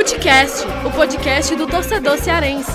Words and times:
Futecast, 0.00 0.64
o 0.86 0.90
podcast 0.96 1.54
do 1.56 1.66
torcedor 1.66 2.16
cearense. 2.16 2.72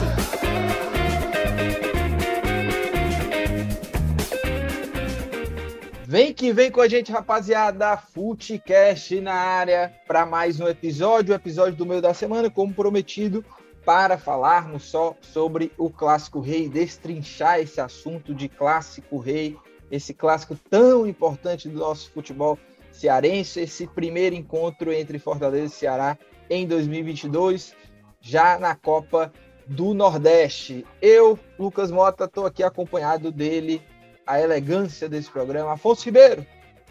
Vem 6.06 6.32
que 6.32 6.54
vem 6.54 6.70
com 6.70 6.82
a 6.82 6.88
gente, 6.88 7.12
rapaziada. 7.12 7.98
Futecast 7.98 9.20
na 9.22 9.34
área 9.34 9.92
para 10.08 10.24
mais 10.24 10.60
um 10.60 10.68
episódio, 10.68 11.34
o 11.34 11.36
episódio 11.36 11.76
do 11.76 11.84
meio 11.84 12.00
da 12.00 12.14
semana, 12.14 12.48
como 12.48 12.72
prometido, 12.72 13.44
para 13.84 14.20
falarmos 14.20 14.84
só 14.84 15.16
sobre 15.20 15.72
o 15.80 15.90
Clássico 15.90 16.40
Rei, 16.40 16.70
destrinchar 16.70 17.60
esse 17.60 17.82
assunto 17.82 18.36
de 18.36 18.48
Clássico 18.48 19.18
Rei, 19.18 19.58
esse 19.90 20.14
clássico 20.14 20.56
tão 20.70 21.08
importante 21.08 21.68
do 21.68 21.80
nosso 21.80 22.12
futebol 22.12 22.60
cearense, 22.92 23.62
esse 23.62 23.88
primeiro 23.88 24.36
encontro 24.36 24.94
entre 24.94 25.18
Fortaleza 25.18 25.66
e 25.66 25.70
Ceará 25.70 26.16
em 26.50 26.68
2022, 26.68 27.76
já 28.22 28.58
na 28.60 28.76
Copa 28.76 29.32
do 29.68 29.94
Nordeste. 29.94 30.86
Eu, 31.02 31.40
Lucas 31.58 31.92
Mota, 31.92 32.26
estou 32.26 32.46
aqui 32.46 32.64
acompanhado 32.64 33.32
dele, 33.32 33.82
a 34.26 34.40
elegância 34.40 35.10
desse 35.10 35.30
programa, 35.30 35.74
Afonso 35.74 36.06
Ribeiro. 36.06 36.46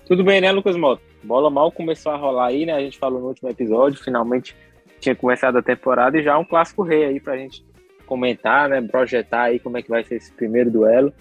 Tudo 0.06 0.22
bem, 0.22 0.40
né, 0.40 0.52
Lucas 0.52 0.76
Mota? 0.76 1.02
Bola 1.22 1.48
mal 1.50 1.72
começou 1.72 2.12
a 2.12 2.16
rolar 2.16 2.46
aí, 2.46 2.66
né? 2.66 2.74
A 2.74 2.80
gente 2.80 2.98
falou 2.98 3.20
no 3.20 3.28
último 3.28 3.48
episódio, 3.48 4.02
finalmente 4.02 4.54
tinha 5.00 5.14
começado 5.14 5.56
a 5.58 5.62
temporada 5.62 6.18
e 6.18 6.22
já 6.22 6.38
um 6.38 6.44
clássico 6.44 6.82
rei 6.82 7.04
aí 7.04 7.20
pra 7.20 7.36
gente 7.36 7.64
comentar, 8.06 8.68
né? 8.68 8.82
Projetar 8.82 9.44
aí 9.44 9.58
como 9.58 9.78
é 9.78 9.82
que 9.82 9.88
vai 9.88 10.04
ser 10.04 10.16
esse 10.16 10.32
primeiro 10.32 10.70
duelo 10.70 11.12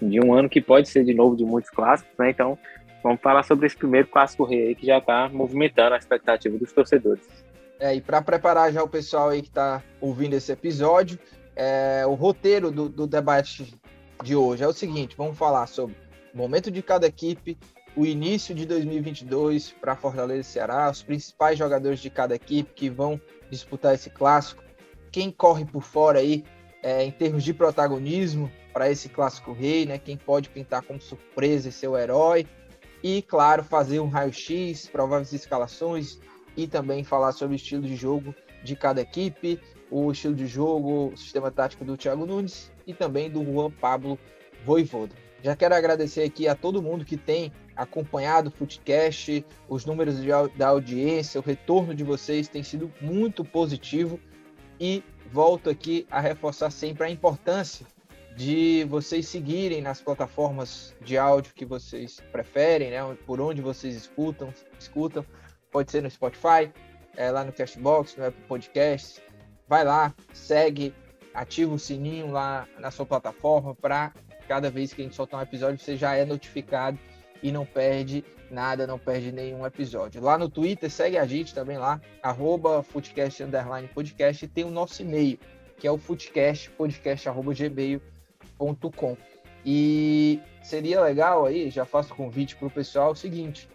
de 0.00 0.20
um 0.20 0.34
ano 0.34 0.48
que 0.48 0.60
pode 0.60 0.88
ser 0.88 1.04
de 1.04 1.14
novo 1.14 1.36
de 1.36 1.44
muitos 1.44 1.70
clássicos, 1.70 2.12
né? 2.18 2.30
Então, 2.30 2.58
vamos 3.02 3.20
falar 3.20 3.42
sobre 3.42 3.66
esse 3.66 3.76
primeiro 3.76 4.08
clássico 4.08 4.44
rei 4.44 4.68
aí 4.68 4.74
que 4.74 4.86
já 4.86 4.98
está 4.98 5.28
movimentando 5.28 5.94
a 5.94 5.98
expectativa 5.98 6.56
dos 6.58 6.72
torcedores. 6.72 7.26
É, 7.78 7.94
e 7.94 8.00
para 8.00 8.22
preparar 8.22 8.72
já 8.72 8.82
o 8.82 8.88
pessoal 8.88 9.30
aí 9.30 9.42
que 9.42 9.48
está 9.48 9.82
ouvindo 10.00 10.34
esse 10.34 10.52
episódio, 10.52 11.18
é, 11.56 12.04
o 12.06 12.14
roteiro 12.14 12.70
do, 12.70 12.88
do 12.88 13.06
debate 13.06 13.74
de 14.22 14.36
hoje 14.36 14.62
é 14.62 14.68
o 14.68 14.72
seguinte: 14.72 15.16
vamos 15.16 15.36
falar 15.36 15.66
sobre 15.66 15.96
o 16.32 16.38
momento 16.38 16.70
de 16.70 16.82
cada 16.82 17.06
equipe, 17.06 17.58
o 17.96 18.04
início 18.04 18.54
de 18.54 18.66
2022 18.66 19.74
para 19.80 19.96
Fortaleza 19.96 20.40
e 20.40 20.44
Ceará, 20.44 20.90
os 20.90 21.02
principais 21.02 21.58
jogadores 21.58 22.00
de 22.00 22.10
cada 22.10 22.34
equipe 22.34 22.72
que 22.72 22.88
vão 22.88 23.20
disputar 23.50 23.94
esse 23.94 24.10
clássico, 24.10 24.62
quem 25.10 25.30
corre 25.30 25.64
por 25.64 25.82
fora 25.82 26.18
aí 26.18 26.44
é, 26.82 27.04
em 27.04 27.10
termos 27.10 27.42
de 27.42 27.54
protagonismo 27.54 28.50
para 28.72 28.90
esse 28.90 29.08
clássico 29.08 29.52
rei, 29.52 29.86
né? 29.86 29.98
Quem 29.98 30.16
pode 30.16 30.48
pintar 30.50 30.82
como 30.82 31.00
surpresa 31.00 31.68
e 31.68 31.72
ser 31.72 31.88
o 31.88 31.96
herói. 31.96 32.46
E, 33.02 33.22
claro, 33.22 33.62
fazer 33.62 34.00
um 34.00 34.08
raio-x, 34.08 34.88
prováveis 34.88 35.32
escalações 35.32 36.18
e 36.56 36.66
também 36.66 37.04
falar 37.04 37.32
sobre 37.32 37.54
o 37.54 37.56
estilo 37.56 37.82
de 37.82 37.96
jogo 37.96 38.34
de 38.62 38.74
cada 38.74 39.00
equipe, 39.00 39.60
o 39.90 40.10
estilo 40.10 40.34
de 40.34 40.46
jogo, 40.46 41.12
o 41.12 41.16
sistema 41.16 41.50
tático 41.50 41.84
do 41.84 41.96
Thiago 41.96 42.26
Nunes 42.26 42.72
e 42.86 42.94
também 42.94 43.30
do 43.30 43.44
Juan 43.44 43.70
Pablo 43.70 44.18
Voivoda. 44.64 45.14
Já 45.42 45.54
quero 45.54 45.74
agradecer 45.74 46.22
aqui 46.22 46.48
a 46.48 46.54
todo 46.54 46.82
mundo 46.82 47.04
que 47.04 47.18
tem 47.18 47.52
acompanhado 47.76 48.48
o 48.48 48.50
Footcast, 48.50 49.44
os 49.68 49.84
números 49.84 50.20
de, 50.20 50.28
da 50.56 50.68
audiência, 50.68 51.38
o 51.38 51.44
retorno 51.44 51.94
de 51.94 52.02
vocês 52.02 52.48
tem 52.48 52.62
sido 52.62 52.90
muito 53.00 53.44
positivo 53.44 54.18
e 54.80 55.02
volto 55.30 55.68
aqui 55.68 56.06
a 56.10 56.18
reforçar 56.18 56.70
sempre 56.70 57.06
a 57.06 57.10
importância 57.10 57.86
de 58.36 58.84
vocês 58.84 59.28
seguirem 59.28 59.80
nas 59.80 60.00
plataformas 60.00 60.94
de 61.00 61.16
áudio 61.16 61.52
que 61.54 61.64
vocês 61.64 62.20
preferem, 62.32 62.90
né? 62.90 63.16
Por 63.26 63.40
onde 63.40 63.60
vocês 63.60 63.94
escutam, 63.94 64.52
escutam. 64.78 65.24
Pode 65.74 65.90
ser 65.90 66.04
no 66.04 66.08
Spotify, 66.08 66.72
é, 67.16 67.32
lá 67.32 67.42
no 67.42 67.52
Castbox, 67.52 68.16
no 68.16 68.26
Apple 68.26 68.44
Podcasts. 68.46 69.20
Vai 69.66 69.84
lá, 69.84 70.14
segue, 70.32 70.94
ativa 71.34 71.74
o 71.74 71.78
sininho 71.78 72.30
lá 72.30 72.68
na 72.78 72.92
sua 72.92 73.04
plataforma 73.04 73.74
para 73.74 74.12
cada 74.46 74.70
vez 74.70 74.92
que 74.92 75.02
a 75.02 75.04
gente 75.04 75.16
soltar 75.16 75.40
um 75.40 75.42
episódio 75.42 75.78
você 75.78 75.96
já 75.96 76.14
é 76.14 76.24
notificado 76.24 76.96
e 77.42 77.50
não 77.50 77.66
perde 77.66 78.24
nada, 78.48 78.86
não 78.86 79.00
perde 79.00 79.32
nenhum 79.32 79.66
episódio. 79.66 80.22
Lá 80.22 80.38
no 80.38 80.48
Twitter, 80.48 80.88
segue 80.88 81.18
a 81.18 81.26
gente 81.26 81.52
também 81.52 81.76
lá, 81.76 82.00
arroba 82.22 82.84
Podcast, 82.84 83.42
e 84.44 84.48
tem 84.48 84.62
o 84.62 84.70
nosso 84.70 85.02
e-mail, 85.02 85.40
que 85.76 85.88
é 85.88 85.90
o 85.90 85.98
Footcast, 85.98 86.70
podcast, 86.70 87.28
arroba 87.28 87.52
gmail.com 87.52 88.14
gmail.com. 88.58 89.16
E 89.66 90.40
seria 90.62 91.00
legal 91.00 91.46
aí, 91.46 91.70
já 91.70 91.84
faço 91.84 92.14
convite 92.14 92.54
para 92.56 92.68
o 92.68 92.70
pessoal, 92.70 93.12
o 93.12 93.16
seguinte, 93.16 93.68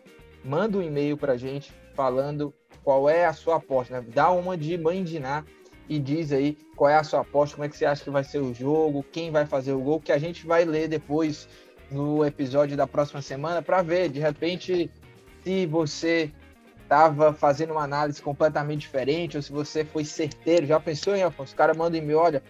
manda 0.43 0.77
um 0.77 0.81
e-mail 0.81 1.17
para 1.17 1.33
a 1.33 1.37
gente 1.37 1.73
falando 1.95 2.53
qual 2.83 3.09
é 3.09 3.25
a 3.25 3.33
sua 3.33 3.57
aposta, 3.57 3.99
né? 3.99 4.07
Dá 4.13 4.31
uma 4.31 4.57
de 4.57 4.77
mandinar 4.77 5.45
e 5.87 5.99
diz 5.99 6.31
aí 6.31 6.57
qual 6.75 6.89
é 6.89 6.95
a 6.95 7.03
sua 7.03 7.21
aposta, 7.21 7.55
como 7.55 7.65
é 7.65 7.69
que 7.69 7.77
você 7.77 7.85
acha 7.85 8.03
que 8.03 8.09
vai 8.09 8.23
ser 8.23 8.39
o 8.39 8.53
jogo, 8.53 9.05
quem 9.11 9.31
vai 9.31 9.45
fazer 9.45 9.73
o 9.73 9.79
gol, 9.79 9.99
que 9.99 10.11
a 10.11 10.17
gente 10.17 10.45
vai 10.45 10.65
ler 10.65 10.87
depois 10.87 11.47
no 11.91 12.23
episódio 12.23 12.77
da 12.77 12.87
próxima 12.87 13.21
semana 13.21 13.61
para 13.61 13.81
ver, 13.81 14.09
de 14.09 14.19
repente, 14.19 14.89
se 15.43 15.65
você 15.65 16.31
estava 16.83 17.33
fazendo 17.33 17.71
uma 17.71 17.83
análise 17.83 18.19
completamente 18.21 18.81
diferente 18.81 19.37
ou 19.37 19.43
se 19.43 19.51
você 19.51 19.85
foi 19.85 20.03
certeiro. 20.03 20.65
Já 20.65 20.79
pensou, 20.79 21.15
hein, 21.15 21.23
Afonso? 21.23 21.49
Os 21.49 21.53
caras 21.53 21.77
mandam 21.77 21.99
e-mail, 21.99 22.17
olha, 22.17 22.43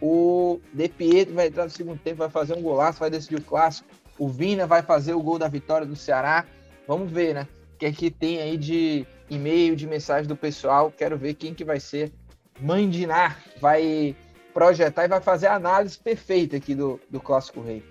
o 0.00 0.60
De 0.72 0.88
Pietro 0.88 1.34
vai 1.34 1.46
entrar 1.46 1.64
no 1.64 1.70
segundo 1.70 1.98
tempo, 1.98 2.18
vai 2.18 2.28
fazer 2.28 2.54
um 2.54 2.62
golaço, 2.62 3.00
vai 3.00 3.10
decidir 3.10 3.36
o 3.36 3.42
clássico. 3.42 3.88
O 4.18 4.28
Vina 4.28 4.66
vai 4.66 4.82
fazer 4.82 5.14
o 5.14 5.22
gol 5.22 5.38
da 5.38 5.48
vitória 5.48 5.86
do 5.86 5.96
Ceará. 5.96 6.44
Vamos 6.86 7.10
ver, 7.10 7.34
né? 7.34 7.48
Que 7.78 7.86
é 7.86 7.92
que 7.92 8.10
tem 8.10 8.40
aí 8.40 8.56
de 8.56 9.06
e-mail, 9.28 9.76
de 9.76 9.86
mensagem 9.86 10.26
do 10.26 10.36
pessoal. 10.36 10.90
Quero 10.90 11.16
ver 11.16 11.34
quem 11.34 11.54
que 11.54 11.64
vai 11.64 11.78
ser. 11.78 12.12
Mandinar 12.60 13.42
vai 13.60 14.16
projetar 14.54 15.04
e 15.04 15.08
vai 15.08 15.20
fazer 15.20 15.48
a 15.48 15.54
análise 15.54 15.98
perfeita 15.98 16.56
aqui 16.56 16.74
do, 16.74 16.98
do 17.10 17.20
Clássico 17.20 17.60
Rei. 17.60 17.84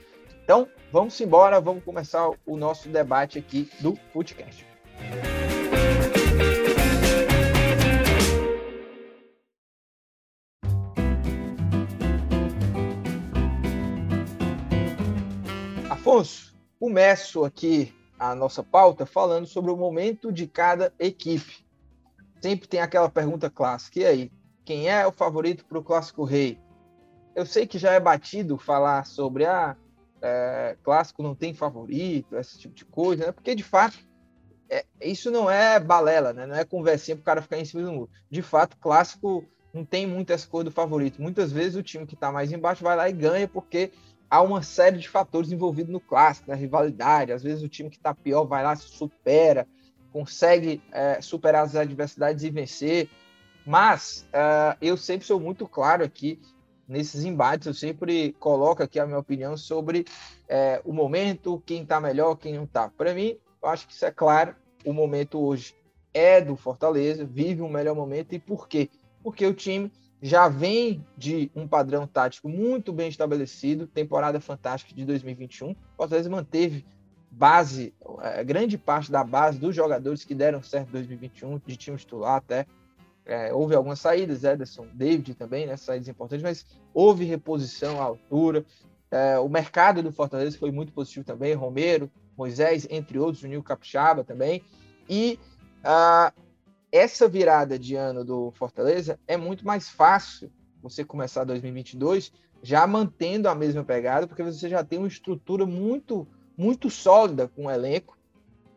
Então, 0.44 0.68
vamos 0.92 1.20
embora, 1.22 1.62
vamos 1.62 1.84
começar 1.84 2.30
o 2.46 2.58
nosso 2.58 2.90
debate 2.90 3.38
aqui 3.38 3.70
do 3.80 3.96
Footcast. 4.12 4.66
Afonso, 15.90 16.56
começo 16.80 17.44
aqui 17.44 17.94
a 18.18 18.34
nossa 18.36 18.64
pauta 18.64 19.06
falando 19.06 19.46
sobre 19.46 19.72
o 19.72 19.78
momento 19.78 20.32
de 20.32 20.48
cada 20.48 20.94
equipe. 21.00 21.66
Sempre 22.42 22.68
tem 22.68 22.80
aquela 22.80 23.10
pergunta 23.10 23.50
clássica: 23.50 24.00
e 24.00 24.06
aí, 24.06 24.32
quem 24.64 24.90
é 24.90 25.06
o 25.06 25.12
favorito 25.12 25.66
para 25.66 25.78
o 25.78 25.84
Clássico 25.84 26.24
Rei? 26.24 26.60
Eu 27.36 27.46
sei 27.46 27.68
que 27.68 27.78
já 27.78 27.92
é 27.92 28.00
batido 28.00 28.58
falar 28.58 29.06
sobre 29.06 29.46
a 29.46 29.72
ah, 29.72 29.76
é, 30.22 30.78
clássico 30.84 31.22
não 31.22 31.36
tem 31.36 31.54
favorito, 31.54 32.36
esse 32.36 32.58
tipo 32.58 32.74
de 32.74 32.86
coisa, 32.86 33.28
né? 33.28 33.32
porque 33.32 33.54
de 33.54 33.64
fato 33.64 33.98
é, 34.68 34.84
isso 35.02 35.30
não 35.30 35.50
é 35.50 35.80
balela, 35.80 36.34
né? 36.34 36.48
não 36.48 36.56
é 36.56 36.66
conversinha 36.66 37.16
para 37.16 37.22
o 37.22 37.26
cara 37.26 37.42
ficar 37.42 37.60
em 37.60 37.66
cima 37.66 37.84
do 37.84 37.92
muro. 37.92 38.10
De 38.30 38.42
fato, 38.42 38.78
clássico 38.78 39.46
não 39.72 39.86
tem 39.86 40.08
muito 40.08 40.32
essa 40.32 40.48
coisa 40.48 40.66
do 40.66 40.72
favorito. 40.72 41.22
Muitas 41.22 41.52
vezes 41.52 41.76
o 41.76 41.84
time 41.84 42.08
que 42.08 42.16
está 42.16 42.32
mais 42.32 42.52
embaixo 42.52 42.84
vai 42.84 42.96
lá 42.96 43.08
e 43.08 43.14
ganha 43.14 43.48
porque 43.48 43.92
há 44.36 44.42
uma 44.42 44.62
série 44.62 44.98
de 44.98 45.08
fatores 45.08 45.52
envolvidos 45.52 45.92
no 45.92 46.00
clássico, 46.00 46.50
na 46.50 46.56
rivalidade. 46.56 47.32
Às 47.32 47.42
vezes 47.42 47.64
o 47.64 47.70
time 47.70 47.90
que 47.90 47.96
está 47.96 48.14
pior 48.14 48.44
vai 48.44 48.64
lá, 48.64 48.76
supera, 48.76 49.66
consegue 50.12 50.82
é, 50.92 51.22
superar 51.22 51.64
as 51.64 51.76
adversidades 51.76 52.44
e 52.44 52.50
vencer. 52.50 53.10
Mas 53.66 54.28
uh, 54.30 54.78
eu 54.82 54.98
sempre 54.98 55.26
sou 55.26 55.40
muito 55.40 55.68
claro 55.68 56.04
aqui 56.04 56.40
nesses 56.88 57.24
embates, 57.24 57.66
eu 57.66 57.74
sempre 57.74 58.34
coloco 58.34 58.84
aqui 58.84 59.00
a 59.00 59.08
minha 59.08 59.18
opinião 59.18 59.58
sobre 59.58 60.06
é, 60.48 60.80
o 60.86 60.94
momento, 60.94 61.64
quem 61.66 61.82
está 61.82 62.00
melhor, 62.00 62.36
quem 62.36 62.54
não 62.54 62.66
está. 62.66 62.90
Para 62.90 63.14
mim, 63.14 63.38
eu 63.64 63.70
acho 63.70 63.88
que 63.88 63.94
isso 63.94 64.06
é 64.06 64.12
claro. 64.12 64.54
O 64.86 64.94
momento 64.94 65.40
hoje 65.40 65.74
é 66.14 66.42
do 66.42 66.56
Fortaleza, 66.56 67.26
vive 67.26 67.62
um 67.62 67.70
melhor 67.70 67.96
momento. 67.96 68.34
E 68.34 68.40
por 68.40 68.68
quê? 68.68 68.90
Porque 69.24 69.48
o 69.48 69.54
time 69.54 69.92
já 70.22 70.48
vem 70.48 71.06
de 71.18 71.52
um 71.56 71.68
padrão 71.68 72.08
tático 72.08 72.50
muito 72.50 72.92
bem 72.92 73.10
estabelecido, 73.10 73.88
temporada 73.88 74.40
fantástica 74.40 74.94
de 74.94 75.06
2021. 75.06 75.72
O 75.72 75.76
Fortaleza 75.98 76.30
manteve 76.30 76.86
base, 77.30 77.94
é, 78.22 78.44
grande 78.44 78.78
parte 78.78 79.12
da 79.12 79.24
base 79.24 79.60
dos 79.60 79.76
jogadores 79.76 80.24
que 80.24 80.34
deram 80.34 80.64
certo 80.64 80.90
em 80.90 80.94
2021, 80.94 81.62
de 81.66 81.76
time 81.76 81.98
titular 81.98 82.38
até. 82.38 82.66
É, 83.26 83.54
houve 83.54 83.76
algumas 83.76 84.00
saídas, 84.00 84.44
Ederson, 84.44 84.88
David 84.94 85.34
também, 85.34 85.66
né, 85.66 85.76
saídas 85.76 86.08
importantes, 86.08 86.44
mas 86.44 86.66
houve 86.94 87.26
reposição 87.26 88.00
à 88.00 88.04
altura. 88.06 88.64
É, 89.12 89.40
o 89.40 89.50
mercado 89.50 90.02
do 90.02 90.12
Fortaleza 90.12 90.58
foi 90.58 90.72
muito 90.72 90.94
positivo 90.94 91.26
também, 91.26 91.54
Romero, 91.54 92.10
Moisés, 92.38 92.88
entre 92.90 93.18
outros, 93.18 93.44
o 93.44 93.48
Nil 93.48 93.64
Capixaba 93.64 94.24
também. 94.24 94.62
E 95.10 95.40
uh, 95.84 96.45
essa 96.96 97.28
virada 97.28 97.78
de 97.78 97.96
ano 97.96 98.24
do 98.24 98.52
Fortaleza 98.52 99.20
é 99.28 99.36
muito 99.36 99.66
mais 99.66 99.90
fácil 99.90 100.50
você 100.82 101.04
começar 101.04 101.44
2022 101.44 102.32
já 102.64 102.88
mantendo 102.88 103.50
a 103.50 103.54
mesma 103.54 103.84
pegada, 103.84 104.26
porque 104.26 104.42
você 104.42 104.70
já 104.70 104.82
tem 104.82 104.98
uma 104.98 105.08
estrutura 105.08 105.66
muito, 105.66 106.26
muito 106.58 106.90
sólida 106.90 107.50
com 107.50 107.66
o 107.66 107.72
elenco 107.72 108.18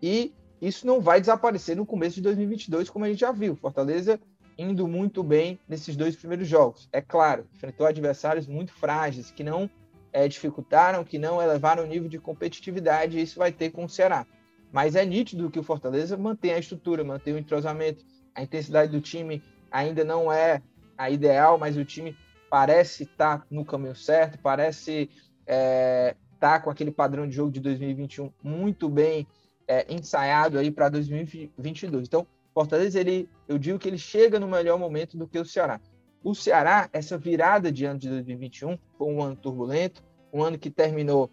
e 0.02 0.34
isso 0.60 0.84
não 0.84 1.00
vai 1.00 1.20
desaparecer 1.20 1.76
no 1.76 1.86
começo 1.86 2.16
de 2.16 2.22
2022, 2.22 2.90
como 2.90 3.04
a 3.04 3.08
gente 3.08 3.20
já 3.20 3.30
viu. 3.30 3.54
Fortaleza 3.54 4.18
indo 4.58 4.88
muito 4.88 5.22
bem 5.22 5.56
nesses 5.68 5.96
dois 5.96 6.16
primeiros 6.16 6.48
jogos. 6.48 6.88
É 6.92 7.00
claro, 7.00 7.46
enfrentou 7.54 7.86
adversários 7.86 8.48
muito 8.48 8.72
frágeis, 8.72 9.30
que 9.30 9.44
não 9.44 9.70
é, 10.12 10.26
dificultaram, 10.26 11.04
que 11.04 11.18
não 11.18 11.40
elevaram 11.40 11.84
o 11.84 11.86
nível 11.86 12.08
de 12.08 12.18
competitividade, 12.18 13.16
e 13.16 13.22
isso 13.22 13.38
vai 13.38 13.52
ter 13.52 13.70
com 13.70 13.84
o 13.84 13.88
Ceará. 13.88 14.26
Mas 14.72 14.94
é 14.94 15.04
nítido 15.04 15.50
que 15.50 15.58
o 15.58 15.62
Fortaleza 15.62 16.16
mantém 16.16 16.52
a 16.52 16.58
estrutura, 16.58 17.02
mantém 17.02 17.34
o 17.34 17.38
entrosamento, 17.38 18.04
a 18.34 18.42
intensidade 18.42 18.92
do 18.92 19.00
time 19.00 19.42
ainda 19.70 20.04
não 20.04 20.30
é 20.32 20.62
a 20.96 21.10
ideal, 21.10 21.58
mas 21.58 21.76
o 21.76 21.84
time 21.84 22.16
parece 22.50 23.04
estar 23.04 23.38
tá 23.38 23.46
no 23.50 23.64
caminho 23.64 23.94
certo, 23.94 24.38
parece 24.38 25.10
é, 25.46 26.14
estar 26.34 26.58
tá 26.58 26.60
com 26.60 26.70
aquele 26.70 26.90
padrão 26.90 27.26
de 27.26 27.34
jogo 27.34 27.50
de 27.50 27.60
2021 27.60 28.32
muito 28.42 28.88
bem 28.88 29.26
é, 29.66 29.86
ensaiado 29.92 30.58
aí 30.58 30.70
para 30.70 30.88
2022. 30.88 32.06
Então, 32.06 32.26
Fortaleza, 32.54 32.98
ele, 32.98 33.28
eu 33.46 33.58
digo 33.58 33.78
que 33.78 33.88
ele 33.88 33.98
chega 33.98 34.40
no 34.40 34.48
melhor 34.48 34.78
momento 34.78 35.16
do 35.16 35.28
que 35.28 35.38
o 35.38 35.44
Ceará. 35.44 35.80
O 36.24 36.34
Ceará, 36.34 36.88
essa 36.92 37.16
virada 37.16 37.70
de 37.70 37.84
ano 37.84 37.98
de 37.98 38.08
2021, 38.08 38.78
foi 38.96 39.12
um 39.12 39.22
ano 39.22 39.36
turbulento, 39.36 40.02
um 40.32 40.42
ano 40.42 40.58
que 40.58 40.70
terminou 40.70 41.30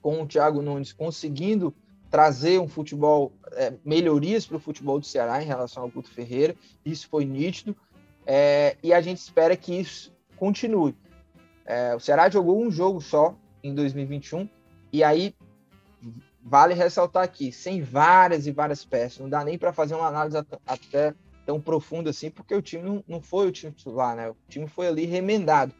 com 0.00 0.22
o 0.22 0.26
Thiago 0.26 0.62
Nunes 0.62 0.92
conseguindo 0.92 1.74
trazer 2.10 2.58
um 2.60 2.68
futebol, 2.68 3.32
é, 3.52 3.72
melhorias 3.84 4.46
para 4.46 4.56
o 4.56 4.60
futebol 4.60 4.98
do 4.98 5.06
Ceará 5.06 5.42
em 5.42 5.46
relação 5.46 5.82
ao 5.82 5.90
Guto 5.90 6.10
Ferreira, 6.10 6.54
isso 6.84 7.08
foi 7.08 7.24
nítido, 7.24 7.76
é, 8.26 8.76
e 8.82 8.92
a 8.92 9.00
gente 9.00 9.18
espera 9.18 9.56
que 9.56 9.74
isso 9.74 10.12
continue. 10.36 10.94
É, 11.64 11.94
o 11.94 12.00
Ceará 12.00 12.30
jogou 12.30 12.62
um 12.62 12.70
jogo 12.70 13.00
só 13.00 13.36
em 13.62 13.74
2021, 13.74 14.48
e 14.92 15.04
aí 15.04 15.34
vale 16.42 16.72
ressaltar 16.72 17.24
aqui, 17.24 17.52
sem 17.52 17.82
várias 17.82 18.46
e 18.46 18.52
várias 18.52 18.84
peças, 18.84 19.18
não 19.18 19.28
dá 19.28 19.44
nem 19.44 19.58
para 19.58 19.72
fazer 19.72 19.94
uma 19.94 20.06
análise 20.06 20.38
até 20.66 21.14
tão 21.44 21.60
profunda 21.60 22.10
assim, 22.10 22.30
porque 22.30 22.54
o 22.54 22.62
time 22.62 22.84
não, 22.84 23.04
não 23.06 23.20
foi 23.22 23.48
o 23.48 23.52
time 23.52 23.72
titular, 23.72 24.14
né? 24.14 24.30
O 24.30 24.36
time 24.48 24.66
foi 24.66 24.86
ali 24.86 25.06
remendado. 25.06 25.74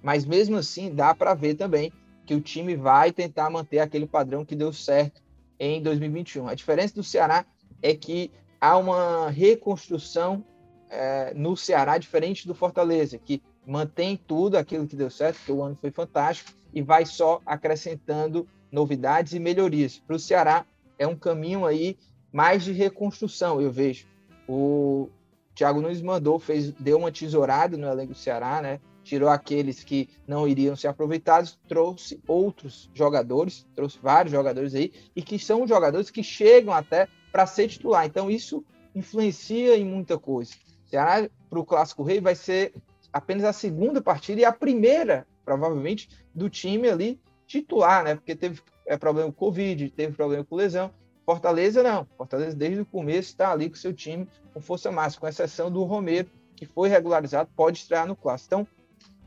Mas 0.00 0.24
mesmo 0.24 0.56
assim, 0.56 0.94
dá 0.94 1.12
para 1.12 1.34
ver 1.34 1.54
também 1.54 1.92
que 2.24 2.34
o 2.34 2.40
time 2.40 2.76
vai 2.76 3.10
tentar 3.10 3.50
manter 3.50 3.80
aquele 3.80 4.06
padrão 4.06 4.44
que 4.44 4.54
deu 4.54 4.72
certo 4.72 5.20
em 5.58 5.82
2021. 5.82 6.48
A 6.48 6.54
diferença 6.54 6.94
do 6.94 7.02
Ceará 7.02 7.44
é 7.82 7.94
que 7.94 8.30
há 8.60 8.76
uma 8.76 9.30
reconstrução 9.30 10.44
é, 10.90 11.32
no 11.34 11.56
Ceará 11.56 11.98
diferente 11.98 12.46
do 12.46 12.54
Fortaleza, 12.54 13.18
que 13.18 13.42
mantém 13.66 14.16
tudo 14.16 14.56
aquilo 14.56 14.86
que 14.86 14.96
deu 14.96 15.10
certo, 15.10 15.40
que 15.44 15.52
o 15.52 15.62
ano 15.62 15.76
foi 15.76 15.90
fantástico, 15.90 16.52
e 16.72 16.82
vai 16.82 17.04
só 17.04 17.40
acrescentando 17.44 18.46
novidades 18.70 19.32
e 19.32 19.38
melhorias. 19.38 19.98
Para 19.98 20.16
o 20.16 20.18
Ceará 20.18 20.64
é 20.98 21.06
um 21.06 21.16
caminho 21.16 21.64
aí 21.64 21.96
mais 22.32 22.64
de 22.64 22.72
reconstrução, 22.72 23.60
eu 23.60 23.70
vejo. 23.70 24.06
O 24.48 25.08
Thiago 25.54 25.80
Nunes 25.80 26.00
mandou, 26.00 26.38
fez, 26.38 26.72
deu 26.72 26.98
uma 26.98 27.12
tesourada 27.12 27.76
no 27.76 27.86
elenco 27.86 28.12
do 28.12 28.18
Ceará, 28.18 28.62
né? 28.62 28.80
Tirou 29.08 29.28
aqueles 29.28 29.82
que 29.82 30.08
não 30.26 30.46
iriam 30.46 30.76
ser 30.76 30.88
aproveitados, 30.88 31.58
trouxe 31.66 32.20
outros 32.26 32.90
jogadores, 32.94 33.66
trouxe 33.74 33.98
vários 34.00 34.32
jogadores 34.32 34.74
aí, 34.74 34.92
e 35.16 35.22
que 35.22 35.38
são 35.38 35.66
jogadores 35.66 36.10
que 36.10 36.22
chegam 36.22 36.74
até 36.74 37.08
para 37.32 37.46
ser 37.46 37.68
titular. 37.68 38.04
Então, 38.06 38.30
isso 38.30 38.64
influencia 38.94 39.76
em 39.76 39.84
muita 39.84 40.18
coisa. 40.18 40.52
Ceará, 40.86 41.28
para 41.48 41.58
o 41.58 41.64
Clássico 41.64 42.02
Rei, 42.02 42.20
vai 42.20 42.34
ser 42.34 42.74
apenas 43.12 43.44
a 43.44 43.52
segunda 43.52 44.02
partida 44.02 44.40
e 44.40 44.44
a 44.44 44.52
primeira, 44.52 45.26
provavelmente, 45.44 46.08
do 46.34 46.50
time 46.50 46.88
ali 46.88 47.20
titular, 47.46 48.04
né? 48.04 48.14
Porque 48.14 48.34
teve 48.34 48.60
é, 48.86 48.96
problema 48.96 49.32
com 49.32 49.46
Covid, 49.46 49.90
teve 49.90 50.14
problema 50.14 50.44
com 50.44 50.56
lesão. 50.56 50.90
Fortaleza 51.24 51.82
não. 51.82 52.06
Fortaleza, 52.16 52.56
desde 52.56 52.80
o 52.80 52.86
começo, 52.86 53.30
está 53.30 53.52
ali 53.52 53.68
com 53.68 53.76
seu 53.76 53.92
time 53.92 54.28
com 54.52 54.60
força 54.60 54.90
máxima, 54.90 55.20
com 55.20 55.28
exceção 55.28 55.70
do 55.70 55.84
Romero, 55.84 56.28
que 56.56 56.66
foi 56.66 56.88
regularizado, 56.88 57.48
pode 57.54 57.78
estrear 57.78 58.06
no 58.06 58.16
Clássico. 58.16 58.54
Então, 58.54 58.66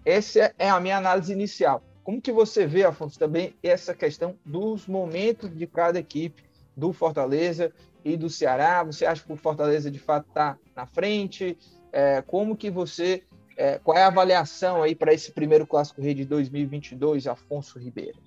essa 0.06 0.54
é 0.58 0.70
a 0.70 0.80
minha 0.80 0.98
análise 0.98 1.32
inicial. 1.32 1.84
Como 2.04 2.22
que 2.22 2.32
você 2.32 2.66
vê, 2.66 2.84
Afonso, 2.84 3.18
também 3.20 3.54
essa 3.62 3.94
questão 3.94 4.36
dos 4.44 4.88
momentos 4.88 5.56
de 5.56 5.68
cada 5.68 6.00
equipe 6.00 6.44
do 6.76 6.92
Fortaleza 6.92 7.72
e 8.04 8.18
do 8.18 8.30
Ceará? 8.30 8.84
Você 8.84 9.06
acha 9.06 9.24
que 9.24 9.32
o 9.32 9.36
Fortaleza 9.36 9.92
de 9.92 10.00
fato 10.00 10.28
está 10.28 10.58
na 10.76 10.86
frente? 10.86 11.58
É, 11.92 12.22
como 12.22 12.56
que 12.56 12.72
você, 12.72 13.24
é, 13.56 13.80
qual 13.80 13.98
é 13.98 14.04
a 14.04 14.08
avaliação 14.08 14.82
aí 14.82 14.96
para 14.96 15.14
esse 15.14 15.32
primeiro 15.32 15.68
clássico 15.68 16.02
rei 16.02 16.14
de 16.14 16.26
2022, 16.26 17.28
Afonso 17.28 17.78
Ribeiro? 17.78 18.18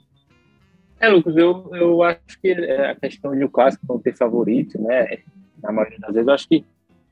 É, 1.00 1.08
Lucas, 1.08 1.36
eu, 1.36 1.68
eu 1.74 2.02
acho 2.02 2.40
que 2.40 2.52
é 2.52 2.90
a 2.90 2.94
questão 2.94 3.36
de 3.36 3.44
o 3.44 3.50
clássico 3.50 3.84
não 3.88 3.98
ter 3.98 4.16
favorito, 4.16 4.80
né? 4.80 5.18
Na 5.60 5.72
maioria 5.72 5.98
das 5.98 6.14
vezes, 6.14 6.28
eu 6.28 6.34
acho 6.34 6.48
que 6.48 6.64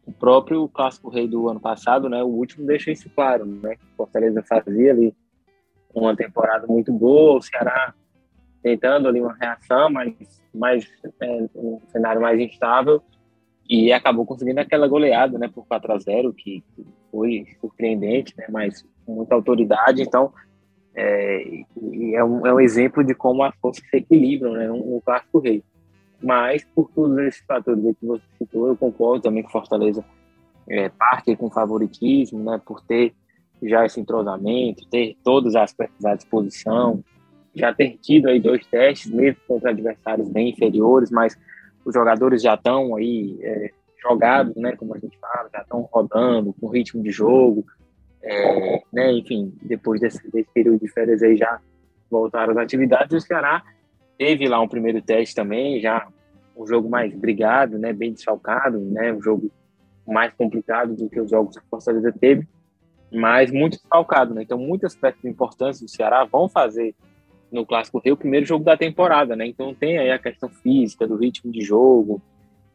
o 0.07 0.13
próprio 0.13 0.69
clássico 0.69 1.09
rei 1.09 1.29
do 1.29 1.49
ano 1.49 1.61
passado, 1.61 2.09
né, 2.09 2.23
o 2.23 2.29
último 2.29 2.67
deixa 2.67 2.91
isso 2.91 3.09
claro, 3.11 3.47
né, 3.47 3.77
que 3.77 3.87
Fortaleza 3.97 4.43
fazia 4.43 4.91
ali 4.91 5.15
uma 5.95 6.17
temporada 6.17 6.67
muito 6.67 6.93
boa, 6.93 7.39
o 7.39 7.43
Ceará 7.43 7.95
tentando 8.63 9.09
ali 9.09 9.21
uma 9.21 9.35
reação, 9.35 9.91
mas 9.91 10.15
mais 10.55 10.89
é, 11.21 11.47
um 11.55 11.81
cenário 11.89 12.21
mais 12.21 12.39
instável 12.41 13.03
e 13.69 13.93
acabou 13.93 14.27
conseguindo 14.27 14.61
aquela 14.61 14.89
goleada, 14.89 15.39
né, 15.39 15.49
por 15.49 15.67
4 15.67 15.93
a 15.93 15.99
0 15.99 16.33
que 16.33 16.65
foi 17.11 17.47
surpreendente, 17.61 18.35
né, 18.37 18.47
mas 18.51 18.85
com 19.07 19.15
muita 19.15 19.35
autoridade, 19.35 20.03
então 20.03 20.33
é, 20.95 21.63
é, 22.15 22.25
um, 22.25 22.47
é 22.47 22.53
um 22.53 22.61
exemplo 22.61 23.05
de 23.05 23.15
como 23.15 23.43
as 23.43 23.55
forças 23.57 23.85
se 23.89 23.97
equilibram, 23.97 24.53
né, 24.53 24.67
no 24.67 25.01
clássico 25.05 25.39
rei. 25.39 25.63
Mas, 26.23 26.65
por 26.65 26.91
todos 26.95 27.19
esses 27.19 27.45
fatores 27.45 27.83
que 27.99 28.07
você 28.07 28.23
citou, 28.39 28.69
eu 28.69 28.77
concordo 28.77 29.23
também 29.23 29.43
que 29.43 29.51
Fortaleza 29.51 30.05
é, 30.69 30.89
parte 30.89 31.35
com 31.37 31.51
favoritismo, 31.51 32.43
né, 32.43 32.61
por 32.65 32.81
ter 32.83 33.13
já 33.63 33.85
esse 33.85 34.01
entrosamento, 34.01 34.87
ter 34.89 35.17
todas 35.23 35.55
as 35.55 35.73
peças 35.73 36.05
à 36.05 36.15
disposição, 36.15 37.03
já 37.55 37.73
ter 37.73 37.99
tido 37.99 38.29
aí 38.29 38.41
dois 38.41 38.67
testes, 38.67 39.11
mesmo 39.11 39.41
contra 39.47 39.71
adversários 39.71 40.29
bem 40.29 40.51
inferiores, 40.51 41.11
mas 41.11 41.39
os 41.85 41.95
jogadores 41.95 42.43
já 42.43 42.55
estão 42.55 42.97
aí 42.97 43.39
é, 43.43 43.71
jogados, 44.01 44.55
né, 44.57 44.75
como 44.77 44.95
a 44.95 44.99
gente 44.99 45.19
fala, 45.19 45.49
já 45.53 45.61
estão 45.61 45.89
rodando, 45.93 46.55
com 46.61 46.69
ritmo 46.69 47.03
de 47.03 47.11
jogo, 47.11 47.65
é, 48.23 48.83
né, 48.93 49.13
enfim, 49.13 49.53
depois 49.63 50.01
desse, 50.01 50.29
desse, 50.31 50.49
período 50.53 50.81
de 50.81 50.89
férias 50.89 51.23
aí 51.23 51.37
já 51.37 51.61
voltaram 52.11 52.53
às 52.53 52.59
atividades, 52.59 53.17
o 53.17 53.27
Ceará 53.27 53.63
teve 54.23 54.47
lá 54.47 54.61
um 54.61 54.69
primeiro 54.69 55.03
teste 55.03 55.35
também, 55.35 55.81
já 55.81 56.07
um 56.57 56.65
jogo 56.65 56.89
mais 56.89 57.13
brigado, 57.13 57.77
né, 57.77 57.93
bem 57.93 58.13
desfalcado, 58.13 58.79
né, 58.79 59.13
um 59.13 59.21
jogo 59.21 59.51
mais 60.07 60.33
complicado 60.35 60.95
do 60.95 61.11
que 61.11 61.21
os 61.21 61.29
jogos 61.29 61.57
que 61.57 61.65
o 61.65 61.69
Fortaleza 61.69 62.13
teve, 62.13 62.47
mas 63.13 63.51
muito 63.51 63.79
desfalcado, 63.79 64.33
né? 64.33 64.43
Então 64.43 64.57
muitas 64.57 64.95
peças 64.95 65.25
importantes 65.25 65.81
do 65.81 65.89
Ceará 65.89 66.25
vão 66.25 66.49
fazer 66.49 66.95
no 67.51 67.67
Clássico 67.67 67.99
Rio 67.99 68.15
o 68.15 68.17
primeiro 68.17 68.47
jogo 68.47 68.65
da 68.65 68.77
temporada, 68.77 69.35
né? 69.35 69.45
Então 69.45 69.75
tem 69.75 69.99
aí 69.99 70.11
a 70.11 70.19
questão 70.21 70.49
física, 70.49 71.07
do 71.07 71.17
ritmo 71.17 71.51
de 71.51 71.61
jogo, 71.61 72.23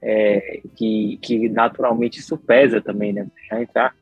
é, 0.01 0.62
que, 0.75 1.18
que 1.22 1.48
naturalmente 1.50 2.20
isso 2.20 2.38
pesa 2.38 2.82
também, 2.82 3.13
né? 3.13 3.25
Já 3.50 3.62
entrar 3.62 3.96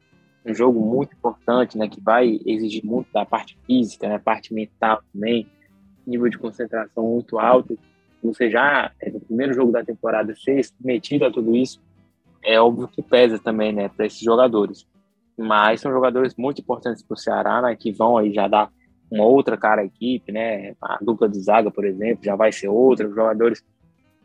um 0.43 0.53
jogo 0.53 0.79
muito 0.79 1.15
importante, 1.15 1.77
né? 1.77 1.87
Que 1.87 2.01
vai 2.01 2.39
exigir 2.43 2.83
muito 2.83 3.07
da 3.13 3.23
parte 3.23 3.57
física, 3.67 4.09
né? 4.09 4.17
Parte 4.17 4.53
mental 4.53 5.01
também, 5.13 5.47
nível 6.05 6.29
de 6.29 6.37
concentração 6.37 7.03
muito 7.03 7.39
alto, 7.39 7.77
você 8.23 8.49
já, 8.49 8.91
é, 8.99 9.09
no 9.09 9.19
primeiro 9.19 9.53
jogo 9.53 9.71
da 9.71 9.83
temporada, 9.83 10.35
ser 10.35 10.63
submetido 10.63 11.25
a 11.25 11.31
tudo 11.31 11.55
isso, 11.55 11.81
é 12.43 12.59
óbvio 12.59 12.87
que 12.87 13.01
pesa 13.01 13.39
também, 13.39 13.73
né, 13.73 13.89
para 13.89 14.05
esses 14.05 14.19
jogadores. 14.19 14.87
Mas 15.37 15.81
são 15.81 15.91
jogadores 15.91 16.35
muito 16.35 16.61
importantes 16.61 17.03
para 17.03 17.13
o 17.13 17.17
Ceará, 17.17 17.61
né, 17.61 17.75
que 17.75 17.91
vão 17.91 18.17
aí 18.17 18.33
já 18.33 18.47
dar 18.47 18.71
uma 19.11 19.25
outra 19.25 19.57
cara 19.57 19.81
à 19.81 19.85
equipe, 19.85 20.31
né, 20.31 20.73
a 20.81 20.97
dupla 21.01 21.29
de 21.29 21.39
zaga, 21.39 21.69
por 21.69 21.85
exemplo, 21.85 22.23
já 22.23 22.35
vai 22.35 22.51
ser 22.51 22.67
outra, 22.67 23.07
jogadores 23.07 23.63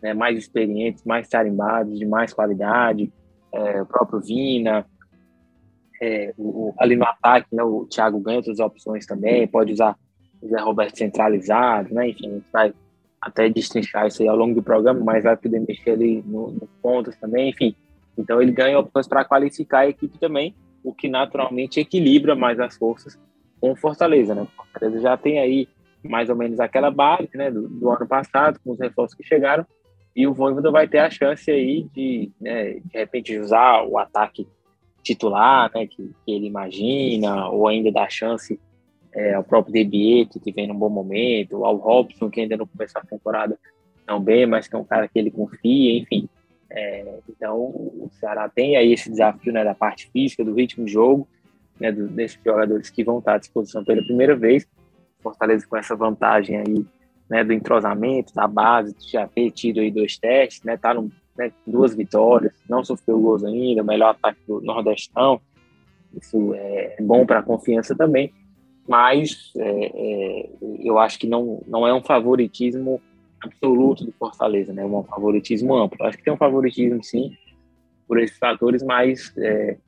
né, 0.03 0.15
mais 0.15 0.39
experientes, 0.39 1.05
mais 1.05 1.29
tarimbados, 1.29 1.99
de 1.99 2.07
mais 2.07 2.33
qualidade, 2.33 3.13
é, 3.53 3.83
o 3.83 3.87
próprio 3.87 4.21
Vina, 4.21 4.87
é, 6.01 6.33
o, 6.39 6.73
ali 6.79 6.97
no 6.97 7.05
ataque, 7.05 7.49
né, 7.53 7.63
o 7.63 7.87
Thiago 7.87 8.21
ganha 8.21 8.39
outras 8.39 8.59
opções 8.59 9.05
também, 9.05 9.47
pode 9.47 9.73
usar 9.73 9.97
Zé 10.47 10.61
Roberto 10.61 10.97
centralizado, 10.97 11.93
né? 11.95 12.09
Enfim, 12.09 12.29
a 12.29 12.35
gente 12.35 12.47
vai 12.53 12.75
até 13.21 13.49
destrinchar 13.49 14.07
isso 14.07 14.23
aí 14.23 14.29
ao 14.29 14.37
longo 14.37 14.55
do 14.55 14.63
programa, 14.63 15.01
mas 15.01 15.25
vai 15.25 15.37
poder 15.37 15.61
mexer 15.61 15.91
ali 15.91 16.23
nos 16.27 16.55
no 16.55 16.69
pontos 16.83 17.15
também, 17.17 17.51
enfim. 17.51 17.75
Então 18.17 18.41
ele 18.41 18.53
ganha 18.53 18.79
opções 18.79 19.07
para 19.07 19.25
qualificar 19.25 19.81
a 19.81 19.89
equipe 19.89 20.19
também, 20.19 20.55
o 20.83 20.95
que 20.95 21.09
naturalmente 21.09 21.81
equilibra 21.81 22.35
mais 22.35 22.59
as 22.59 22.77
forças 22.77 23.19
com 23.61 23.77
Fortaleza, 23.77 24.35
né? 24.35 24.47
Fortaleza 24.57 25.01
já 25.01 25.17
tem 25.17 25.39
aí 25.39 25.69
mais 26.03 26.31
ou 26.31 26.37
menos 26.37 26.59
aquela 26.61 26.91
base, 26.91 27.29
né, 27.35 27.51
do, 27.51 27.69
do 27.69 27.91
ano 27.91 28.07
passado, 28.07 28.59
com 28.65 28.73
os 28.73 28.81
reforços 28.81 29.15
que 29.15 29.23
chegaram, 29.23 29.67
e 30.17 30.27
o 30.27 30.33
Voivoda 30.33 30.71
vai 30.71 30.89
ter 30.89 30.99
a 30.99 31.11
chance 31.11 31.51
aí 31.51 31.87
de, 31.95 32.31
né, 32.41 32.75
de 32.75 32.99
repente, 32.99 33.39
usar 33.39 33.85
o 33.85 33.99
ataque 33.99 34.49
titular, 35.03 35.71
né, 35.75 35.87
que, 35.87 36.11
que 36.25 36.33
ele 36.33 36.47
imagina, 36.47 37.49
ou 37.49 37.69
ainda 37.69 37.93
dar 37.93 38.11
chance 38.11 38.59
é, 39.15 39.35
ao 39.35 39.45
próprio 39.45 39.73
Debieto, 39.73 40.41
que 40.41 40.53
vem 40.53 40.67
num 40.67 40.79
bom 40.79 40.89
momento, 40.89 41.65
ao 41.65 41.77
Robson, 41.77 42.31
que 42.31 42.41
ainda 42.41 42.57
não 42.57 42.67
começou 42.67 43.01
a 43.01 43.05
temporada 43.05 43.59
tão 44.07 44.21
bem, 44.21 44.47
mas 44.47 44.69
que 44.69 44.75
é 44.75 44.79
um 44.79 44.85
cara 44.85 45.09
que 45.09 45.19
ele 45.19 45.31
confia, 45.31 45.99
enfim. 45.99 46.29
É, 46.71 47.19
então, 47.29 47.59
o 47.59 48.09
Ceará 48.13 48.49
tem 48.49 48.77
aí 48.77 48.93
esse 48.93 49.11
desafio 49.11 49.53
né, 49.53 49.65
da 49.65 49.75
parte 49.75 50.09
física, 50.13 50.45
do 50.45 50.55
ritmo 50.55 50.85
de 50.85 50.93
jogo, 50.93 51.27
né, 51.79 51.91
do, 51.91 52.07
desses 52.09 52.39
jogadores 52.45 52.91
que 52.91 53.03
vão 53.03 53.19
estar 53.19 53.35
à 53.35 53.39
disposição 53.39 53.85
pela 53.85 54.03
primeira 54.03 54.37
vez. 54.37 54.67
Fortaleza 55.21 55.67
com 55.67 55.77
essa 55.77 55.97
vantagem 55.97 56.57
aí 56.57 56.87
né, 57.29 57.45
do 57.45 57.53
entrosamento, 57.53 58.35
da 58.35 58.47
base, 58.47 58.95
já 59.09 59.27
ter 59.27 59.51
tido 59.51 59.81
aí 59.81 59.91
dois 59.91 60.17
testes, 60.17 60.63
né, 60.63 60.77
tá 60.77 60.95
no, 60.95 61.11
né, 61.37 61.53
duas 61.67 61.95
vitórias, 61.95 62.53
não 62.69 62.85
sofreu 62.85 63.21
gols 63.21 63.45
ainda, 63.45 63.83
melhor 63.83 64.11
ataque 64.11 64.41
do 64.47 64.61
Nordestão. 64.61 65.41
Isso 66.13 66.55
é 66.55 66.97
bom 67.01 67.25
para 67.25 67.39
a 67.39 67.43
confiança 67.43 67.95
também, 67.97 68.33
mas 68.89 69.53
é, 69.57 69.87
é, 69.95 70.51
eu 70.81 70.99
acho 70.99 71.19
que 71.19 71.27
não, 71.27 71.63
não 71.67 71.87
é 71.87 71.95
um 71.95 72.03
favoritismo 72.03 73.01
absoluto 73.41 74.05
do 74.05 74.13
Fortaleza, 74.13 74.73
né? 74.73 74.85
Um 74.85 75.03
favoritismo 75.05 75.75
amplo. 75.75 76.05
Acho 76.05 76.19
que 76.19 76.25
tem 76.25 76.33
um 76.33 76.39
favoritismo, 76.39 77.03
sim, 77.03 77.37
por 78.07 78.21
esses 78.21 78.39
fatores, 78.39 78.83
mas 78.83 79.33
é, 79.39 79.79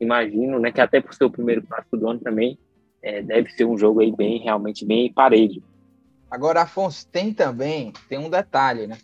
imagino, 0.00 0.58
né, 0.58 0.72
que 0.72 0.80
até 0.80 1.00
por 1.00 1.14
ser 1.14 1.24
o 1.24 1.30
primeiro 1.30 1.62
clássico 1.62 1.96
do 1.96 2.08
ano 2.08 2.20
também 2.20 2.58
é, 3.02 3.20
deve 3.22 3.50
ser 3.50 3.64
um 3.64 3.76
jogo 3.76 4.00
aí 4.00 4.14
bem, 4.14 4.38
realmente 4.38 4.84
bem 4.84 5.12
parelho. 5.12 5.62
Agora, 6.30 6.62
Afonso, 6.62 7.06
tem 7.08 7.34
também, 7.34 7.92
tem 8.08 8.18
um 8.18 8.30
detalhe, 8.30 8.86
né? 8.86 8.96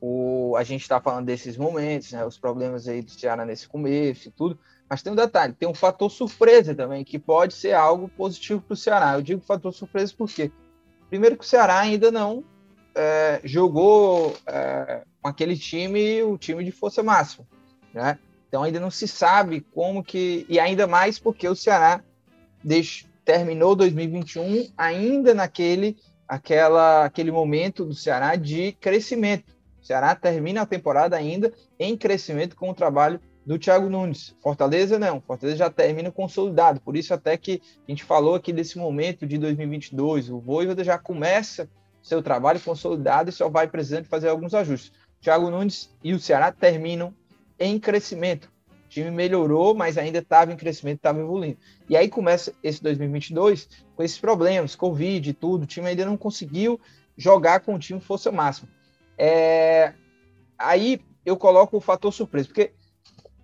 O, 0.00 0.54
a 0.56 0.64
gente 0.64 0.82
está 0.82 1.00
falando 1.00 1.26
desses 1.26 1.56
momentos, 1.56 2.12
né? 2.12 2.24
Os 2.24 2.38
problemas 2.38 2.88
aí 2.88 3.00
do 3.00 3.10
Ceará 3.10 3.44
nesse 3.44 3.68
começo 3.68 4.28
e 4.28 4.32
tudo, 4.32 4.58
mas 4.88 5.02
tem 5.02 5.12
um 5.12 5.16
detalhe, 5.16 5.54
tem 5.54 5.68
um 5.68 5.74
fator 5.74 6.10
surpresa 6.10 6.74
também, 6.74 7.04
que 7.04 7.18
pode 7.18 7.54
ser 7.54 7.72
algo 7.72 8.08
positivo 8.08 8.60
para 8.60 8.74
o 8.74 8.76
Ceará. 8.76 9.14
Eu 9.14 9.22
digo 9.22 9.40
fator 9.40 9.72
surpresa 9.72 10.12
porque, 10.16 10.52
primeiro 11.08 11.36
que 11.36 11.44
o 11.44 11.48
Ceará 11.48 11.78
ainda 11.80 12.10
não 12.10 12.44
é, 12.94 13.40
jogou 13.42 14.36
é, 14.46 15.02
com 15.20 15.28
aquele 15.28 15.56
time, 15.56 16.22
o 16.22 16.38
time 16.38 16.62
de 16.64 16.70
força 16.70 17.02
máxima, 17.02 17.46
né? 17.92 18.18
Então 18.48 18.62
ainda 18.62 18.78
não 18.78 18.90
se 18.90 19.08
sabe 19.08 19.62
como 19.72 20.04
que 20.04 20.46
e 20.48 20.60
ainda 20.60 20.86
mais 20.86 21.18
porque 21.18 21.48
o 21.48 21.56
Ceará 21.56 22.00
terminou 23.24 23.74
2021 23.74 24.70
ainda 24.76 25.34
naquele 25.34 25.96
aquela 26.28 27.04
aquele 27.04 27.32
momento 27.32 27.84
do 27.84 27.94
Ceará 27.94 28.36
de 28.36 28.70
crescimento. 28.80 29.52
O 29.82 29.84
Ceará 29.84 30.14
termina 30.14 30.62
a 30.62 30.66
temporada 30.66 31.16
ainda 31.16 31.52
em 31.80 31.96
crescimento 31.96 32.54
com 32.54 32.70
o 32.70 32.74
trabalho 32.74 33.20
do 33.44 33.58
Thiago 33.58 33.88
Nunes. 33.88 34.34
Fortaleza 34.40 34.98
não, 34.98 35.20
Fortaleza 35.20 35.58
já 35.58 35.70
termina 35.70 36.10
consolidado. 36.10 36.80
Por 36.80 36.96
isso 36.96 37.12
até 37.12 37.36
que 37.36 37.60
a 37.86 37.90
gente 37.90 38.04
falou 38.04 38.34
aqui 38.34 38.52
desse 38.52 38.78
momento 38.78 39.26
de 39.26 39.38
2022, 39.38 40.30
o 40.30 40.38
Voivoda 40.38 40.82
já 40.82 40.98
começa 40.98 41.68
seu 42.02 42.22
trabalho 42.22 42.60
consolidado 42.60 43.30
e 43.30 43.32
só 43.32 43.48
vai 43.48 43.66
precisando 43.66 44.06
fazer 44.06 44.28
alguns 44.28 44.54
ajustes. 44.54 44.92
Thiago 45.20 45.50
Nunes 45.50 45.94
e 46.02 46.12
o 46.12 46.20
Ceará 46.20 46.52
terminam 46.52 47.14
em 47.58 47.78
crescimento. 47.78 48.52
O 48.84 48.88
time 48.88 49.10
melhorou, 49.10 49.74
mas 49.74 49.96
ainda 49.96 50.18
estava 50.18 50.52
em 50.52 50.56
crescimento, 50.56 50.98
estava 50.98 51.20
evoluindo. 51.20 51.56
E 51.88 51.96
aí 51.96 52.08
começa 52.08 52.52
esse 52.62 52.82
2022 52.82 53.68
com 53.96 54.02
esses 54.02 54.18
problemas, 54.18 54.76
Covid 54.76 55.28
e 55.28 55.32
tudo. 55.32 55.62
O 55.62 55.66
time 55.66 55.88
ainda 55.88 56.04
não 56.04 56.16
conseguiu 56.16 56.78
jogar 57.16 57.60
com 57.60 57.74
o 57.74 57.78
time 57.78 58.00
força 58.00 58.30
máxima. 58.30 58.68
É... 59.16 59.94
Aí 60.58 61.00
eu 61.24 61.36
coloco 61.36 61.76
o 61.76 61.80
fator 61.80 62.12
surpresa, 62.12 62.48
porque 62.48 62.72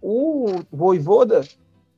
o 0.00 0.62
Voivoda, 0.71 1.47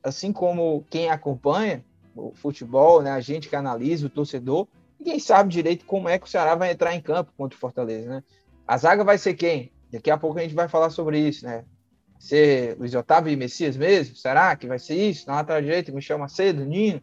assim 0.03 0.31
como 0.33 0.85
quem 0.89 1.09
acompanha 1.09 1.83
o 2.15 2.33
futebol, 2.35 3.01
né, 3.01 3.11
a 3.11 3.19
gente 3.19 3.49
que 3.49 3.55
analisa, 3.55 4.05
o 4.05 4.09
torcedor, 4.09 4.67
ninguém 4.99 5.19
sabe 5.19 5.49
direito 5.49 5.85
como 5.85 6.09
é 6.09 6.19
que 6.19 6.25
o 6.25 6.29
Ceará 6.29 6.55
vai 6.55 6.71
entrar 6.71 6.93
em 6.93 7.01
campo 7.01 7.31
contra 7.37 7.55
o 7.55 7.59
Fortaleza, 7.59 8.09
né? 8.09 8.23
A 8.67 8.77
zaga 8.77 9.03
vai 9.03 9.17
ser 9.17 9.33
quem? 9.33 9.71
Daqui 9.91 10.09
a 10.09 10.17
pouco 10.17 10.39
a 10.39 10.41
gente 10.41 10.55
vai 10.55 10.67
falar 10.67 10.89
sobre 10.89 11.19
isso, 11.19 11.45
né? 11.45 11.65
Ser 12.17 12.77
Luiz 12.79 12.95
Otávio 12.95 13.31
e 13.31 13.35
Messias 13.35 13.75
mesmo? 13.75 14.15
Será 14.15 14.55
que 14.55 14.67
vai 14.67 14.79
ser 14.79 14.95
isso? 14.95 15.27
Na 15.27 15.35
lateral 15.35 15.61
direita, 15.61 15.91
Michel 15.91 16.17
Macedo, 16.17 16.63
Nino. 16.63 17.01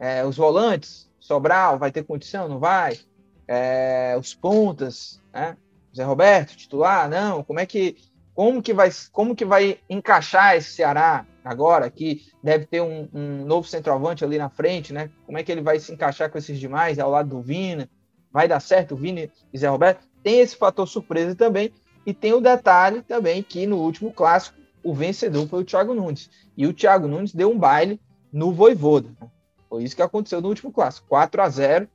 É, 0.00 0.24
os 0.24 0.36
volantes, 0.36 1.10
Sobral, 1.20 1.78
vai 1.78 1.92
ter 1.92 2.04
condição? 2.04 2.48
Não 2.48 2.58
vai? 2.58 2.98
É, 3.46 4.16
os 4.18 4.34
pontas, 4.34 5.20
né? 5.32 5.56
Zé 5.94 6.04
Roberto, 6.04 6.56
titular? 6.56 7.08
Não. 7.08 7.44
Como 7.44 7.60
é 7.60 7.66
que 7.66 7.96
como 8.38 8.62
que 8.62 8.72
vai, 8.72 8.88
como 9.10 9.34
que 9.34 9.44
vai 9.44 9.80
encaixar 9.90 10.54
esse 10.54 10.70
Ceará 10.70 11.26
agora, 11.44 11.90
que 11.90 12.22
deve 12.40 12.66
ter 12.66 12.80
um, 12.80 13.08
um, 13.12 13.44
novo 13.44 13.66
centroavante 13.66 14.24
ali 14.24 14.38
na 14.38 14.48
frente, 14.48 14.92
né? 14.92 15.10
Como 15.26 15.36
é 15.36 15.42
que 15.42 15.50
ele 15.50 15.60
vai 15.60 15.80
se 15.80 15.90
encaixar 15.92 16.30
com 16.30 16.38
esses 16.38 16.56
demais 16.56 17.00
ao 17.00 17.10
lado 17.10 17.30
do 17.30 17.42
Vina? 17.42 17.90
Vai 18.30 18.46
dar 18.46 18.60
certo 18.60 18.94
o 18.94 18.96
Vini 18.96 19.28
e 19.52 19.58
Zé 19.58 19.66
Roberto? 19.66 20.06
Tem 20.22 20.38
esse 20.38 20.54
fator 20.54 20.86
surpresa 20.86 21.34
também, 21.34 21.72
e 22.06 22.14
tem 22.14 22.32
o 22.32 22.40
detalhe 22.40 23.02
também 23.02 23.42
que 23.42 23.66
no 23.66 23.78
último 23.78 24.12
clássico 24.12 24.56
o 24.84 24.94
vencedor 24.94 25.48
foi 25.48 25.62
o 25.62 25.64
Thiago 25.64 25.92
Nunes. 25.92 26.30
E 26.56 26.64
o 26.64 26.72
Thiago 26.72 27.08
Nunes 27.08 27.34
deu 27.34 27.50
um 27.50 27.58
baile 27.58 28.00
no 28.32 28.52
Voivoda. 28.52 29.08
Né? 29.20 29.28
Foi 29.68 29.82
isso 29.82 29.96
que 29.96 30.02
aconteceu 30.02 30.40
no 30.40 30.46
último 30.46 30.70
clássico. 30.70 31.08
4 31.08 31.42
a 31.42 31.48
0 31.48 31.88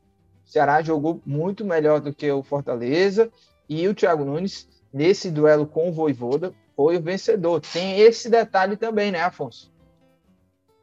O 0.45 0.49
Ceará 0.51 0.81
jogou 0.81 1.21
muito 1.25 1.63
melhor 1.63 2.01
do 2.01 2.13
que 2.13 2.29
o 2.29 2.43
Fortaleza. 2.43 3.31
E 3.69 3.87
o 3.87 3.95
Thiago 3.95 4.25
Nunes 4.25 4.67
nesse 4.93 5.31
duelo 5.31 5.65
com 5.65 5.89
o 5.89 5.91
Voivoda, 5.91 6.53
foi 6.75 6.97
o 6.97 7.01
vencedor. 7.01 7.61
Tem 7.61 7.99
esse 7.99 8.29
detalhe 8.29 8.77
também, 8.77 9.11
né, 9.11 9.21
Afonso? 9.21 9.71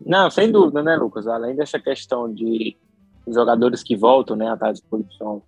Não, 0.05 0.31
sem 0.31 0.51
dúvida, 0.51 0.83
né, 0.83 0.97
Lucas? 0.97 1.27
Além 1.27 1.55
dessa 1.55 1.79
questão 1.79 2.33
de 2.33 2.77
jogadores 3.29 3.83
que 3.83 3.97
voltam 3.97 4.35
né, 4.35 4.57
à 4.61 4.73
disposição 4.73 5.43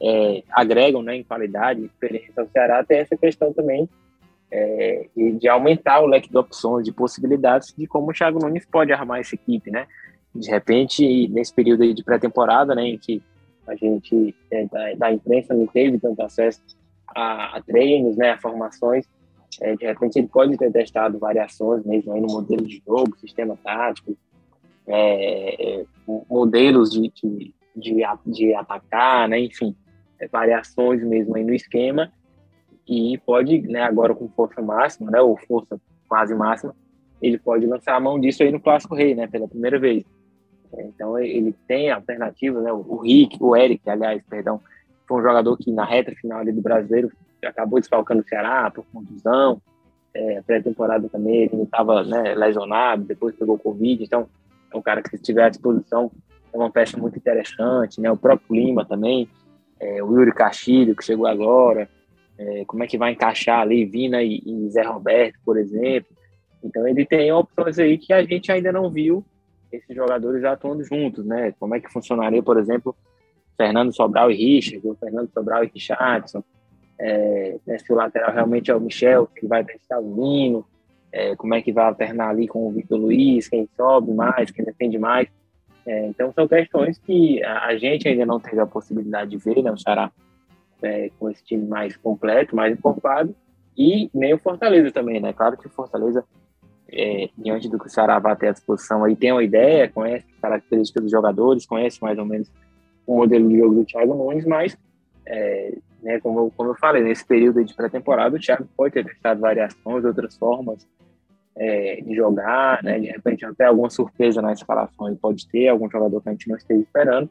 é, 0.00 0.42
agregam 0.50 1.02
né, 1.02 1.16
em 1.16 1.22
qualidade 1.22 1.80
e 1.80 1.86
experiência 1.86 2.32
ao 2.36 2.48
Ceará, 2.48 2.82
tem 2.84 2.98
essa 2.98 3.16
questão 3.16 3.52
também 3.52 3.88
é, 4.50 5.08
de 5.16 5.48
aumentar 5.48 6.00
o 6.00 6.06
leque 6.06 6.30
de 6.30 6.36
opções, 6.36 6.84
de 6.84 6.92
possibilidades 6.92 7.74
de 7.76 7.86
como 7.86 8.10
o 8.10 8.12
Thiago 8.12 8.38
Nunes 8.38 8.66
pode 8.66 8.92
armar 8.92 9.20
essa 9.20 9.34
equipe, 9.34 9.70
né? 9.70 9.86
De 10.34 10.50
repente, 10.50 11.28
nesse 11.28 11.52
período 11.54 11.92
de 11.94 12.02
pré-temporada, 12.02 12.74
né, 12.74 12.82
em 12.82 12.98
que 12.98 13.22
a 13.66 13.74
gente 13.76 14.34
é, 14.50 14.66
da, 14.66 14.94
da 14.94 15.12
imprensa 15.12 15.54
não 15.54 15.66
teve 15.66 15.98
tanto 15.98 16.20
acesso 16.22 16.60
a, 17.14 17.56
a 17.56 17.62
treinos, 17.62 18.16
né, 18.16 18.32
a 18.32 18.38
formações. 18.38 19.06
É, 19.60 19.76
de 19.76 19.86
repente 19.86 20.18
ele 20.18 20.26
pode 20.26 20.56
ter 20.56 20.72
testado 20.72 21.18
variações 21.18 21.84
mesmo 21.84 22.12
aí 22.12 22.20
no 22.20 22.26
modelo 22.26 22.66
de 22.66 22.82
jogo, 22.84 23.16
sistema 23.18 23.56
tático, 23.62 24.16
é, 24.86 25.80
é 25.80 25.84
modelos 26.28 26.90
de, 26.90 27.12
de, 27.14 27.54
de, 27.76 28.02
de, 28.26 28.54
atacar, 28.54 29.28
né, 29.28 29.38
enfim, 29.38 29.74
é, 30.18 30.26
variações 30.26 31.02
mesmo 31.04 31.36
aí 31.36 31.44
no 31.44 31.54
esquema 31.54 32.12
e 32.86 33.16
pode, 33.24 33.62
né, 33.62 33.82
agora 33.82 34.14
com 34.14 34.28
força 34.28 34.60
máxima, 34.60 35.10
né, 35.10 35.20
ou 35.20 35.36
força 35.36 35.80
quase 36.08 36.34
máxima, 36.34 36.74
ele 37.22 37.38
pode 37.38 37.64
lançar 37.64 37.94
a 37.94 38.00
mão 38.00 38.20
disso 38.20 38.42
aí 38.42 38.50
no 38.50 38.60
Clássico 38.60 38.94
Rei, 38.94 39.14
né, 39.14 39.26
pela 39.26 39.48
primeira 39.48 39.78
vez. 39.78 40.04
Então 40.76 41.18
ele 41.18 41.54
tem 41.68 41.90
alternativas, 41.90 42.62
né, 42.62 42.72
o 42.72 42.96
Rick, 42.98 43.38
o 43.40 43.56
Eric, 43.56 43.88
aliás, 43.88 44.22
perdão, 44.28 44.60
foi 45.06 45.20
um 45.20 45.22
jogador 45.22 45.56
que 45.56 45.70
na 45.70 45.84
reta 45.84 46.12
final 46.12 46.40
ali 46.40 46.52
do 46.52 46.62
brasileiro 46.62 47.10
acabou 47.44 47.78
desfalcando 47.78 48.22
o 48.22 48.28
Ceará 48.28 48.70
por 48.70 48.84
contusão. 48.92 49.60
É, 50.14 50.40
pré-temporada 50.42 51.08
também 51.08 51.42
ele 51.42 51.62
estava 51.62 52.04
né, 52.04 52.34
lesionado, 52.34 53.04
depois 53.04 53.34
pegou 53.34 53.58
Covid. 53.58 54.02
Então, 54.02 54.28
é 54.72 54.76
um 54.76 54.82
cara 54.82 55.02
que, 55.02 55.10
se 55.10 55.16
estiver 55.16 55.44
à 55.44 55.48
disposição, 55.48 56.10
é 56.52 56.56
uma 56.56 56.70
peça 56.70 56.96
muito 56.96 57.18
interessante. 57.18 58.00
Né? 58.00 58.10
O 58.10 58.16
próprio 58.16 58.54
Lima 58.54 58.84
também, 58.84 59.28
é, 59.80 60.02
o 60.02 60.12
Yuri 60.12 60.32
Castilho, 60.32 60.94
que 60.94 61.04
chegou 61.04 61.26
agora. 61.26 61.88
É, 62.36 62.64
como 62.64 62.82
é 62.82 62.86
que 62.86 62.98
vai 62.98 63.12
encaixar 63.12 63.60
ali 63.60 63.84
Vina 63.84 64.22
e, 64.22 64.42
e 64.44 64.70
Zé 64.70 64.82
Roberto, 64.82 65.38
por 65.44 65.56
exemplo. 65.56 66.14
Então, 66.62 66.86
ele 66.86 67.04
tem 67.04 67.30
opções 67.32 67.78
aí 67.78 67.98
que 67.98 68.12
a 68.12 68.22
gente 68.24 68.50
ainda 68.50 68.72
não 68.72 68.90
viu 68.90 69.24
esses 69.70 69.94
jogadores 69.94 70.44
atuando 70.44 70.84
juntos, 70.84 71.24
né? 71.26 71.52
Como 71.58 71.74
é 71.74 71.80
que 71.80 71.92
funcionaria, 71.92 72.42
por 72.42 72.58
exemplo, 72.58 72.96
Fernando 73.56 73.94
Sobral 73.94 74.30
e 74.30 74.34
Richard, 74.34 74.86
ou 74.86 74.94
Fernando 74.94 75.30
Sobral 75.32 75.64
e 75.64 75.70
Richardson. 75.72 76.42
É, 76.98 77.56
se 77.78 77.92
o 77.92 77.96
lateral 77.96 78.32
realmente 78.32 78.70
é 78.70 78.74
o 78.74 78.80
Michel, 78.80 79.26
que 79.26 79.46
vai 79.46 79.64
testar 79.64 79.98
o 79.98 80.14
Nino, 80.14 80.64
é, 81.12 81.36
como 81.36 81.54
é 81.54 81.62
que 81.62 81.72
vai 81.72 81.84
alternar 81.84 82.30
ali 82.30 82.48
com 82.48 82.66
o 82.66 82.72
Victor 82.72 82.98
Luiz, 82.98 83.48
quem 83.48 83.68
sobe 83.76 84.12
mais, 84.12 84.50
quem 84.50 84.64
defende 84.64 84.98
mais. 84.98 85.28
É, 85.86 86.06
então 86.06 86.32
são 86.32 86.48
questões 86.48 86.98
que 86.98 87.42
a, 87.44 87.76
gente 87.76 88.08
ainda 88.08 88.24
não 88.24 88.40
teve 88.40 88.60
a 88.60 88.66
possibilidade 88.66 89.30
de 89.30 89.36
ver, 89.36 89.62
né, 89.62 89.70
o 89.70 89.78
Ceará 89.78 90.10
é, 90.82 91.10
com 91.18 91.30
esse 91.30 91.44
time 91.44 91.66
mais 91.66 91.96
completo, 91.96 92.56
mais 92.56 92.76
encorpado, 92.76 93.34
e 93.76 94.10
nem 94.14 94.34
o 94.34 94.38
Fortaleza 94.38 94.90
também, 94.90 95.20
né? 95.20 95.32
Claro 95.32 95.56
que 95.56 95.66
o 95.66 95.70
Fortaleza, 95.70 96.24
é, 96.88 97.28
diante 97.36 97.68
do 97.68 97.78
que 97.78 97.86
o 97.86 97.90
Ceará 97.90 98.18
vai 98.18 98.34
ter 98.36 98.48
à 98.48 98.52
disposição 98.52 99.04
aí, 99.04 99.14
tem 99.14 99.32
uma 99.32 99.42
ideia, 99.42 99.88
conhece 99.88 100.26
as 100.32 100.40
características 100.40 101.02
dos 101.02 101.12
jogadores, 101.12 101.66
conhece 101.66 102.00
mais 102.00 102.18
ou 102.18 102.24
menos 102.24 102.50
o 103.06 103.16
modelo 103.16 103.48
de 103.48 103.58
jogo 103.58 103.74
do 103.74 103.84
Thiago 103.84 104.14
Nunes, 104.14 104.44
mas, 104.44 104.76
é, 105.26 105.76
né, 106.02 106.20
como, 106.20 106.50
como 106.50 106.70
eu 106.70 106.74
falei, 106.74 107.02
nesse 107.02 107.24
período 107.24 107.64
de 107.64 107.74
pré-temporada, 107.74 108.36
o 108.36 108.40
Thiago 108.40 108.66
pode 108.76 108.94
ter 108.94 109.04
testado 109.04 109.40
variações, 109.40 110.04
outras 110.04 110.36
formas 110.36 110.86
é, 111.56 112.00
de 112.00 112.14
jogar, 112.14 112.82
né, 112.82 112.98
de 112.98 113.06
repente 113.06 113.44
até 113.44 113.64
alguma 113.64 113.90
surpresa 113.90 114.42
na 114.42 114.52
escalação 114.52 115.08
ele 115.08 115.16
pode 115.16 115.46
ter, 115.48 115.68
algum 115.68 115.88
jogador 115.90 116.20
que 116.20 116.28
a 116.28 116.32
gente 116.32 116.48
não 116.48 116.56
esteja 116.56 116.80
esperando. 116.80 117.30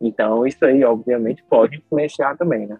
Então, 0.00 0.46
isso 0.46 0.64
aí, 0.64 0.84
obviamente, 0.84 1.42
pode 1.48 1.76
influenciar 1.76 2.36
também, 2.36 2.66
né? 2.66 2.78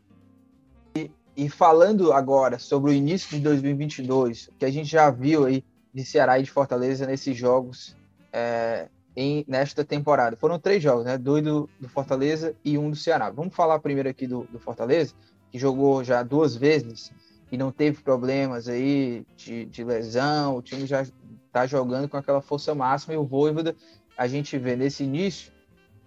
e 1.37 1.51
falando 1.51 2.13
agora 2.13 2.59
sobre 2.59 2.91
o 2.91 2.95
início 2.95 3.37
de 3.37 3.43
2022, 3.43 4.49
que 4.59 4.65
a 4.65 4.71
gente 4.71 4.89
já 4.89 5.11
viu 5.11 5.45
aí 5.45 5.63
de 5.93 6.05
Ceará 6.05 6.39
e 6.39 6.43
de 6.43 6.51
Fortaleza 6.51 7.07
nesses 7.07 7.37
jogos 7.37 7.95
é, 8.33 8.89
em, 9.17 9.45
nesta 9.49 9.85
temporada. 9.85 10.37
Foram 10.37 10.59
três 10.59 10.83
jogos, 10.83 11.07
né? 11.07 11.17
Dois 11.17 11.43
do, 11.43 11.69
do, 11.81 11.89
Fortaleza 11.89 12.55
e 12.63 12.77
um 12.77 12.91
do 12.91 12.97
Ceará. 12.97 13.31
Vamos 13.31 13.55
falar 13.55 13.79
primeiro 13.79 14.09
aqui 14.09 14.27
do, 14.27 14.45
do, 14.45 14.59
Fortaleza, 14.59 15.15
que 15.51 15.59
jogou 15.59 16.05
já 16.05 16.23
duas 16.23 16.55
vezes 16.55 17.11
e 17.51 17.57
não 17.57 17.73
teve 17.73 18.03
problemas 18.03 18.69
aí 18.69 19.25
de, 19.35 19.65
de 19.65 19.83
lesão. 19.83 20.57
O 20.57 20.63
time 20.63 20.87
já 20.87 21.03
está 21.03 21.67
jogando 21.67 22.09
com 22.09 22.19
aquela 22.19 22.43
força 22.43 22.75
máxima 22.75 23.15
e 23.15 23.17
o 23.17 23.25
Voivoda, 23.25 23.75
a 24.17 24.29
gente 24.29 24.59
vê 24.59 24.77
nesse 24.77 25.05
início, 25.05 25.51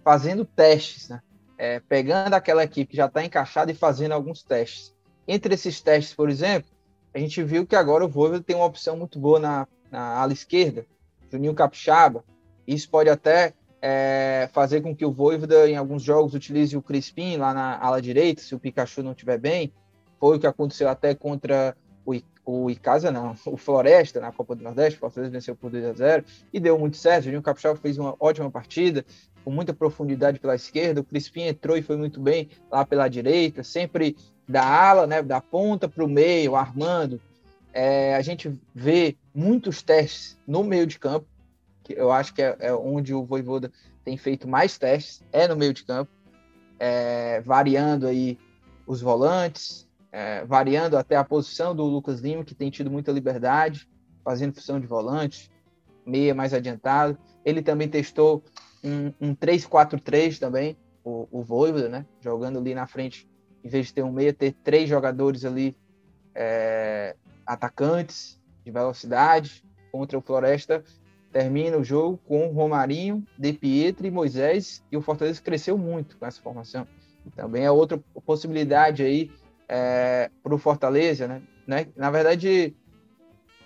fazendo 0.04 0.44
testes, 0.44 1.08
né? 1.08 1.20
É, 1.58 1.78
pegando 1.78 2.32
aquela 2.32 2.64
equipe 2.64 2.92
que 2.92 2.96
já 2.96 3.04
está 3.04 3.22
encaixada 3.22 3.70
e 3.70 3.74
fazendo 3.74 4.12
alguns 4.12 4.42
testes. 4.42 4.94
Entre 5.28 5.52
esses 5.52 5.78
testes, 5.80 6.14
por 6.14 6.30
exemplo, 6.30 6.70
a 7.12 7.18
gente 7.18 7.42
viu 7.42 7.66
que 7.66 7.76
agora 7.76 8.04
o 8.04 8.08
Voivoda 8.08 8.42
tem 8.42 8.56
uma 8.56 8.64
opção 8.64 8.96
muito 8.96 9.18
boa 9.18 9.38
na, 9.38 9.68
na 9.90 10.16
ala 10.16 10.32
esquerda, 10.32 10.86
Juninho 11.30 11.54
Capixaba. 11.54 12.24
Isso 12.70 12.88
pode 12.88 13.10
até 13.10 13.52
é, 13.82 14.48
fazer 14.52 14.80
com 14.80 14.94
que 14.94 15.04
o 15.04 15.10
Voivoda, 15.10 15.68
em 15.68 15.76
alguns 15.76 16.04
jogos, 16.04 16.34
utilize 16.34 16.76
o 16.76 16.82
Crispim 16.82 17.36
lá 17.36 17.52
na 17.52 17.76
ala 17.78 18.00
direita, 18.00 18.40
se 18.42 18.54
o 18.54 18.60
Pikachu 18.60 19.02
não 19.02 19.10
estiver 19.10 19.38
bem. 19.38 19.72
Foi 20.20 20.36
o 20.36 20.40
que 20.40 20.46
aconteceu 20.46 20.88
até 20.88 21.12
contra 21.12 21.76
o, 22.06 22.14
o 22.44 22.70
Icasa, 22.70 23.10
não, 23.10 23.34
o 23.46 23.56
Floresta, 23.56 24.20
na 24.20 24.30
Copa 24.30 24.54
do 24.54 24.62
Nordeste. 24.62 24.98
O 24.98 25.00
Fortaleza 25.00 25.32
venceu 25.32 25.56
por 25.56 25.68
2 25.68 25.84
a 25.84 25.92
0 25.94 26.24
e 26.52 26.60
deu 26.60 26.78
muito 26.78 26.96
certo. 26.96 27.22
O 27.22 27.24
Juninho 27.24 27.42
Capixaba 27.42 27.74
fez 27.74 27.98
uma 27.98 28.14
ótima 28.20 28.48
partida, 28.48 29.04
com 29.42 29.50
muita 29.50 29.74
profundidade 29.74 30.38
pela 30.38 30.54
esquerda. 30.54 31.00
O 31.00 31.04
Crispim 31.04 31.48
entrou 31.48 31.76
e 31.76 31.82
foi 31.82 31.96
muito 31.96 32.20
bem 32.20 32.50
lá 32.70 32.86
pela 32.86 33.08
direita, 33.08 33.64
sempre 33.64 34.16
da 34.46 34.64
ala, 34.64 35.08
né, 35.08 35.22
da 35.24 35.40
ponta 35.40 35.88
para 35.88 36.04
o 36.04 36.08
meio, 36.08 36.54
armando. 36.54 37.20
É, 37.72 38.14
a 38.14 38.22
gente 38.22 38.56
vê 38.72 39.16
muitos 39.34 39.82
testes 39.82 40.38
no 40.46 40.62
meio 40.62 40.86
de 40.86 40.96
campo, 41.00 41.26
que 41.94 42.00
eu 42.00 42.12
acho 42.12 42.34
que 42.34 42.42
é, 42.42 42.56
é 42.60 42.72
onde 42.72 43.12
o 43.14 43.24
Voivoda 43.24 43.70
tem 44.04 44.16
feito 44.16 44.48
mais 44.48 44.78
testes, 44.78 45.22
é 45.32 45.48
no 45.48 45.56
meio 45.56 45.74
de 45.74 45.84
campo, 45.84 46.10
é, 46.78 47.40
variando 47.40 48.06
aí 48.06 48.38
os 48.86 49.00
volantes, 49.00 49.88
é, 50.12 50.44
variando 50.44 50.96
até 50.96 51.16
a 51.16 51.24
posição 51.24 51.74
do 51.74 51.84
Lucas 51.84 52.20
Lima, 52.20 52.44
que 52.44 52.54
tem 52.54 52.70
tido 52.70 52.90
muita 52.90 53.12
liberdade, 53.12 53.88
fazendo 54.24 54.54
função 54.54 54.80
de 54.80 54.86
volante, 54.86 55.50
meia 56.06 56.34
mais 56.34 56.54
adiantado. 56.54 57.18
Ele 57.44 57.62
também 57.62 57.88
testou 57.88 58.42
um, 58.82 59.12
um 59.20 59.34
3-4-3 59.34 60.38
também, 60.38 60.76
o, 61.04 61.28
o 61.30 61.42
Voivoda, 61.42 61.88
né? 61.88 62.06
Jogando 62.20 62.58
ali 62.58 62.74
na 62.74 62.86
frente 62.86 63.28
em 63.62 63.68
vez 63.68 63.86
de 63.86 63.94
ter 63.94 64.02
um 64.02 64.12
meia, 64.12 64.32
ter 64.32 64.52
três 64.64 64.88
jogadores 64.88 65.44
ali 65.44 65.76
é, 66.34 67.14
atacantes 67.46 68.40
de 68.64 68.70
velocidade 68.70 69.62
contra 69.92 70.18
o 70.18 70.22
Floresta. 70.22 70.82
Termina 71.32 71.78
o 71.78 71.84
jogo 71.84 72.18
com 72.26 72.48
Romarinho, 72.48 73.24
De 73.38 73.52
Pietro 73.52 74.06
e 74.06 74.10
Moisés, 74.10 74.82
e 74.90 74.96
o 74.96 75.00
Fortaleza 75.00 75.40
cresceu 75.40 75.78
muito 75.78 76.16
com 76.16 76.26
essa 76.26 76.40
formação. 76.40 76.86
Também 77.36 77.64
é 77.64 77.70
outra 77.70 77.98
possibilidade 78.24 79.02
aí 79.02 79.30
é, 79.68 80.30
para 80.42 80.54
o 80.54 80.58
Fortaleza, 80.58 81.28
né? 81.28 81.42
né? 81.66 81.86
Na 81.96 82.10
verdade, 82.10 82.74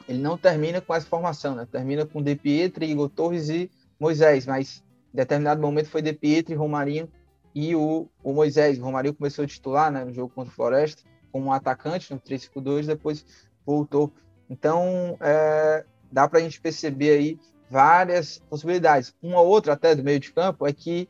ele 0.07 0.19
não 0.19 0.37
termina 0.37 0.81
com 0.81 0.95
essa 0.95 1.07
formação, 1.07 1.55
né? 1.55 1.67
Termina 1.71 2.05
com 2.05 2.23
De 2.23 2.37
Pietro, 2.37 2.85
Igor 2.85 3.09
Torres 3.09 3.49
e 3.49 3.71
Moisés, 3.99 4.47
mas 4.47 4.85
em 5.13 5.17
determinado 5.17 5.63
momento 5.63 5.89
foi 5.89 6.03
De 6.03 6.13
Pietro 6.13 6.53
e 6.53 6.57
Romarinho 6.57 7.09
e 7.55 7.75
o, 7.75 8.09
o 8.23 8.33
Moisés. 8.33 8.79
O 8.79 8.83
Romário 8.83 9.15
começou 9.15 9.45
a 9.45 9.49
titular 9.49 9.91
né, 9.91 10.05
no 10.05 10.13
jogo 10.13 10.33
contra 10.35 10.53
o 10.53 10.55
Floresta, 10.55 11.03
como 11.33 11.47
um 11.47 11.53
atacante 11.53 12.13
no 12.13 12.21
3-5-2, 12.21 12.87
depois 12.87 13.25
voltou. 13.65 14.13
Então, 14.51 15.17
é, 15.21 15.85
dá 16.13 16.29
para 16.29 16.41
a 16.41 16.43
gente 16.43 16.61
perceber 16.61 17.19
aí 17.19 17.39
várias 17.75 18.39
possibilidades. 18.49 19.13
Uma 19.21 19.41
outra, 19.41 19.73
até 19.73 19.97
do 19.97 20.05
meio 20.05 20.21
de 20.21 20.33
campo, 20.33 20.65
é 20.65 20.73
que 20.73 21.09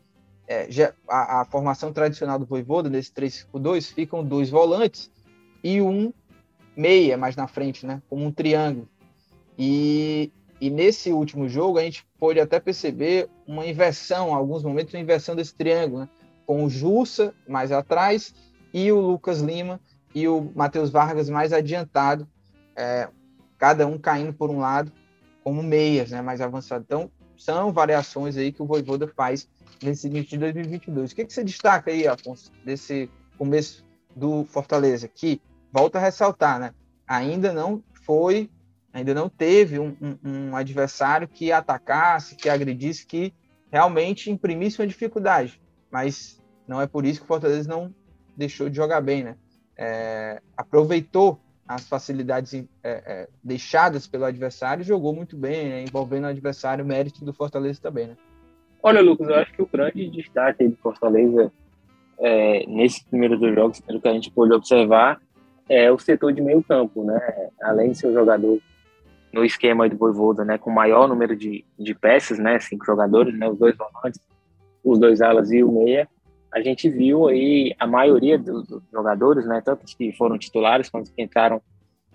é, 0.48 0.66
a, 1.06 1.42
a, 1.42 1.44
formação 1.44 1.92
tradicional 1.92 2.38
do 2.38 2.46
Voivoda, 2.46 2.88
nesse 2.88 3.12
3-5-2, 3.12 3.92
ficam 3.92 4.24
dois 4.24 4.48
volantes 4.48 5.10
e 5.62 5.82
um 5.82 6.10
meia 6.74 7.18
mais 7.18 7.36
na 7.36 7.46
frente, 7.46 7.84
né, 7.84 8.00
como 8.08 8.24
um 8.24 8.32
triângulo. 8.32 8.88
E, 9.58 10.32
e 10.58 10.70
nesse 10.70 11.12
último 11.12 11.50
jogo, 11.50 11.78
a 11.78 11.82
gente 11.82 12.06
pôde 12.18 12.40
até 12.40 12.58
perceber 12.58 13.28
uma 13.46 13.66
inversão, 13.66 14.34
alguns 14.34 14.62
momentos, 14.62 14.94
uma 14.94 15.00
inversão 15.00 15.36
desse 15.36 15.54
triângulo, 15.54 16.00
né? 16.00 16.08
com 16.46 16.64
o 16.64 16.70
Jussa 16.70 17.34
mais 17.46 17.70
atrás 17.72 18.34
e 18.72 18.90
o 18.90 19.00
Lucas 19.00 19.40
Lima 19.40 19.78
e 20.14 20.26
o 20.26 20.50
Matheus 20.54 20.88
Vargas 20.88 21.28
mais 21.28 21.52
adiantado, 21.52 22.26
é, 22.74 23.08
cada 23.58 23.86
um 23.86 23.98
caindo 23.98 24.32
por 24.32 24.50
um 24.50 24.60
lado, 24.60 24.90
como 25.44 25.62
meias, 25.62 26.10
né, 26.10 26.20
mais 26.20 26.40
avançado. 26.40 26.84
Então, 26.84 27.10
são 27.36 27.72
variações 27.72 28.36
aí 28.36 28.50
que 28.50 28.62
o 28.62 28.66
Voivoda 28.66 29.06
faz 29.06 29.48
nesse 29.82 30.08
início 30.08 30.30
de 30.30 30.38
2022. 30.38 31.12
O 31.12 31.14
que, 31.14 31.24
que 31.24 31.32
você 31.32 31.44
destaca 31.44 31.90
aí, 31.90 32.08
Afonso, 32.08 32.50
desse 32.64 33.08
começo 33.38 33.84
do 34.16 34.44
Fortaleza? 34.46 35.06
Que, 35.06 35.40
volta 35.70 35.98
a 35.98 36.00
ressaltar, 36.00 36.58
né, 36.58 36.74
ainda 37.06 37.52
não 37.52 37.82
foi, 38.04 38.50
ainda 38.92 39.12
não 39.14 39.28
teve 39.28 39.78
um, 39.78 39.94
um, 40.00 40.18
um 40.24 40.56
adversário 40.56 41.28
que 41.28 41.52
atacasse, 41.52 42.34
que 42.34 42.48
agredisse, 42.48 43.06
que 43.06 43.32
realmente 43.70 44.30
imprimisse 44.30 44.80
uma 44.80 44.86
dificuldade 44.86 45.60
mas 45.94 46.42
não 46.66 46.80
é 46.80 46.88
por 46.88 47.06
isso 47.06 47.20
que 47.20 47.24
o 47.24 47.28
Fortaleza 47.28 47.68
não 47.68 47.94
deixou 48.36 48.68
de 48.68 48.74
jogar 48.74 49.00
bem, 49.00 49.22
né? 49.22 49.36
É, 49.76 50.42
aproveitou 50.56 51.40
as 51.66 51.88
facilidades 51.88 52.54
é, 52.54 52.64
é, 52.84 53.28
deixadas 53.42 54.06
pelo 54.06 54.24
adversário 54.24 54.84
jogou 54.84 55.14
muito 55.14 55.36
bem, 55.36 55.68
né? 55.68 55.82
envolvendo 55.82 56.24
o 56.24 56.28
adversário, 56.28 56.84
mérito 56.84 57.24
do 57.24 57.32
Fortaleza 57.32 57.80
também, 57.80 58.08
né? 58.08 58.16
Olha, 58.82 59.00
Lucas, 59.00 59.28
eu 59.28 59.34
acho 59.36 59.52
que 59.52 59.62
o 59.62 59.66
grande 59.66 60.10
destaque 60.10 60.68
do 60.68 60.76
Fortaleza 60.76 61.50
é, 62.18 62.66
nesses 62.66 63.02
primeiros 63.02 63.40
dois 63.40 63.54
jogos, 63.54 63.80
pelo 63.80 64.00
que 64.00 64.08
a 64.08 64.12
gente 64.12 64.30
pôde 64.30 64.52
observar, 64.52 65.20
é 65.68 65.90
o 65.90 65.98
setor 65.98 66.34
de 66.34 66.42
meio 66.42 66.62
campo, 66.62 67.02
né? 67.02 67.18
Além 67.62 67.92
de 67.92 67.98
ser 67.98 68.08
o 68.08 68.12
jogador 68.12 68.60
no 69.34 69.44
esquema 69.44 69.88
do 69.88 69.96
Voivoda, 69.96 70.44
né, 70.44 70.56
com 70.56 70.70
maior 70.70 71.08
número 71.08 71.34
de, 71.34 71.64
de 71.76 71.92
peças, 71.92 72.38
né, 72.38 72.60
cinco 72.60 72.86
jogadores, 72.86 73.36
né, 73.36 73.48
os 73.48 73.58
dois 73.58 73.76
volantes, 73.76 74.20
os 74.84 74.98
dois 74.98 75.20
alas 75.20 75.50
e 75.50 75.64
o 75.64 75.72
meia, 75.72 76.08
a 76.54 76.60
gente 76.62 76.88
viu 76.88 77.26
aí 77.26 77.74
a 77.80 77.86
maioria 77.86 78.38
dos, 78.38 78.64
jogadores, 78.92 79.44
né, 79.44 79.60
tanto 79.62 79.84
que 79.84 80.12
foram 80.12 80.38
titulares 80.38 80.88
quanto 80.88 81.12
que 81.12 81.20
entraram 81.20 81.60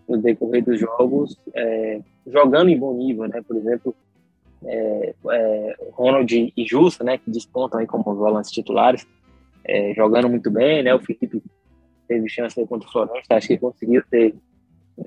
no 0.07 0.17
decorrer 0.17 0.63
dos 0.63 0.79
jogos, 0.79 1.37
é, 1.53 1.99
jogando 2.25 2.69
em 2.69 2.79
bom 2.79 2.93
nível, 2.93 3.27
né, 3.27 3.41
por 3.45 3.57
exemplo, 3.57 3.93
é, 4.63 5.13
é, 5.31 5.75
Ronald 5.91 6.53
e 6.55 6.65
Justa, 6.65 7.03
né, 7.03 7.17
que 7.17 7.29
despontam 7.29 7.81
aí 7.81 7.85
como 7.85 8.15
volantes 8.15 8.49
titulares, 8.49 9.05
é, 9.65 9.93
jogando 9.93 10.29
muito 10.29 10.49
bem, 10.49 10.83
né, 10.83 10.95
o 10.95 10.99
Felipe 10.99 11.43
teve 12.07 12.29
chance 12.29 12.65
contra 12.65 12.87
o 12.87 12.91
Floresta, 12.91 13.35
acho 13.35 13.47
que 13.49 13.57
conseguiu 13.57 14.01
ter 14.09 14.33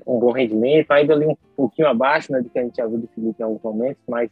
um 0.05 0.19
bom 0.19 0.31
rendimento, 0.31 0.91
ainda 0.91 1.13
ali 1.13 1.25
um 1.25 1.35
pouquinho 1.55 1.87
abaixo 1.87 2.31
né, 2.31 2.39
do 2.39 2.51
que 2.51 2.59
a 2.59 2.63
gente 2.63 2.75
já 2.75 2.85
viu 2.85 2.99
do 2.99 3.07
Felipe 3.07 3.41
em 3.41 3.43
alguns 3.43 3.63
momentos, 3.63 4.03
mas 4.07 4.29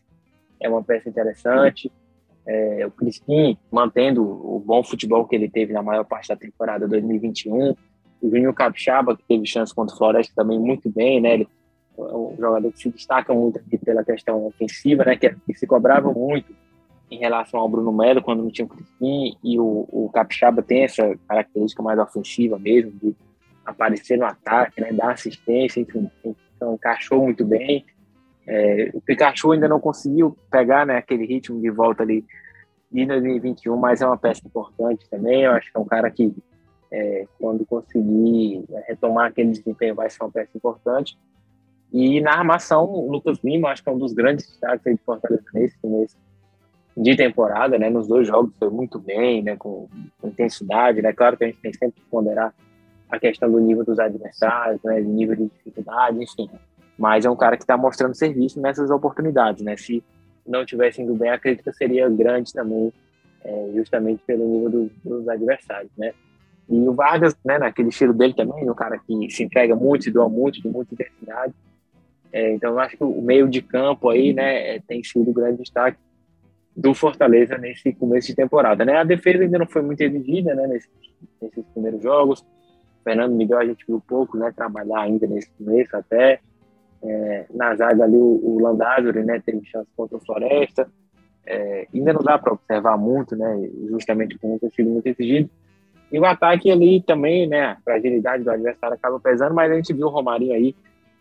é 0.60 0.70
uma 0.70 0.84
peça 0.84 1.10
interessante 1.10 1.92
é, 2.52 2.86
o 2.86 2.92
Crispim 2.92 3.58
mantendo 3.72 4.22
o 4.24 4.60
bom 4.60 4.84
futebol 4.84 5.26
que 5.26 5.36
ele 5.36 5.50
teve 5.50 5.72
na 5.72 5.82
maior 5.82 6.04
parte 6.04 6.28
da 6.28 6.36
temporada 6.36 6.88
2021, 6.88 7.72
o 8.22 8.30
Juninho 8.30 8.54
Capixaba, 8.54 9.16
que 9.16 9.24
teve 9.24 9.46
chance 9.46 9.74
contra 9.74 9.96
o 9.96 9.98
Floresta 9.98 10.34
também 10.36 10.60
muito 10.60 10.90
bem, 10.90 11.22
né? 11.22 11.34
Ele 11.36 11.48
é 11.98 12.02
um 12.02 12.36
jogador 12.38 12.72
que 12.72 12.80
se 12.80 12.90
destaca 12.90 13.34
muito 13.34 13.60
aqui 13.60 13.78
pela 13.78 14.04
questão 14.04 14.46
ofensiva, 14.46 15.06
né? 15.06 15.16
Que, 15.16 15.34
que 15.46 15.54
se 15.54 15.66
cobrava 15.66 16.12
muito 16.12 16.54
em 17.10 17.20
relação 17.20 17.60
ao 17.60 17.70
Bruno 17.70 17.92
Melo 17.92 18.22
quando 18.22 18.44
não 18.44 18.52
tinha 18.52 18.66
o 18.66 18.70
Crispim, 18.70 19.36
e 19.44 19.60
o, 19.60 19.88
o 19.90 20.10
Capixaba 20.14 20.62
tem 20.62 20.84
essa 20.84 21.18
característica 21.28 21.84
mais 21.84 22.00
ofensiva 22.00 22.58
mesmo, 22.58 22.92
de 22.92 23.16
aparecer 23.66 24.18
no 24.18 24.26
ataque, 24.26 24.82
né? 24.82 24.92
Dar 24.94 25.12
assistência, 25.12 25.80
enfim, 25.80 26.10
então 26.56 26.74
encaixou 26.76 27.24
muito 27.24 27.46
bem. 27.46 27.86
É, 28.48 28.90
o 28.94 29.02
Pikachu 29.02 29.52
ainda 29.52 29.68
não 29.68 29.80
conseguiu 29.80 30.38
pegar 30.50 30.86
né, 30.86 30.98
aquele 30.98 31.26
ritmo 31.26 31.62
de 31.62 31.70
volta 31.70 32.04
ali 32.04 32.26
de 32.92 33.06
2021, 33.06 33.78
mas 33.78 34.02
é 34.02 34.08
uma 34.08 34.18
peça 34.18 34.42
importante 34.46 35.08
também. 35.10 35.44
Eu 35.44 35.52
acho 35.52 35.72
que 35.72 35.78
é 35.78 35.80
um 35.80 35.86
cara 35.86 36.10
que, 36.10 36.34
é, 36.92 37.26
quando 37.40 37.66
conseguir 37.66 38.64
né, 38.70 38.84
retomar 38.88 39.28
aquele 39.28 39.52
desempenho, 39.52 39.96
vai 39.96 40.10
ser 40.10 40.24
uma 40.24 40.32
peça 40.32 40.52
importante. 40.56 41.18
E 41.94 42.22
na 42.22 42.32
armação, 42.32 42.86
o 42.86 43.12
Lucas 43.12 43.40
Lima, 43.44 43.70
acho 43.70 43.84
que 43.84 43.90
é 43.90 43.92
um 43.92 43.98
dos 43.98 44.14
grandes 44.14 44.48
destaques 44.48 44.96
de 44.96 45.02
Fortaleza 45.04 45.44
nesse 45.54 45.78
começo 45.80 46.18
de 46.96 47.16
temporada, 47.16 47.78
né? 47.78 47.90
Nos 47.90 48.08
dois 48.08 48.28
jogos 48.28 48.54
foi 48.58 48.70
muito 48.70 49.00
bem, 49.00 49.42
né? 49.42 49.56
Com, 49.58 49.90
intensidade, 50.24 51.02
né? 51.02 51.14
Claro 51.14 51.38
que 51.38 51.44
a 51.44 51.48
gente 51.48 51.60
tem 51.60 51.74
sempre 51.74 52.02
que 52.02 52.10
ponderar 52.10 52.54
a 53.10 53.20
questão 53.20 53.52
do 53.52 53.60
nível 53.60 53.84
dos 53.84 54.00
adversários, 54.00 54.82
né? 54.84 55.02
Nível 55.02 55.36
de 55.36 55.46
dificuldade, 55.46 56.22
enfim 56.22 56.50
mas 56.98 57.26
é 57.26 57.30
um 57.30 57.36
cara 57.36 57.58
que 57.58 57.64
está 57.64 57.78
mostrando 57.78 58.16
serviço 58.16 58.62
nessas 58.62 58.90
oportunidades, 58.90 59.64
né? 59.64 59.76
Se 59.78 60.04
não 60.46 60.66
tivesse 60.66 61.02
indo 61.02 61.16
bem, 61.16 61.30
a 61.30 61.40
crítica 61.40 61.72
seria 61.74 62.10
grande 62.10 62.54
também, 62.54 62.92
é, 63.44 63.72
justamente 63.76 64.22
pelo 64.26 64.48
nível 64.48 64.70
do, 64.70 64.92
dos 65.04 65.28
adversários, 65.28 65.92
né? 65.98 66.14
E 66.70 66.88
o 66.88 66.94
Vargas, 66.94 67.36
né, 67.44 67.58
naquele 67.58 67.90
estilo 67.90 68.14
dele 68.14 68.34
também, 68.34 68.70
um 68.70 68.74
cara 68.74 68.98
que 68.98 69.30
se 69.30 69.44
entrega 69.44 69.76
muito, 69.76 70.06
se 70.06 70.12
doa 70.12 70.30
muito, 70.30 70.62
de 70.62 70.70
muita 70.70 70.94
intensidade. 70.94 71.54
É, 72.32 72.54
então, 72.54 72.72
eu 72.72 72.80
acho 72.80 72.96
que 72.96 73.04
o 73.04 73.22
meio 73.22 73.50
de 73.50 73.62
campo 73.62 74.10
aí, 74.10 74.32
né, 74.32 74.76
é, 74.76 74.80
tem 74.80 75.04
sido 75.04 75.30
o 75.30 75.34
grande 75.34 75.58
destaque 75.58 75.98
do 76.76 76.94
Fortaleza 76.94 77.58
nesse 77.58 77.92
começo 77.94 78.28
de 78.28 78.36
temporada, 78.36 78.86
né? 78.86 78.96
A 78.98 79.04
defesa 79.04 79.44
ainda 79.44 79.60
não 79.60 79.68
foi 79.68 79.82
muito 79.82 80.00
exigida, 80.02 80.56
né, 80.56 80.68
nesses, 80.68 80.90
nesses 81.42 81.66
primeiros 81.74 82.02
jogos. 82.02 82.46
Fernando 83.04 83.36
Miguel 83.36 83.60
a 83.60 83.66
gente 83.66 83.86
viu 83.86 84.02
pouco, 84.08 84.38
né, 84.38 84.54
trabalhar 84.56 85.02
ainda 85.02 85.28
nesse 85.28 85.50
começo 85.52 85.96
até. 85.98 86.40
É, 87.04 87.46
na 87.50 87.76
zaga 87.76 88.04
ali 88.04 88.16
o, 88.16 88.40
o 88.44 88.60
Landázuri, 88.62 89.24
né, 89.24 89.42
teve 89.44 89.66
chance 89.66 89.90
contra 89.96 90.18
o 90.18 90.22
Floresta. 90.22 90.88
É, 91.46 91.88
ainda 91.94 92.14
não 92.14 92.22
dá 92.22 92.38
para 92.38 92.54
observar 92.54 92.98
muito, 92.98 93.36
né, 93.36 93.70
justamente 93.90 94.38
por 94.38 94.50
não 94.50 94.60
ter 94.60 94.84
muito 94.84 95.08
exigido. 95.08 95.50
E 96.12 96.20
o 96.20 96.26
ataque 96.26 96.70
ali 96.70 97.02
também, 97.02 97.48
né, 97.48 97.64
a 97.64 97.78
fragilidade 97.84 98.44
do 98.44 98.52
adversário 98.52 98.96
acaba 98.96 99.20
pesando, 99.20 99.56
mas 99.56 99.72
a 99.72 99.76
gente 99.76 99.94
viu 99.94 100.08
o 100.08 100.10
Romarinho 100.10 100.54
aí 100.54 100.76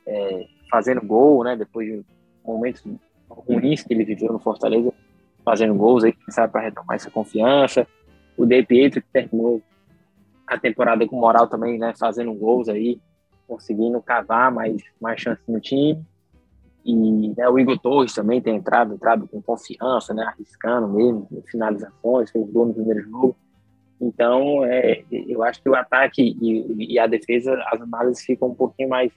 é, 0.07 0.47
fazendo 0.71 1.01
gol, 1.01 1.45
né, 1.45 1.57
depois 1.57 1.87
de 1.87 2.05
momentos 2.45 2.83
ruins 3.29 3.83
que 3.83 3.95
ele 3.95 4.05
viveu 4.05 4.33
no 4.33 4.39
Fortaleza, 4.39 4.93
fazendo 5.45 5.75
gols 5.75 6.05
aí, 6.05 6.13
quem 6.13 6.31
sabe, 6.31 6.53
para 6.53 6.63
retomar 6.63 6.97
essa 6.97 7.11
confiança. 7.11 7.87
O 8.37 8.45
De 8.45 8.63
Pietro, 8.63 9.01
que 9.01 9.09
terminou 9.13 9.63
a 10.47 10.59
temporada 10.59 11.07
com 11.07 11.17
moral 11.17 11.47
também, 11.47 11.79
né, 11.79 11.95
fazendo 11.99 12.35
gols 12.35 12.69
aí, 12.69 13.01
conseguindo 13.51 14.01
cavar 14.01 14.53
mais, 14.53 14.81
mais 15.01 15.21
chance 15.21 15.43
no 15.49 15.61
time. 15.61 16.01
E 16.85 17.35
né, 17.37 17.49
o 17.49 17.59
Igor 17.59 17.79
Torres 17.79 18.15
também 18.15 18.41
tem 18.41 18.57
entrado, 18.57 18.95
entrado 18.95 19.27
com 19.27 19.43
confiança, 19.43 20.15
né, 20.15 20.23
arriscando 20.23 20.89
mesmo, 20.89 21.29
finalizações, 21.51 22.31
fez 22.31 22.49
gol 22.49 22.67
no 22.67 22.75
primeiro 22.75 23.03
jogo. 23.03 23.37
Então, 24.01 24.65
é, 24.65 25.03
eu 25.11 25.43
acho 25.43 25.61
que 25.61 25.69
o 25.69 25.75
ataque 25.75 26.37
e, 26.41 26.95
e, 26.95 26.99
a 26.99 27.07
defesa, 27.07 27.53
as 27.67 27.83
análises 27.83 28.25
ficam 28.25 28.49
um 28.49 28.55
pouquinho 28.55 28.89
mais 28.89 29.13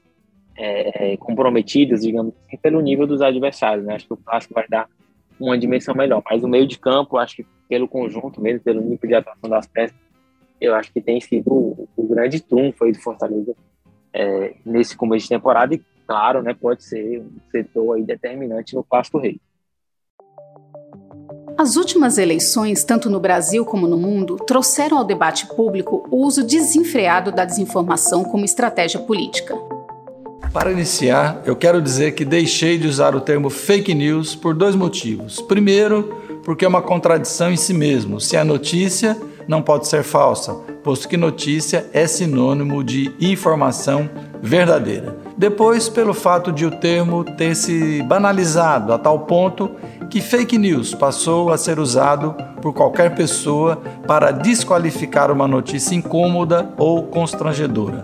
é, 0.58 1.16
comprometidas, 1.18 2.02
digamos 2.02 2.34
assim, 2.48 2.58
pelo 2.58 2.82
nível 2.82 3.08
dos 3.08 3.22
adversários. 3.22 3.86
Né? 3.86 3.96
Acho 3.96 4.08
que 4.08 4.14
o 4.14 4.18
clássico 4.18 4.54
vai 4.54 4.68
dar 4.68 4.90
uma 5.40 5.58
dimensão 5.58 5.96
melhor. 5.96 6.22
Mas 6.30 6.44
o 6.44 6.50
meio 6.50 6.68
de 6.68 6.78
campo, 6.78 7.18
acho 7.18 7.38
que 7.38 7.46
pelo 7.70 7.88
conjunto 7.88 8.42
mesmo, 8.42 8.60
pelo 8.60 8.82
nível 8.82 9.08
de 9.08 9.16
atuação 9.16 9.50
das 9.50 9.68
peças, 9.68 9.96
eu 10.60 10.76
acho 10.76 10.92
que 10.92 11.00
tem 11.00 11.22
sido 11.22 11.50
o, 11.50 11.90
o 11.96 12.08
grande 12.08 12.42
trunfo 12.42 12.84
aí 12.84 12.92
do 12.92 13.00
Fortaleza 13.00 13.56
é, 14.14 14.56
nesse 14.66 14.96
começo 14.96 15.24
de 15.24 15.30
temporada 15.30 15.74
e, 15.74 15.82
claro, 16.06 16.42
né, 16.42 16.54
pode 16.54 16.84
ser 16.84 17.20
um 17.20 17.32
setor 17.52 17.96
aí 17.96 18.04
determinante 18.04 18.76
no 18.76 18.84
Clássico 18.84 19.18
Rei. 19.18 19.40
As 21.58 21.76
últimas 21.76 22.18
eleições, 22.18 22.84
tanto 22.84 23.10
no 23.10 23.20
Brasil 23.20 23.64
como 23.64 23.88
no 23.88 23.98
mundo, 23.98 24.38
trouxeram 24.38 24.98
ao 24.98 25.04
debate 25.04 25.46
público 25.48 26.08
o 26.10 26.26
uso 26.26 26.44
desenfreado 26.44 27.32
da 27.32 27.46
desinformação 27.46 28.24
como 28.24 28.44
estratégia 28.44 29.00
política. 29.00 29.56
Para 30.52 30.72
iniciar, 30.72 31.42
eu 31.46 31.56
quero 31.56 31.82
dizer 31.82 32.14
que 32.14 32.26
deixei 32.26 32.78
de 32.78 32.88
usar 32.88 33.16
o 33.16 33.22
termo 33.22 33.50
fake 33.50 33.94
news 33.94 34.36
por 34.36 34.54
dois 34.54 34.76
motivos. 34.76 35.42
Primeiro, 35.42 36.42
porque 36.44 36.66
é 36.66 36.68
uma 36.68 36.82
contradição 36.82 37.52
em 37.52 37.58
si 37.58 37.74
mesmo. 37.74 38.20
Se 38.20 38.36
a 38.36 38.44
notícia 38.44 39.18
não 39.48 39.62
pode 39.62 39.88
ser 39.88 40.04
falsa, 40.04 40.54
posto 40.84 41.08
que 41.08 41.18
notícia 41.18 41.90
é 41.94 42.06
sinônimo 42.08 42.84
de 42.84 43.14
informação 43.20 44.10
verdadeira. 44.42 45.16
Depois, 45.38 45.90
pelo 45.90 46.14
fato 46.14 46.52
de 46.52 46.66
o 46.66 46.72
termo 46.72 47.24
ter 47.24 47.56
se 47.56 48.04
banalizado 48.04 48.94
a 48.94 48.98
tal 48.98 49.20
ponto 49.22 49.72
que 50.10 50.22
fake 50.22 50.58
news 50.58 50.94
passou 50.94 51.52
a 51.52 51.58
ser 51.58 51.80
usado 51.80 52.36
por 52.62 52.74
qualquer 52.74 53.16
pessoa 53.16 53.82
para 54.06 54.32
desqualificar 54.32 55.32
uma 55.32 55.48
notícia 55.48 55.96
incômoda 55.96 56.72
ou 56.78 57.04
constrangedora. 57.04 58.04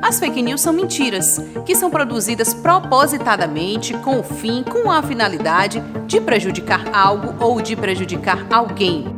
As 0.00 0.18
fake 0.18 0.40
news 0.40 0.62
são 0.62 0.72
mentiras, 0.72 1.38
que 1.66 1.74
são 1.74 1.90
produzidas 1.90 2.54
propositadamente 2.54 3.92
com 3.98 4.18
o 4.18 4.22
fim, 4.22 4.62
com 4.62 4.90
a 4.90 5.02
finalidade 5.02 5.82
de 6.06 6.18
prejudicar 6.18 6.84
algo 6.94 7.34
ou 7.38 7.60
de 7.60 7.76
prejudicar 7.76 8.46
alguém. 8.50 9.17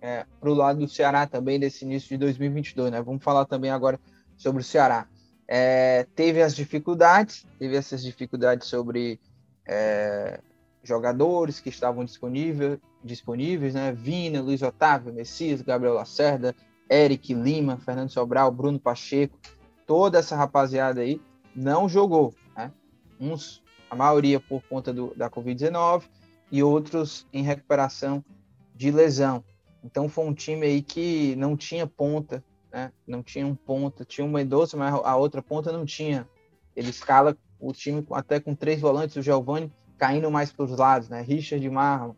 é, 0.00 0.26
para 0.40 0.50
o 0.50 0.54
lado 0.54 0.80
do 0.80 0.88
Ceará 0.88 1.26
também 1.26 1.58
desse 1.58 1.84
início 1.84 2.08
de 2.08 2.18
2022, 2.18 2.90
né? 2.90 3.02
Vamos 3.02 3.22
falar 3.22 3.44
também 3.44 3.70
agora 3.70 3.98
sobre 4.36 4.62
o 4.62 4.64
Ceará. 4.64 5.06
É, 5.48 6.06
teve 6.14 6.42
as 6.42 6.54
dificuldades, 6.54 7.46
teve 7.58 7.76
essas 7.76 8.02
dificuldades 8.02 8.66
sobre 8.68 9.20
é, 9.66 10.40
jogadores 10.82 11.60
que 11.60 11.68
estavam 11.68 12.04
disponível, 12.04 12.80
disponíveis, 13.02 13.74
né? 13.74 13.92
Vina, 13.92 14.40
Luiz 14.40 14.62
Otávio, 14.62 15.12
Messias, 15.12 15.62
Gabriel 15.62 15.94
Lacerda, 15.94 16.54
Eric 16.90 17.34
Lima, 17.34 17.76
Fernando 17.78 18.10
Sobral, 18.10 18.50
Bruno 18.50 18.78
Pacheco, 18.78 19.38
toda 19.86 20.18
essa 20.18 20.36
rapaziada 20.36 21.00
aí 21.00 21.20
não 21.54 21.88
jogou, 21.88 22.34
né? 22.56 22.72
Uns, 23.18 23.62
a 23.90 23.96
maioria 23.96 24.38
por 24.38 24.62
conta 24.68 24.92
do, 24.92 25.14
da 25.16 25.30
Covid-19 25.30 26.04
e 26.50 26.62
outros 26.62 27.26
em 27.32 27.42
recuperação 27.42 28.24
de 28.74 28.90
lesão. 28.90 29.42
Então 29.86 30.08
foi 30.08 30.24
um 30.24 30.34
time 30.34 30.66
aí 30.66 30.82
que 30.82 31.36
não 31.36 31.56
tinha 31.56 31.86
ponta, 31.86 32.42
né? 32.72 32.92
Não 33.06 33.22
tinha 33.22 33.46
um 33.46 33.54
ponta, 33.54 34.04
tinha 34.04 34.24
uma 34.24 34.40
Mendonça, 34.40 34.76
mas 34.76 34.92
a 34.92 35.16
outra 35.16 35.40
ponta 35.40 35.70
não 35.70 35.86
tinha. 35.86 36.28
Ele 36.74 36.90
escala 36.90 37.36
o 37.60 37.72
time 37.72 38.04
até 38.10 38.40
com 38.40 38.54
três 38.54 38.80
volantes, 38.80 39.16
o 39.16 39.22
Giovani 39.22 39.72
caindo 39.96 40.30
mais 40.30 40.50
para 40.52 40.64
os 40.64 40.76
lados, 40.76 41.08
né? 41.08 41.22
Richard 41.22 41.62
de 41.62 41.70
Marlon. 41.70 42.14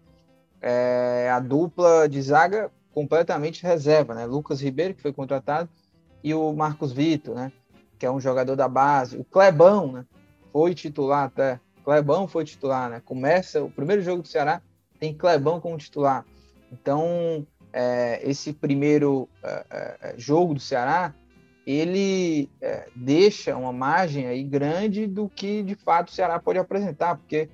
É, 0.60 1.30
a 1.30 1.38
dupla 1.38 2.08
de 2.08 2.20
zaga 2.20 2.72
completamente 2.92 3.62
reserva, 3.62 4.14
né? 4.14 4.24
Lucas 4.24 4.60
Ribeiro, 4.60 4.94
que 4.94 5.02
foi 5.02 5.12
contratado, 5.12 5.68
e 6.24 6.32
o 6.34 6.52
Marcos 6.54 6.90
Vitor, 6.90 7.34
né? 7.34 7.52
Que 7.98 8.06
é 8.06 8.10
um 8.10 8.18
jogador 8.18 8.56
da 8.56 8.66
base. 8.66 9.18
O 9.18 9.24
Clebão, 9.24 9.92
né? 9.92 10.06
Foi 10.52 10.74
titular 10.74 11.24
até. 11.24 11.60
Clebão 11.84 12.26
foi 12.26 12.44
titular, 12.44 12.88
né? 12.88 13.02
Começa 13.04 13.62
o 13.62 13.70
primeiro 13.70 14.02
jogo 14.02 14.22
do 14.22 14.28
Ceará, 14.28 14.62
tem 14.98 15.14
Clebão 15.14 15.60
como 15.60 15.76
titular. 15.76 16.24
Então, 16.72 17.46
é, 17.72 18.20
esse 18.22 18.52
primeiro 18.52 19.28
é, 19.42 19.64
é, 19.70 20.14
jogo 20.16 20.54
do 20.54 20.60
Ceará, 20.60 21.14
ele 21.66 22.48
é, 22.60 22.88
deixa 22.96 23.56
uma 23.56 23.72
margem 23.72 24.26
aí 24.26 24.42
grande 24.42 25.06
do 25.06 25.28
que 25.28 25.62
de 25.62 25.74
fato 25.74 26.08
o 26.08 26.12
Ceará 26.12 26.38
pode 26.38 26.58
apresentar, 26.58 27.16
porque 27.16 27.48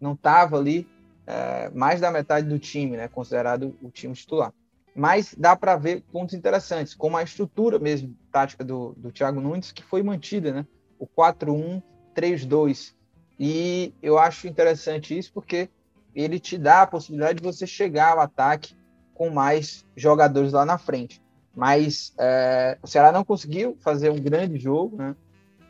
não 0.00 0.12
estava 0.12 0.56
ali 0.56 0.88
é, 1.26 1.68
mais 1.70 2.00
da 2.00 2.10
metade 2.10 2.48
do 2.48 2.58
time, 2.58 2.96
né, 2.96 3.08
considerado 3.08 3.76
o 3.82 3.90
time 3.90 4.14
titular. 4.14 4.52
Mas 4.94 5.34
dá 5.36 5.54
para 5.54 5.76
ver 5.76 6.02
pontos 6.10 6.34
interessantes, 6.34 6.94
como 6.94 7.16
a 7.16 7.22
estrutura 7.22 7.78
mesmo 7.78 8.16
tática 8.32 8.64
do, 8.64 8.94
do 8.96 9.12
Thiago 9.12 9.40
Nunes, 9.40 9.70
que 9.70 9.82
foi 9.82 10.02
mantida, 10.02 10.52
né? 10.52 10.66
O 10.98 11.06
4-1-3-2. 11.06 12.94
E 13.38 13.94
eu 14.02 14.18
acho 14.18 14.48
interessante 14.48 15.16
isso 15.16 15.32
porque 15.32 15.68
ele 16.14 16.40
te 16.40 16.58
dá 16.58 16.82
a 16.82 16.86
possibilidade 16.86 17.38
de 17.38 17.44
você 17.44 17.64
chegar 17.64 18.14
ao 18.14 18.20
ataque 18.20 18.74
com 19.18 19.28
mais 19.28 19.84
jogadores 19.96 20.52
lá 20.52 20.64
na 20.64 20.78
frente. 20.78 21.20
Mas 21.54 22.14
é, 22.16 22.78
o 22.80 22.86
Ceará 22.86 23.10
não 23.10 23.24
conseguiu 23.24 23.76
fazer 23.80 24.10
um 24.10 24.20
grande 24.20 24.58
jogo, 24.58 24.96
né? 24.96 25.16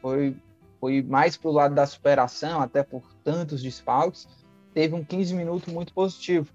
Foi, 0.02 0.36
foi 0.78 1.02
mais 1.02 1.34
para 1.36 1.48
o 1.48 1.52
lado 1.52 1.74
da 1.74 1.86
superação, 1.86 2.60
até 2.60 2.82
por 2.82 3.02
tantos 3.24 3.62
desfalques. 3.62 4.28
Teve 4.74 4.94
um 4.94 5.02
15 5.02 5.34
minutos 5.34 5.72
muito 5.72 5.94
positivo. 5.94 6.52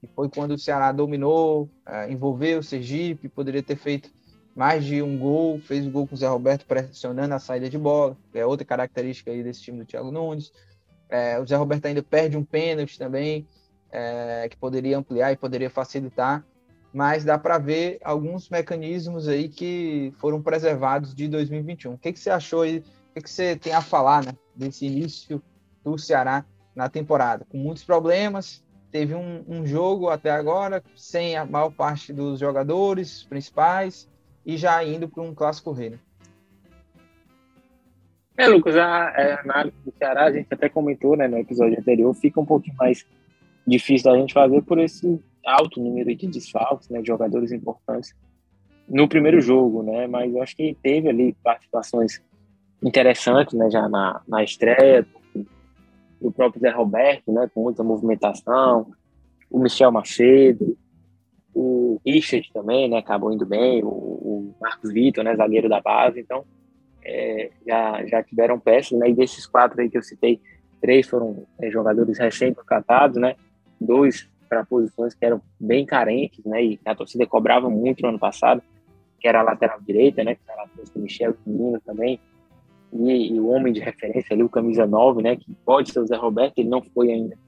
E 0.00 0.06
foi 0.06 0.28
quando 0.28 0.52
o 0.52 0.58
Ceará 0.58 0.92
dominou, 0.92 1.68
é, 1.84 2.10
envolveu 2.10 2.60
o 2.60 2.62
Sergipe, 2.62 3.28
poderia 3.28 3.62
ter 3.62 3.76
feito 3.76 4.08
mais 4.54 4.84
de 4.84 5.02
um 5.02 5.18
gol, 5.18 5.58
fez 5.58 5.84
o 5.86 5.90
gol 5.90 6.06
com 6.06 6.14
o 6.14 6.18
Zé 6.18 6.28
Roberto 6.28 6.64
pressionando 6.64 7.34
a 7.34 7.38
saída 7.38 7.68
de 7.68 7.76
bola, 7.76 8.16
que 8.32 8.38
é 8.38 8.46
outra 8.46 8.64
característica 8.64 9.32
aí 9.32 9.42
desse 9.42 9.62
time 9.62 9.78
do 9.78 9.84
Thiago 9.84 10.12
Nunes. 10.12 10.52
É, 11.08 11.40
o 11.40 11.46
Zé 11.46 11.56
Roberto 11.56 11.86
ainda 11.86 12.02
perde 12.02 12.36
um 12.36 12.44
pênalti 12.44 12.96
também, 12.96 13.46
é, 13.92 14.48
que 14.48 14.56
poderia 14.56 14.98
ampliar 14.98 15.32
e 15.32 15.36
poderia 15.36 15.70
facilitar, 15.70 16.44
mas 16.92 17.24
dá 17.24 17.38
para 17.38 17.58
ver 17.58 17.98
alguns 18.02 18.48
mecanismos 18.48 19.28
aí 19.28 19.48
que 19.48 20.12
foram 20.18 20.42
preservados 20.42 21.14
de 21.14 21.28
2021. 21.28 21.94
O 21.94 21.98
que, 21.98 22.12
que 22.12 22.20
você 22.20 22.30
achou 22.30 22.62
aí? 22.62 22.78
O 22.78 23.14
que, 23.14 23.22
que 23.22 23.30
você 23.30 23.56
tem 23.56 23.72
a 23.72 23.80
falar 23.80 24.24
né, 24.24 24.32
desse 24.54 24.86
início 24.86 25.42
do 25.84 25.96
Ceará 25.98 26.44
na 26.74 26.88
temporada? 26.88 27.46
Com 27.48 27.58
muitos 27.58 27.84
problemas, 27.84 28.64
teve 28.90 29.14
um, 29.14 29.44
um 29.48 29.66
jogo 29.66 30.08
até 30.08 30.30
agora 30.30 30.82
sem 30.96 31.36
a 31.36 31.44
maior 31.44 31.70
parte 31.70 32.12
dos 32.12 32.40
jogadores 32.40 33.24
principais 33.24 34.08
e 34.44 34.56
já 34.56 34.82
indo 34.84 35.08
para 35.08 35.22
um 35.22 35.34
clássico 35.34 35.72
rei. 35.72 35.90
Né? 35.90 35.98
É, 38.36 38.48
Lucas, 38.48 38.74
a, 38.76 39.08
a, 39.08 39.40
análise 39.42 39.76
do 39.84 39.92
Ceará, 39.96 40.24
a 40.24 40.32
gente 40.32 40.48
até 40.50 40.68
comentou 40.68 41.16
né, 41.16 41.28
no 41.28 41.36
episódio 41.36 41.78
anterior, 41.78 42.12
fica 42.14 42.40
um 42.40 42.46
pouquinho 42.46 42.74
mais 42.76 43.06
difícil 43.70 44.10
da 44.10 44.18
gente 44.18 44.34
fazer 44.34 44.62
por 44.62 44.78
esse 44.78 45.22
alto 45.46 45.80
número 45.80 46.14
de 46.14 46.26
desfalques, 46.26 46.88
né, 46.88 47.00
de 47.00 47.06
jogadores 47.06 47.52
importantes 47.52 48.14
no 48.88 49.08
primeiro 49.08 49.40
jogo, 49.40 49.82
né, 49.82 50.06
mas 50.06 50.34
eu 50.34 50.42
acho 50.42 50.56
que 50.56 50.76
teve 50.82 51.08
ali 51.08 51.36
participações 51.44 52.20
interessantes, 52.82 53.54
né, 53.54 53.70
já 53.70 53.88
na, 53.88 54.20
na 54.26 54.42
estreia 54.42 55.06
do 56.20 56.32
próprio 56.32 56.60
Zé 56.60 56.70
Roberto, 56.70 57.32
né, 57.32 57.48
com 57.54 57.62
muita 57.62 57.84
movimentação, 57.84 58.92
o 59.50 59.58
Michel 59.58 59.92
Macedo, 59.92 60.76
o 61.54 62.00
Richard 62.04 62.50
também, 62.52 62.88
né, 62.88 62.98
acabou 62.98 63.32
indo 63.32 63.46
bem, 63.46 63.82
o, 63.82 63.88
o 63.88 64.54
Marcos 64.60 64.92
Vitor, 64.92 65.24
né, 65.24 65.36
zagueiro 65.36 65.68
da 65.68 65.80
base, 65.80 66.20
então 66.20 66.44
é, 67.04 67.50
já, 67.66 68.04
já 68.06 68.22
tiveram 68.22 68.58
peças, 68.58 68.98
né, 68.98 69.08
e 69.08 69.14
desses 69.14 69.46
quatro 69.46 69.80
aí 69.80 69.88
que 69.88 69.96
eu 69.96 70.02
citei, 70.02 70.40
três 70.80 71.08
foram 71.08 71.46
é, 71.60 71.70
jogadores 71.70 72.18
recém-contratados, 72.18 73.20
né, 73.20 73.36
dois 73.80 74.28
para 74.48 74.64
posições 74.64 75.14
que 75.14 75.24
eram 75.24 75.40
bem 75.58 75.86
carentes, 75.86 76.44
né, 76.44 76.62
e 76.62 76.80
a 76.84 76.94
torcida 76.94 77.26
cobrava 77.26 77.70
muito 77.70 78.02
no 78.02 78.08
ano 78.08 78.18
passado, 78.18 78.60
que 79.20 79.28
era 79.28 79.40
a 79.40 79.44
lateral 79.44 79.80
direita, 79.80 80.24
né, 80.24 80.34
que 80.34 80.40
era 80.48 80.64
o 80.94 80.98
Michel 80.98 81.36
Menino 81.46 81.80
também, 81.80 82.20
e, 82.92 83.32
e, 83.32 83.40
o 83.40 83.48
homem 83.48 83.72
de 83.72 83.78
referência 83.78 84.34
ali, 84.34 84.42
o 84.42 84.48
camisa 84.48 84.86
9, 84.86 85.22
né, 85.22 85.36
que 85.36 85.54
pode 85.64 85.92
ser 85.92 86.00
o 86.00 86.06
Zé 86.06 86.16
Roberto, 86.16 86.58
ele 86.58 86.68
não 86.68 86.82
foi 86.82 87.12
ainda 87.12 87.38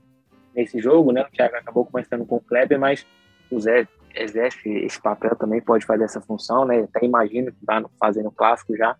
nesse 0.54 0.80
jogo, 0.80 1.10
né, 1.10 1.22
o 1.22 1.30
Thiago 1.32 1.56
acabou 1.56 1.84
começando 1.84 2.24
com 2.24 2.36
o 2.36 2.40
Kleber, 2.40 2.78
mas 2.78 3.04
o 3.50 3.58
Zé 3.58 3.86
exerce 4.14 4.68
esse 4.68 5.00
papel 5.00 5.34
também, 5.36 5.60
pode 5.60 5.84
fazer 5.84 6.04
essa 6.04 6.20
função, 6.20 6.64
né? 6.64 6.80
Até 6.80 7.04
imagino 7.04 7.52
que 7.52 7.58
está 7.60 7.82
fazendo 7.98 8.30
clássico 8.30 8.76
já. 8.76 8.96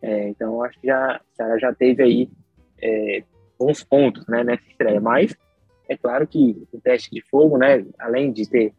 É, 0.00 0.28
então, 0.28 0.62
acho 0.62 0.80
que 0.80 0.86
já, 0.86 1.20
já 1.58 1.72
teve 1.72 2.02
aí 2.02 2.30
é, 2.80 3.22
bons 3.58 3.84
pontos 3.84 4.26
né, 4.26 4.42
nessa 4.42 4.64
estreia. 4.68 5.00
Mas 5.00 5.36
é 5.92 5.96
claro 5.96 6.26
que 6.26 6.66
o 6.72 6.80
teste 6.80 7.10
de 7.10 7.22
fogo, 7.22 7.56
né, 7.58 7.84
além 7.98 8.32
de 8.32 8.48
ter 8.48 8.72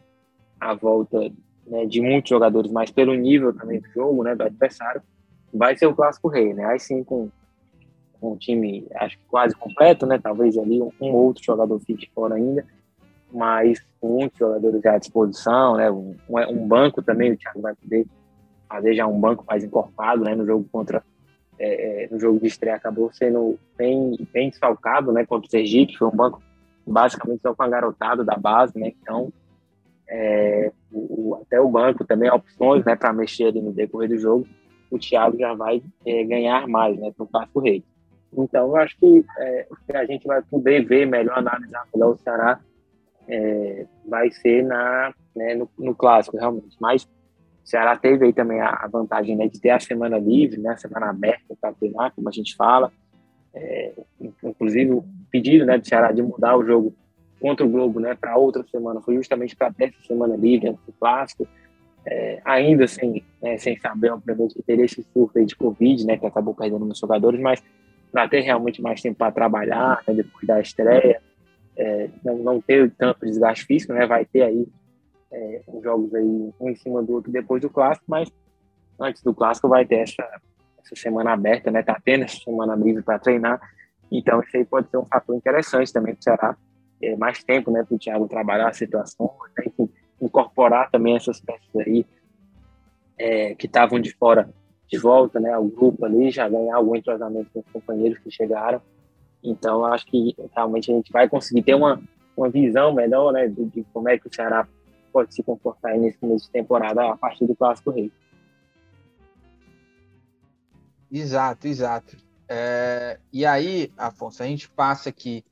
a 0.59 0.73
volta 0.73 1.31
né, 1.65 1.85
de 1.85 2.01
muitos 2.01 2.29
jogadores, 2.29 2.71
mas 2.71 2.91
pelo 2.91 3.13
nível 3.13 3.53
também 3.53 3.79
do 3.79 3.87
jogo, 3.89 4.23
né, 4.23 4.35
do 4.35 4.43
adversário, 4.43 5.01
vai 5.53 5.77
ser 5.77 5.85
o 5.85 5.95
clássico 5.95 6.27
rei, 6.27 6.53
né? 6.53 6.65
Aí 6.65 6.79
sim 6.79 7.03
com, 7.03 7.29
com 8.19 8.33
o 8.33 8.37
time, 8.37 8.87
acho 8.95 9.17
que 9.17 9.25
quase 9.25 9.55
completo, 9.55 10.05
né? 10.05 10.19
Talvez 10.21 10.57
ali 10.57 10.81
um, 10.81 10.91
um 10.99 11.11
outro 11.11 11.43
jogador 11.43 11.79
fique 11.79 12.09
fora 12.13 12.35
ainda, 12.35 12.65
mas 13.31 13.79
muitos 14.01 14.39
jogadores 14.39 14.83
à 14.85 14.97
disposição, 14.97 15.75
né? 15.77 15.91
Um, 15.91 16.15
um 16.27 16.67
banco 16.67 17.03
também, 17.03 17.31
o 17.31 17.37
Thiago 17.37 17.61
vai 17.61 17.75
poder 17.75 18.07
fazer 18.67 18.95
já 18.95 19.05
um 19.05 19.19
banco 19.19 19.45
mais 19.47 19.63
encorpado, 19.63 20.23
né? 20.23 20.33
No 20.33 20.45
jogo 20.45 20.67
contra 20.71 21.03
é, 21.59 22.05
é, 22.05 22.07
no 22.09 22.19
jogo 22.19 22.39
de 22.39 22.47
estreia 22.47 22.75
acabou 22.75 23.11
sendo 23.13 23.59
bem, 23.77 24.17
bem 24.33 24.49
desfalcado, 24.49 25.11
né? 25.11 25.25
Contra 25.25 25.47
o 25.47 25.51
Sergipe, 25.51 25.97
foi 25.97 26.07
um 26.07 26.15
banco 26.15 26.41
basicamente 26.85 27.41
só 27.41 27.53
com 27.53 27.63
a 27.63 27.69
garotada 27.69 28.23
da 28.23 28.35
base, 28.35 28.77
né? 28.77 28.93
Então, 29.01 29.31
é, 30.09 30.71
o, 30.91 31.39
até 31.41 31.59
o 31.59 31.69
banco 31.69 32.05
também 32.05 32.29
opções, 32.31 32.83
né? 32.85 32.95
Para 32.95 33.13
mexer 33.13 33.45
ali 33.45 33.61
no 33.61 33.71
decorrer 33.71 34.09
do 34.09 34.17
jogo, 34.17 34.47
o 34.91 34.99
Thiago 34.99 35.37
já 35.37 35.53
vai 35.53 35.81
é, 36.05 36.23
ganhar 36.23 36.67
mais, 36.67 36.99
né? 36.99 37.11
Para 37.15 37.23
o 37.23 37.27
Clássico 37.27 37.59
Rei. 37.59 37.83
Então, 38.37 38.67
eu 38.67 38.75
acho 38.77 38.97
que 38.97 39.25
é, 39.39 39.67
a 39.93 40.05
gente 40.05 40.25
vai 40.25 40.41
poder 40.41 40.85
ver 40.85 41.05
melhor, 41.05 41.37
analisar 41.37 41.85
melhor 41.93 42.13
o 42.13 42.17
Ceará 42.17 42.59
é, 43.27 43.85
vai 44.05 44.31
ser 44.31 44.63
na, 44.63 45.13
né, 45.35 45.55
no, 45.55 45.69
no, 45.77 45.95
clássico, 45.95 46.37
realmente. 46.37 46.75
Mas 46.79 47.03
o 47.03 47.09
Ceará 47.63 47.95
teve 47.97 48.25
aí 48.25 48.33
também 48.33 48.59
a, 48.59 48.87
vantagem 48.91 49.35
né, 49.35 49.47
de 49.47 49.59
ter 49.59 49.69
a 49.69 49.79
semana 49.79 50.17
livre, 50.17 50.59
né, 50.59 50.71
a 50.71 50.77
semana 50.77 51.09
aberta 51.09 51.55
para 51.59 51.73
treinar, 51.73 52.13
como 52.13 52.27
a 52.27 52.31
gente 52.31 52.55
fala. 52.55 52.91
É, 53.53 53.93
inclusive, 54.43 54.91
o 54.91 55.05
pedido 55.29 55.65
né, 55.65 55.77
do 55.77 55.87
Ceará 55.87 56.11
de 56.11 56.21
mudar 56.21 56.57
o 56.57 56.65
jogo 56.65 56.93
contra 57.39 57.65
o 57.65 57.69
Globo 57.69 57.99
né, 57.99 58.15
para 58.15 58.37
outra 58.37 58.63
semana 58.63 59.01
foi 59.01 59.15
justamente 59.15 59.55
para 59.55 59.73
essa 59.79 60.01
semana 60.07 60.35
livre 60.35 60.69
antes 60.69 60.83
do 60.85 60.93
clássico. 60.93 61.47
É, 62.05 62.41
ainda 62.43 62.85
sem, 62.87 63.23
né, 63.41 63.57
sem 63.57 63.79
saber, 63.79 64.11
obviamente, 64.11 64.55
que 64.55 64.63
teria 64.63 64.85
esse 64.85 65.03
surto 65.13 65.43
de 65.45 65.55
Covid, 65.55 66.05
né, 66.05 66.17
que 66.17 66.25
acabou 66.25 66.53
perdendo 66.53 66.79
muitos 66.79 66.99
jogadores, 66.99 67.39
mas 67.39 67.63
para 68.11 68.27
ter 68.27 68.41
realmente 68.41 68.81
mais 68.81 69.01
tempo 69.01 69.17
para 69.17 69.31
trabalhar 69.31 70.03
né, 70.07 70.13
depois 70.13 70.45
da 70.45 70.59
estreia, 70.59 71.21
é, 71.75 72.09
não, 72.23 72.37
não 72.37 72.61
ter 72.61 72.91
tanto 72.91 73.25
desgaste 73.25 73.65
físico, 73.65 73.93
né? 73.93 74.05
Vai 74.05 74.25
ter 74.25 74.43
aí 74.43 74.67
é, 75.31 75.61
os 75.67 75.83
jogos 75.83 76.13
aí 76.13 76.23
um 76.59 76.69
em 76.69 76.75
cima 76.75 77.01
do 77.01 77.13
outro 77.13 77.31
depois 77.31 77.61
do 77.61 77.69
clássico, 77.69 78.05
mas 78.07 78.31
antes 78.99 79.23
do 79.23 79.33
clássico 79.33 79.67
vai 79.67 79.85
ter 79.85 79.95
essa, 79.95 80.23
essa 80.83 80.95
semana 80.95 81.31
aberta, 81.31 81.71
né? 81.71 81.81
Tá 81.83 81.99
tendo 82.03 82.23
essa 82.23 82.37
semana 82.37 82.75
livre 82.75 83.01
para 83.03 83.19
treinar, 83.19 83.61
então 84.11 84.41
isso 84.41 84.57
aí 84.57 84.65
pode 84.65 84.89
ser 84.89 84.97
um 84.97 85.05
fator 85.05 85.35
interessante 85.35 85.91
também 85.91 86.13
para 86.13 86.19
o 86.19 86.23
Ceará, 86.23 86.57
é, 87.01 87.15
mais 87.15 87.43
tempo, 87.43 87.71
né? 87.71 87.83
Para 87.83 87.95
o 87.95 87.99
Thiago 87.99 88.27
trabalhar 88.27 88.69
a 88.69 88.73
situação, 88.73 89.31
né? 89.57 89.87
incorporar 90.21 90.89
também 90.89 91.15
essas 91.15 91.41
peças 91.41 91.75
aí 91.85 92.05
é, 93.17 93.55
que 93.55 93.65
estavam 93.65 93.99
de 93.99 94.13
fora 94.13 94.49
de 94.87 94.97
volta, 94.97 95.39
né? 95.39 95.57
O 95.57 95.65
grupo 95.65 96.05
ali 96.05 96.31
já 96.31 96.47
ganhar 96.47 96.75
algum 96.75 96.95
entrosamento 96.95 97.49
com 97.53 97.59
os 97.59 97.65
companheiros 97.71 98.19
que 98.19 98.31
chegaram 98.31 98.81
então, 99.43 99.83
acho 99.85 100.05
que 100.05 100.35
realmente 100.55 100.89
a 100.89 100.95
gente 100.95 101.11
vai 101.11 101.27
conseguir 101.27 101.63
ter 101.63 101.75
uma, 101.75 102.01
uma 102.35 102.49
visão 102.49 102.93
melhor 102.93 103.33
né, 103.33 103.47
de, 103.47 103.65
de 103.65 103.85
como 103.93 104.07
é 104.07 104.17
que 104.17 104.27
o 104.27 104.33
Ceará 104.33 104.65
pode 105.11 105.35
se 105.35 105.43
comportar 105.43 105.97
nesse 105.97 106.17
começo 106.17 106.45
de 106.45 106.51
temporada 106.51 107.11
a 107.11 107.17
partir 107.17 107.45
do 107.45 107.55
Clássico 107.55 107.91
Rei. 107.91 108.09
Exato, 111.13 111.67
exato. 111.67 112.17
É, 112.49 113.19
e 113.31 113.45
aí, 113.45 113.93
Afonso, 113.95 114.41
a 114.41 114.47
gente 114.47 114.67
passa 114.67 115.09
aqui 115.09 115.45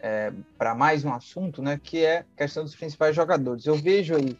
é, 0.00 0.32
para 0.56 0.74
mais 0.74 1.04
um 1.04 1.12
assunto, 1.12 1.60
né, 1.60 1.78
que 1.82 2.02
é 2.02 2.20
a 2.20 2.38
questão 2.38 2.64
dos 2.64 2.74
principais 2.74 3.14
jogadores. 3.14 3.66
Eu 3.66 3.74
vejo 3.74 4.16
aí 4.16 4.34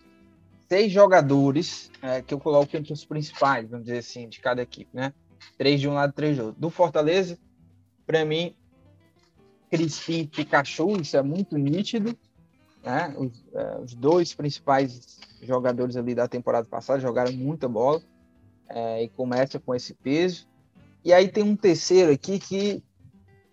seis 0.67 0.91
jogadores 0.91 1.91
é, 2.01 2.23
que 2.23 2.33
eu 2.33 2.41
coloco 2.41 2.75
entre 2.75 2.95
os 2.95 3.05
principais, 3.05 3.69
vamos 3.69 3.85
dizer 3.85 3.99
assim, 3.99 4.27
de 4.27 4.41
cada 4.41 4.63
equipe, 4.63 4.89
né? 4.95 5.13
Três 5.59 5.79
de 5.83 5.87
um 5.87 5.93
lado, 5.93 6.15
três 6.15 6.39
do 6.39 6.47
outro. 6.47 6.61
Do 6.61 6.71
Fortaleza, 6.71 7.39
para 8.07 8.25
mim, 8.25 8.57
Crispim 9.71 10.21
e 10.21 10.27
Pikachu, 10.27 10.99
isso 10.99 11.15
é 11.15 11.23
muito 11.23 11.59
nítido. 11.59 12.17
Né? 12.83 13.15
Os, 13.19 13.45
é, 13.55 13.79
os, 13.81 13.95
dois 13.95 14.35
principais 14.35 15.19
jogadores 15.43 15.95
ali 15.95 16.15
da 16.15 16.27
temporada 16.27 16.67
passada 16.67 17.01
jogaram 17.01 17.33
muita 17.33 17.69
bola 17.69 18.03
é, 18.69 19.03
e 19.03 19.09
começa 19.11 19.61
com 19.61 19.75
esse 19.75 19.93
peso. 19.93 20.47
E 21.05 21.13
aí 21.13 21.29
tem 21.29 21.45
um 21.45 21.55
terceiro 21.55 22.11
aqui 22.11 22.39
que 22.39 22.83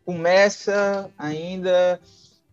começa 0.05 1.11
ainda 1.17 1.99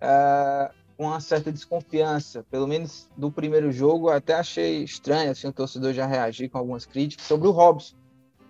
é, 0.01 0.71
com 0.97 1.05
uma 1.05 1.21
certa 1.21 1.53
desconfiança, 1.53 2.45
pelo 2.51 2.67
menos 2.67 3.09
do 3.17 3.31
primeiro 3.31 3.71
jogo, 3.71 4.11
até 4.11 4.35
achei 4.35 4.83
estranho 4.83 5.31
assim, 5.31 5.47
o 5.47 5.53
torcedor 5.53 5.93
já 5.93 6.05
reagir 6.05 6.49
com 6.49 6.59
algumas 6.59 6.85
críticas 6.85 7.25
sobre 7.25 7.47
o 7.47 7.53
Robson. 7.53 7.97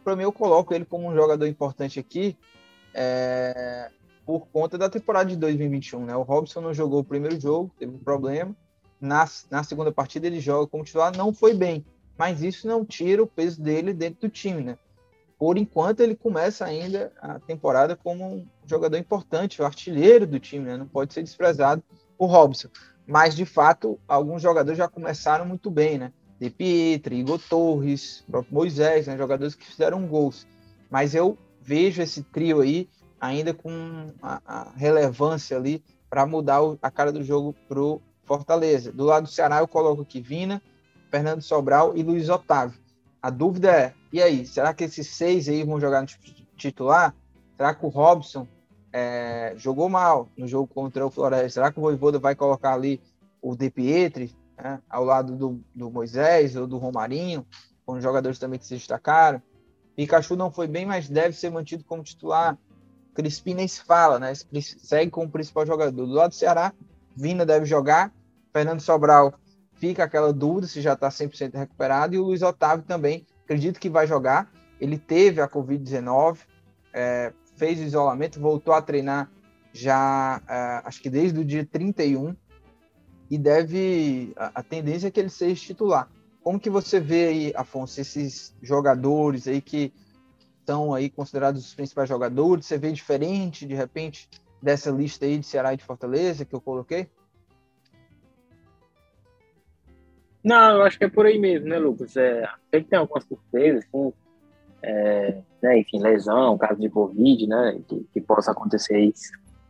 Para 0.03 0.17
mim, 0.17 0.23
eu 0.23 0.33
coloco 0.33 0.73
ele 0.73 0.87
como 0.87 1.07
um 1.07 1.15
jogador 1.15 1.47
importante 1.47 2.01
aqui, 2.01 2.35
é, 2.95 3.91
por 4.25 4.47
conta 4.49 4.79
da 4.79 4.89
temporada 4.89 5.29
de 5.29 5.37
2021, 5.37 6.07
né? 6.07 6.17
O 6.17 6.23
Robson 6.23 6.63
não 6.63 6.73
jogou 6.73 7.01
o 7.01 7.05
primeiro 7.05 7.39
jogo, 7.39 7.71
teve 7.79 7.93
um 7.95 7.99
problema. 7.99 8.57
Na, 8.99 9.29
na 9.51 9.63
segunda 9.63 9.93
partida 9.93 10.27
ele 10.27 10.41
joga 10.41 10.67
como 10.67 10.83
titular, 10.83 11.15
não 11.15 11.33
foi 11.33 11.53
bem, 11.53 11.85
mas 12.17 12.43
isso 12.43 12.67
não 12.67 12.85
tira 12.85 13.23
o 13.23 13.27
peso 13.27 13.63
dele 13.63 13.93
dentro 13.93 14.23
do 14.23 14.29
time, 14.31 14.63
né? 14.63 14.79
Por 15.39 15.57
enquanto 15.57 16.01
ele 16.01 16.17
começa 16.17 16.65
ainda 16.65 17.13
a 17.21 17.39
temporada 17.39 17.95
como 17.95 18.25
um 18.25 18.47
jogador 18.67 18.97
importante, 18.97 19.63
o 19.63 19.65
artilheiro 19.65 20.27
do 20.27 20.41
time, 20.41 20.65
né? 20.65 20.77
Não 20.77 20.87
pode 20.87 21.15
ser 21.15 21.23
desprezado 21.23 21.83
o 22.19 22.27
Robson. 22.27 22.69
Mas 23.07 23.37
de 23.37 23.45
fato, 23.45 23.99
alguns 24.09 24.43
jogadores 24.43 24.77
já 24.77 24.89
começaram 24.89 25.47
muito 25.47 25.71
bem, 25.71 25.97
né? 25.97 26.13
De 26.41 26.51
Pietri, 26.51 27.21
Igor 27.21 27.41
Torres, 27.49 28.25
próprio 28.29 28.55
Moisés, 28.55 29.07
né? 29.07 29.17
jogadores 29.17 29.55
que 29.55 29.65
fizeram 29.65 30.07
gols. 30.07 30.47
Mas 30.91 31.15
eu 31.15 31.39
vejo 31.63 32.03
esse 32.03 32.23
trio 32.23 32.61
aí 32.61 32.89
ainda 33.21 33.55
com 33.55 34.13
a, 34.23 34.41
a 34.45 34.73
relevância 34.77 35.57
ali 35.57 35.83
para 36.09 36.27
mudar 36.27 36.63
o, 36.63 36.79
a 36.81 36.91
cara 36.91 37.13
do 37.13 37.23
jogo 37.23 37.55
para 37.69 37.81
o 37.81 38.01
Fortaleza. 38.25 38.93
Do 38.93 39.05
lado 39.05 39.25
do 39.25 39.31
Ceará, 39.31 39.59
eu 39.59 39.69
coloco 39.69 40.03
aqui 40.03 40.21
Vina, 40.21 40.63
Fernando 41.11 41.43
Sobral 41.43 41.97
e 41.97 42.03
Luiz 42.03 42.29
Otávio. 42.29 42.79
A 43.23 43.31
dúvida 43.31 43.71
é, 43.71 43.95
e 44.13 44.23
aí, 44.23 44.47
será 44.47 44.73
que 44.73 44.85
esses 44.85 45.09
seis 45.09 45.49
aí 45.49 45.65
vão 45.65 45.81
jogar 45.81 46.03
no 46.03 46.09
titular? 46.57 47.15
Será 47.57 47.75
que 47.75 47.85
o 47.85 47.89
Robson 47.89 48.47
é, 48.93 49.53
jogou 49.57 49.89
mal 49.89 50.29
no 50.37 50.47
jogo 50.47 50.67
contra 50.67 51.05
o 51.07 51.11
Floresta? 51.11 51.51
Será 51.51 51.73
que 51.73 51.79
o 51.79 51.83
Voivoda 51.83 52.19
vai 52.19 52.35
colocar 52.35 52.75
ali 52.75 53.01
o 53.43 53.55
De 53.55 53.71
Pietri 53.71 54.35
né, 54.57 54.81
ao 54.89 55.05
lado 55.05 55.37
do, 55.37 55.61
do 55.75 55.91
Moisés 55.91 56.57
ou 56.57 56.67
do 56.67 56.79
Romarinho, 56.79 57.47
com 57.85 58.01
jogadores 58.01 58.39
também 58.39 58.59
que 58.59 58.67
se 58.67 58.75
destacaram? 58.75 59.43
Pikachu 59.95 60.37
não 60.37 60.51
foi 60.51 60.69
bem, 60.69 60.87
mas 60.87 61.09
deve 61.09 61.37
ser 61.37 61.51
mantido 61.51 61.83
como 61.85 62.05
titular. 62.05 62.57
Crispim 63.15 63.55
nem 63.55 63.67
se 63.67 63.83
fala, 63.83 64.21
né? 64.21 64.33
Segue 64.35 65.11
como 65.11 65.29
principal 65.29 65.67
jogador. 65.67 65.91
Do 65.91 66.07
lado 66.07 66.31
do 66.31 66.37
Ceará, 66.37 66.73
Vina 67.17 67.45
deve 67.45 67.67
jogar. 67.67 68.13
Fernando 68.53 68.81
Sobral 68.81 69.35
fica 69.75 70.05
aquela 70.05 70.33
dúvida 70.33 70.69
se 70.69 70.81
já 70.81 70.93
está 70.93 71.09
100% 71.09 71.55
recuperado. 71.55 72.15
E 72.15 72.19
o 72.19 72.23
Luiz 72.23 72.43
Otávio 72.43 72.85
também, 72.85 73.27
acredito 73.49 73.81
que 73.81 73.89
vai 73.89 74.07
jogar. 74.07 74.53
Ele 74.79 74.99
teve 74.99 75.41
a 75.41 75.49
Covid-19, 75.49 76.41
é, 76.93 77.33
fez 77.57 77.81
o 77.81 77.83
isolamento, 77.83 78.39
voltou 78.39 78.75
a 78.75 78.83
treinar 78.83 79.31
já, 79.73 80.43
é, 80.47 80.83
acho 80.87 81.01
que 81.01 81.09
desde 81.09 81.41
o 81.41 81.45
dia 81.45 81.65
31. 81.65 82.37
E 83.31 83.37
deve. 83.37 84.33
A, 84.37 84.61
a 84.61 84.63
tendência 84.63 85.09
é 85.09 85.11
que 85.11 85.19
ele 85.19 85.31
seja 85.31 85.61
titular. 85.61 86.11
Como 86.43 86.61
que 86.61 86.71
você 86.71 87.01
vê 87.01 87.27
aí, 87.27 87.53
Afonso, 87.55 88.01
esses 88.01 88.55
jogadores 88.63 89.47
aí 89.47 89.61
que 89.61 89.93
estão 90.61 90.95
aí 90.95 91.11
considerados 91.11 91.67
os 91.67 91.75
principais 91.75 92.09
jogadores? 92.09 92.67
Você 92.67 92.79
vê 92.79 92.91
diferente, 92.91 93.67
de 93.67 93.75
repente, 93.75 94.29
dessa 94.63 94.91
lista 94.91 95.27
aí 95.27 95.39
de 95.39 95.47
Ceará 95.47 95.75
e 95.75 95.77
de 95.77 95.85
Fortaleza 95.85 96.45
que 96.45 96.55
eu 96.55 96.61
coloquei? 96.61 97.11
Não, 100.49 100.77
eu 100.77 100.83
acho 100.83 100.97
que 100.97 101.05
é 101.05 101.11
por 101.11 101.27
aí 101.27 101.39
mesmo, 101.39 101.69
né, 101.69 101.79
Lucas? 101.79 102.17
É, 102.17 102.49
tem 102.71 102.83
que 102.83 102.89
ter 102.89 102.97
algumas 102.97 103.23
surpresas, 103.23 103.85
assim, 103.85 104.11
é, 104.83 105.37
né, 105.61 105.79
enfim, 105.79 106.01
lesão, 106.01 106.57
caso 106.57 106.81
de 106.81 106.89
Covid, 106.89 107.47
né, 107.47 107.79
que, 107.87 108.07
que 108.15 108.21
possa 108.23 108.53
acontecer 108.53 108.95
aí 108.95 109.13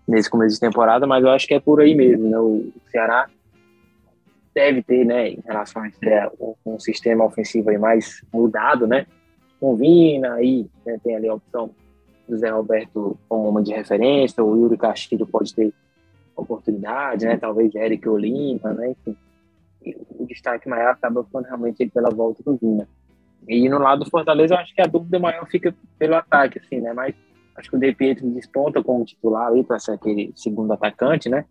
nesse 0.06 0.30
começo 0.30 0.54
de 0.54 0.60
temporada, 0.60 1.04
mas 1.04 1.24
eu 1.24 1.30
acho 1.30 1.48
que 1.48 1.54
é 1.54 1.58
por 1.58 1.80
aí 1.80 1.96
mesmo, 1.96 2.30
né, 2.30 2.38
o 2.38 2.72
Ceará 2.92 3.28
deve 4.54 4.80
ter, 4.84 5.04
né, 5.04 5.30
em 5.30 5.42
relação 5.44 5.82
a 5.82 5.88
é, 6.06 6.30
um, 6.64 6.78
sistema 6.78 7.24
ofensivo 7.24 7.70
aí 7.70 7.78
mais 7.78 8.22
mudado, 8.32 8.86
né, 8.86 9.04
com 9.58 9.74
Vina, 9.74 10.34
aí 10.34 10.64
né, 10.86 10.96
tem 11.02 11.16
ali 11.16 11.28
a 11.28 11.34
opção 11.34 11.70
do 12.28 12.38
Zé 12.38 12.50
Roberto 12.50 13.18
como 13.28 13.48
uma 13.48 13.64
de 13.64 13.72
referência, 13.72 14.44
o 14.44 14.56
Yuri 14.56 14.78
Castilho 14.78 15.26
pode 15.26 15.52
ter 15.52 15.74
oportunidade, 16.36 17.26
né, 17.26 17.36
talvez 17.36 17.74
Eric 17.74 18.08
Olima, 18.08 18.72
né, 18.74 18.90
enfim, 18.92 19.16
o 19.84 20.26
destaque 20.26 20.68
maior 20.68 20.90
acaba 20.90 21.24
ficando 21.24 21.46
realmente 21.46 21.86
pela 21.88 22.10
volta 22.10 22.42
do 22.42 22.56
Vina. 22.56 22.88
E 23.48 23.68
no 23.68 23.78
lado 23.78 24.04
do 24.04 24.10
Fortaleza, 24.10 24.54
eu 24.54 24.58
acho 24.58 24.74
que 24.74 24.82
a 24.82 24.86
dúvida 24.86 25.18
maior 25.18 25.46
fica 25.46 25.74
pelo 25.98 26.16
ataque, 26.16 26.58
assim, 26.58 26.80
né, 26.80 26.92
mas 26.92 27.14
acho 27.56 27.70
que 27.70 27.76
o 27.76 27.80
De 27.80 27.92
Pietro 27.92 28.28
desponta 28.30 28.82
como 28.82 29.04
titular 29.04 29.48
ali 29.48 29.64
para 29.64 29.78
ser 29.78 29.92
aquele 29.92 30.32
segundo 30.36 30.72
atacante, 30.72 31.28
né, 31.28 31.44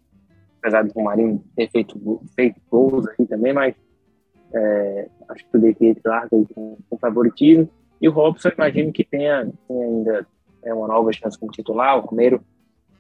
apesar 0.60 0.84
do 0.84 0.92
Romarinho 0.92 1.44
ter 1.56 1.70
feito, 1.70 2.22
feito 2.36 2.62
gols 2.70 3.08
aqui 3.08 3.26
também, 3.26 3.54
mas 3.54 3.76
é, 4.54 5.10
acho 5.30 5.46
que 5.50 5.58
o 5.58 5.62
De 5.62 5.74
Pietro 5.74 6.04
larga 6.06 6.30
com, 6.54 6.78
com 6.90 6.98
favoritismo. 6.98 7.70
E 8.00 8.08
o 8.08 8.12
Robson, 8.12 8.50
imagino 8.50 8.92
que 8.92 9.04
tenha, 9.04 9.52
tenha 9.68 9.86
ainda 9.86 10.28
é, 10.64 10.74
uma 10.74 10.88
nova 10.88 11.12
chance 11.12 11.38
como 11.38 11.52
titular. 11.52 11.98
O 11.98 12.02
Romero 12.02 12.42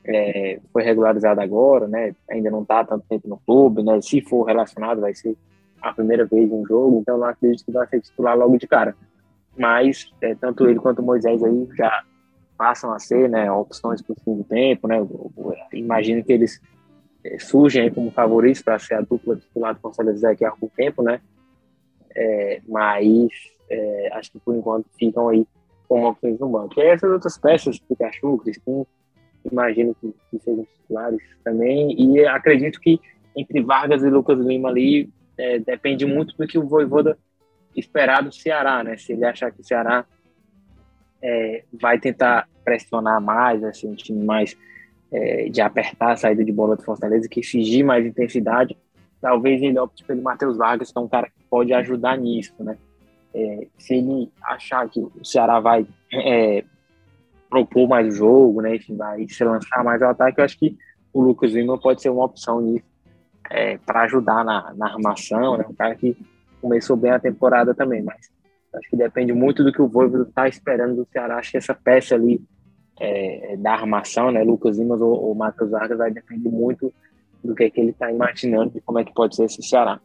é, 0.07 0.59
foi 0.71 0.83
regularizado 0.83 1.41
agora, 1.41 1.87
né? 1.87 2.15
Ainda 2.29 2.49
não 2.49 2.61
está 2.61 2.83
tanto 2.83 3.05
tempo 3.07 3.27
no 3.27 3.37
clube, 3.37 3.83
né? 3.83 3.99
Se 4.01 4.21
for 4.21 4.43
relacionado, 4.43 5.01
vai 5.01 5.13
ser 5.13 5.35
a 5.81 5.93
primeira 5.93 6.25
vez 6.25 6.51
em 6.51 6.65
jogo, 6.65 6.99
então 6.99 7.17
não 7.17 7.27
acredito 7.27 7.65
que 7.65 7.71
vai 7.71 7.87
ser 7.87 8.01
titular 8.01 8.37
logo 8.37 8.57
de 8.57 8.67
cara. 8.67 8.95
Mas 9.57 10.11
é, 10.21 10.33
tanto 10.35 10.67
ele 10.67 10.79
quanto 10.79 10.99
o 10.99 11.05
Moisés 11.05 11.43
aí 11.43 11.67
já 11.75 12.03
passam 12.57 12.93
a 12.93 12.99
ser, 12.99 13.29
né? 13.29 13.51
Opções 13.51 14.01
por 14.01 14.15
fim 14.23 14.37
do 14.37 14.43
tempo, 14.43 14.87
né? 14.87 14.97
imagino 15.73 16.23
que 16.23 16.31
eles 16.31 16.61
é, 17.23 17.37
surgem 17.37 17.83
aí 17.83 17.91
como 17.91 18.09
favoritos 18.11 18.61
para 18.61 18.79
ser 18.79 18.95
a 18.95 19.01
dupla 19.01 19.35
titular 19.35 19.75
do 19.75 19.81
Fortaleza 19.81 20.29
daqui 20.29 20.45
a 20.45 20.49
algum 20.49 20.69
tempo, 20.69 21.03
né? 21.03 21.19
É, 22.15 22.61
mas 22.67 23.29
é, 23.69 24.09
acho 24.13 24.31
que 24.31 24.39
por 24.39 24.55
enquanto 24.55 24.87
ficam 24.97 25.27
aí 25.29 25.45
com 25.87 26.05
opções 26.05 26.39
no 26.39 26.49
banco. 26.49 26.79
E 26.79 26.83
essas 26.83 27.11
outras 27.11 27.37
peças, 27.37 27.79
Pikachu, 27.79 28.37
Crispim, 28.39 28.85
imagino 29.51 29.95
que, 29.99 30.13
que 30.29 30.39
sejam 30.39 30.65
titulares 30.65 31.21
também. 31.43 31.95
E 31.99 32.25
acredito 32.25 32.79
que 32.79 32.99
entre 33.35 33.61
Vargas 33.61 34.03
e 34.03 34.09
Lucas 34.09 34.39
Lima 34.39 34.69
ali 34.69 35.09
é, 35.37 35.59
depende 35.59 36.05
muito 36.05 36.35
do 36.35 36.47
que 36.47 36.57
o 36.57 36.67
Voivoda 36.67 37.17
esperar 37.75 38.23
do 38.23 38.31
Ceará, 38.31 38.83
né? 38.83 38.97
Se 38.97 39.13
ele 39.13 39.25
achar 39.25 39.51
que 39.51 39.61
o 39.61 39.63
Ceará 39.63 40.05
é, 41.21 41.63
vai 41.71 41.99
tentar 41.99 42.47
pressionar 42.65 43.21
mais, 43.21 43.63
assim, 43.63 43.87
um 43.87 43.95
time 43.95 44.23
mais 44.25 44.57
é, 45.11 45.49
de 45.49 45.61
apertar 45.61 46.11
a 46.13 46.17
saída 46.17 46.43
de 46.43 46.51
bola 46.51 46.75
do 46.75 46.83
Fortaleza, 46.83 47.29
que 47.29 47.39
exigir 47.39 47.85
mais 47.85 48.05
intensidade, 48.05 48.75
talvez 49.21 49.61
ele 49.61 49.79
opte 49.79 50.03
pelo 50.03 50.21
Matheus 50.21 50.57
Vargas, 50.57 50.91
que 50.91 50.97
é 50.97 51.01
um 51.01 51.07
cara 51.07 51.27
que 51.27 51.43
pode 51.49 51.73
ajudar 51.73 52.17
nisso, 52.17 52.53
né? 52.59 52.77
É, 53.33 53.67
se 53.77 53.95
ele 53.95 54.31
achar 54.41 54.89
que 54.89 54.99
o 54.99 55.23
Ceará 55.23 55.59
vai 55.59 55.85
é, 56.11 56.63
propor 57.49 57.87
mais 57.87 58.15
jogo, 58.15 58.61
né? 58.61 58.75
Enfim, 58.75 58.95
vai 58.95 59.27
se 59.27 59.43
lançar 59.43 59.83
mais 59.83 60.01
ao 60.01 60.11
ataque, 60.11 60.39
eu 60.39 60.45
acho 60.45 60.57
que 60.57 60.77
o 61.13 61.21
Lucas 61.21 61.51
Lima 61.51 61.79
pode 61.79 62.01
ser 62.01 62.09
uma 62.09 62.25
opção 62.25 62.61
nisso 62.61 62.85
é, 63.49 63.77
para 63.77 64.01
ajudar 64.03 64.43
na, 64.43 64.73
na 64.75 64.87
armação, 64.87 65.57
né? 65.57 65.65
Um 65.67 65.73
cara 65.73 65.95
que 65.95 66.17
começou 66.61 66.95
bem 66.95 67.11
a 67.11 67.19
temporada 67.19 67.73
também, 67.73 68.01
mas 68.01 68.17
acho 68.75 68.89
que 68.89 68.97
depende 68.97 69.33
muito 69.33 69.63
do 69.63 69.71
que 69.71 69.81
o 69.81 69.87
Voivoda 69.87 70.23
está 70.23 70.47
esperando 70.47 70.95
do 70.95 71.07
Ceará. 71.11 71.37
Acho 71.37 71.51
que 71.51 71.57
essa 71.57 71.73
peça 71.73 72.15
ali 72.15 72.41
é, 72.99 73.55
da 73.57 73.73
armação, 73.73 74.31
né, 74.31 74.43
Lucas 74.43 74.77
Lima 74.77 74.95
ou, 74.95 75.27
ou 75.27 75.35
Matheus 75.35 75.71
Vargas, 75.71 75.97
vai 75.97 76.11
depender 76.11 76.49
muito 76.49 76.93
do 77.43 77.55
que, 77.55 77.63
é 77.63 77.69
que 77.69 77.79
ele 77.79 77.91
está 77.91 78.11
imaginando 78.11 78.77
e 78.77 78.81
como 78.81 78.99
é 78.99 79.05
que 79.05 79.13
pode 79.13 79.35
ser 79.35 79.45
esse 79.45 79.61
Ceará. 79.63 79.99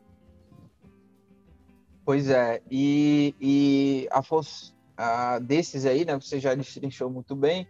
Pois 2.05 2.29
é, 2.29 2.61
e, 2.71 3.35
e 3.41 4.09
Afonso, 4.11 4.75
uh, 4.99 5.41
desses 5.41 5.87
aí, 5.87 6.05
né, 6.05 6.15
você 6.15 6.39
já 6.41 6.55
destrinchou 6.57 7.11
muito 7.11 7.35
bem, 7.35 7.67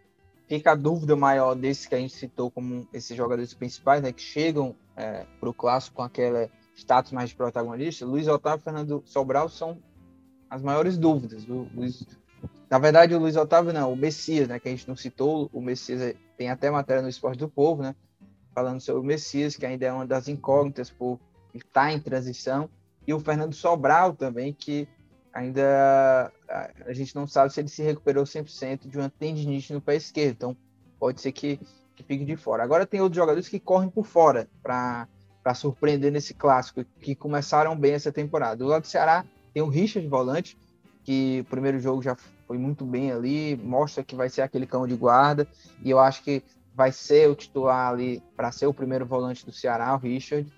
fica 0.49 0.73
a 0.73 0.75
dúvida 0.75 1.17
maior 1.17 1.55
desses 1.55 1.87
que 1.87 1.95
a 1.95 1.99
gente 1.99 2.15
citou 2.15 2.51
como 2.51 2.87
esses 2.93 3.17
jogadores 3.17 3.55
principais, 3.55 4.03
né, 4.03 4.13
que 4.13 4.23
chegam 4.23 4.75
é, 4.97 5.27
para 5.41 5.49
o 5.49 5.55
clássico 5.55 5.97
com 5.97 6.03
aquele 6.03 6.51
status 6.75 7.13
mais 7.13 7.31
de 7.31 7.37
protagonista, 7.37 8.05
Luiz 8.05 8.29
Otávio 8.29 8.61
e 8.61 8.65
Fernando 8.65 9.03
Sobral 9.07 9.49
são 9.49 9.79
as 10.51 10.63
maiores 10.63 10.99
dúvidas. 10.99 11.49
O 11.49 11.69
Luiz 11.75 12.07
na 12.73 12.79
verdade, 12.79 13.15
o 13.15 13.19
Luiz 13.19 13.37
Otávio 13.37 13.71
não, 13.71 13.93
o 13.93 13.97
Messias, 13.97 14.49
né, 14.49 14.59
que 14.59 14.67
a 14.67 14.71
gente 14.71 14.89
não 14.89 14.97
citou, 14.97 15.51
o 15.53 15.61
Messias 15.61 16.01
é, 16.01 16.15
tem 16.39 16.49
até 16.49 16.71
matéria 16.71 17.03
no 17.03 17.09
Esporte 17.11 17.39
do 17.39 17.47
Povo, 17.47 17.83
né, 17.83 17.95
falando 18.55 18.81
sobre 18.81 19.03
o 19.03 19.05
Messias, 19.05 19.57
que 19.57 19.67
ainda 19.67 19.85
é 19.85 19.93
uma 19.93 20.07
das 20.07 20.27
incógnitas 20.27 20.89
por 20.89 21.21
estar 21.53 21.93
em 21.93 22.01
transição, 22.01 22.71
e 23.07 23.13
o 23.13 23.21
Fernando 23.21 23.55
Sobral 23.55 24.15
também, 24.15 24.55
que 24.55 24.89
ainda 25.33 26.33
a 26.87 26.93
gente 26.93 27.15
não 27.15 27.27
sabe 27.27 27.53
se 27.53 27.61
ele 27.61 27.69
se 27.69 27.83
recuperou 27.83 28.25
100% 28.25 28.89
de 28.89 28.99
uma 28.99 29.11
tendinite 29.11 29.73
no 29.73 29.81
pé 29.81 29.97
esquerdo, 29.97 30.33
então 30.33 30.57
pode 30.99 31.21
ser 31.21 31.33
que, 31.33 31.59
que 31.97 32.03
fique 32.03 32.25
de 32.25 32.37
fora. 32.37 32.63
Agora 32.63 32.87
tem 32.87 33.01
outros 33.01 33.17
jogadores 33.17 33.49
que 33.49 33.59
correm 33.59 33.89
por 33.89 34.05
fora 34.05 34.49
para 34.63 35.09
surpreender 35.55 36.13
nesse 36.13 36.35
clássico, 36.35 36.85
que 37.01 37.15
começaram 37.15 37.77
bem 37.77 37.95
essa 37.95 38.13
temporada. 38.13 38.57
Do 38.57 38.67
lado 38.67 38.83
do 38.83 38.89
Ceará 38.89 39.25
tem 39.53 39.63
o 39.63 39.69
Richard 39.69 40.07
Volante, 40.07 40.57
que 41.05 41.41
o 41.41 41.45
primeiro 41.51 41.81
jogo 41.81 42.03
já 42.03 42.17
foi 42.47 42.59
muito 42.59 42.85
bem 42.85 43.11
ali, 43.11 43.57
mostra 43.57 44.05
que 44.05 44.15
vai 44.15 44.29
ser 44.29 44.43
aquele 44.43 44.67
cão 44.67 44.87
de 44.87 44.95
guarda, 44.95 45.49
e 45.83 45.91
eu 45.91 45.99
acho 45.99 46.23
que 46.23 46.43
vai 46.75 46.93
ser 46.93 47.29
o 47.29 47.35
titular 47.35 47.93
ali 47.93 48.23
para 48.37 48.53
ser 48.53 48.67
o 48.67 48.75
primeiro 48.75 49.05
volante 49.05 49.45
do 49.45 49.53
Ceará, 49.53 49.95
o 49.95 49.99
Richard. 49.99 50.51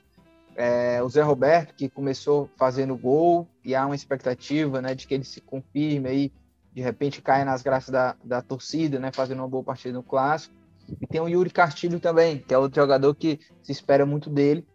É, 0.56 1.02
o 1.02 1.08
Zé 1.08 1.22
Roberto, 1.22 1.74
que 1.74 1.88
começou 1.88 2.48
fazendo 2.56 2.96
gol, 2.96 3.48
e 3.64 3.74
há 3.74 3.84
uma 3.84 3.94
expectativa 3.94 4.80
né, 4.80 4.94
de 4.94 5.06
que 5.06 5.14
ele 5.14 5.24
se 5.24 5.40
confirme 5.40 6.08
aí, 6.08 6.32
de 6.72 6.80
repente 6.80 7.22
caia 7.22 7.44
nas 7.44 7.62
graças 7.62 7.90
da, 7.90 8.16
da 8.24 8.42
torcida, 8.42 8.98
né, 8.98 9.10
fazendo 9.12 9.38
uma 9.38 9.48
boa 9.48 9.64
partida 9.64 9.94
no 9.94 10.02
Clássico. 10.02 10.54
E 11.00 11.06
tem 11.06 11.20
o 11.20 11.28
Yuri 11.28 11.50
Castilho 11.50 11.98
também, 11.98 12.38
que 12.38 12.52
é 12.52 12.58
outro 12.58 12.80
jogador 12.80 13.14
que 13.14 13.40
se 13.62 13.72
espera 13.72 14.04
muito 14.04 14.28
dele, 14.30 14.66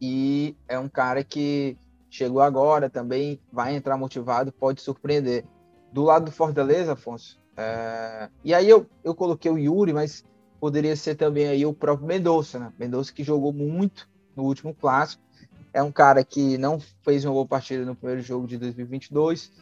e 0.00 0.56
é 0.66 0.78
um 0.78 0.88
cara 0.88 1.22
que 1.22 1.76
chegou 2.10 2.42
agora 2.42 2.90
também, 2.90 3.40
vai 3.52 3.74
entrar 3.76 3.96
motivado, 3.96 4.52
pode 4.52 4.80
surpreender. 4.80 5.44
Do 5.92 6.02
lado 6.02 6.26
do 6.26 6.32
Fortaleza, 6.32 6.92
Afonso, 6.92 7.40
é... 7.56 8.28
e 8.44 8.52
aí 8.52 8.68
eu, 8.68 8.86
eu 9.04 9.14
coloquei 9.14 9.50
o 9.50 9.58
Yuri, 9.58 9.92
mas 9.92 10.24
poderia 10.60 10.94
ser 10.96 11.14
também 11.14 11.46
aí 11.46 11.64
o 11.64 11.72
próprio 11.72 12.06
Mendonça, 12.06 12.58
né? 12.58 12.72
Mendonça 12.78 13.12
que 13.12 13.24
jogou 13.24 13.52
muito 13.52 14.09
no 14.36 14.44
último 14.44 14.74
clássico, 14.74 15.22
é 15.72 15.82
um 15.82 15.92
cara 15.92 16.24
que 16.24 16.58
não 16.58 16.80
fez 17.02 17.24
uma 17.24 17.32
boa 17.32 17.46
partida 17.46 17.84
no 17.84 17.94
primeiro 17.94 18.22
jogo 18.22 18.46
de 18.46 18.58
2022, 18.58 19.52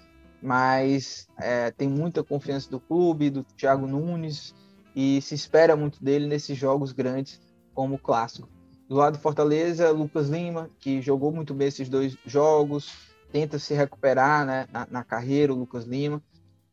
mas 0.41 1.29
é, 1.39 1.71
tem 1.71 1.89
muita 1.89 2.23
confiança 2.23 2.71
do 2.71 2.81
clube, 2.81 3.31
do 3.31 3.45
Thiago 3.45 3.87
Nunes, 3.87 4.55
e 4.95 5.21
se 5.21 5.35
espera 5.35 5.77
muito 5.77 6.03
dele 6.03 6.27
nesses 6.27 6.57
jogos 6.57 6.93
grandes 6.93 7.41
como 7.75 7.97
o 7.97 7.99
clássico. 7.99 8.49
Do 8.89 8.97
lado 8.97 9.19
do 9.19 9.21
Fortaleza, 9.21 9.91
Lucas 9.91 10.29
Lima, 10.29 10.71
que 10.81 11.03
jogou 11.03 11.31
muito 11.31 11.53
bem 11.53 11.69
esses 11.69 11.89
dois 11.89 12.17
jogos, 12.25 12.91
tenta 13.31 13.59
se 13.59 13.75
recuperar 13.75 14.47
né, 14.47 14.67
na, 14.73 14.89
na 14.91 15.05
carreira, 15.05 15.53
o 15.53 15.57
Lucas 15.57 15.85
Lima, 15.85 16.23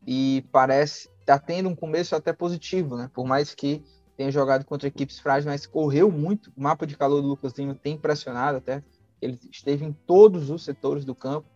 e 0.08 0.46
parece 0.52 1.10
tá 1.26 1.38
tendo 1.38 1.68
um 1.68 1.76
começo 1.76 2.16
até 2.16 2.32
positivo, 2.32 2.96
né? 2.96 3.10
Por 3.14 3.26
mais 3.26 3.54
que 3.54 3.84
tenha 4.16 4.32
jogado 4.32 4.66
contra 4.66 4.88
equipes 4.88 5.20
frágeis, 5.20 5.46
mas 5.46 5.66
correu 5.66 6.12
muito. 6.12 6.52
O 6.56 6.62
mapa 6.62 6.88
de 6.88 6.96
calor 6.96 7.22
do 7.22 7.28
Lucas 7.28 7.54
Lima 7.54 7.76
tem 7.76 7.96
impressionado 7.96 8.58
até. 8.58 8.84
Ele 9.22 9.40
esteve 9.52 9.86
em 9.86 9.92
todos 9.92 10.50
os 10.50 10.64
setores 10.64 11.04
do 11.04 11.14
campo. 11.14 11.48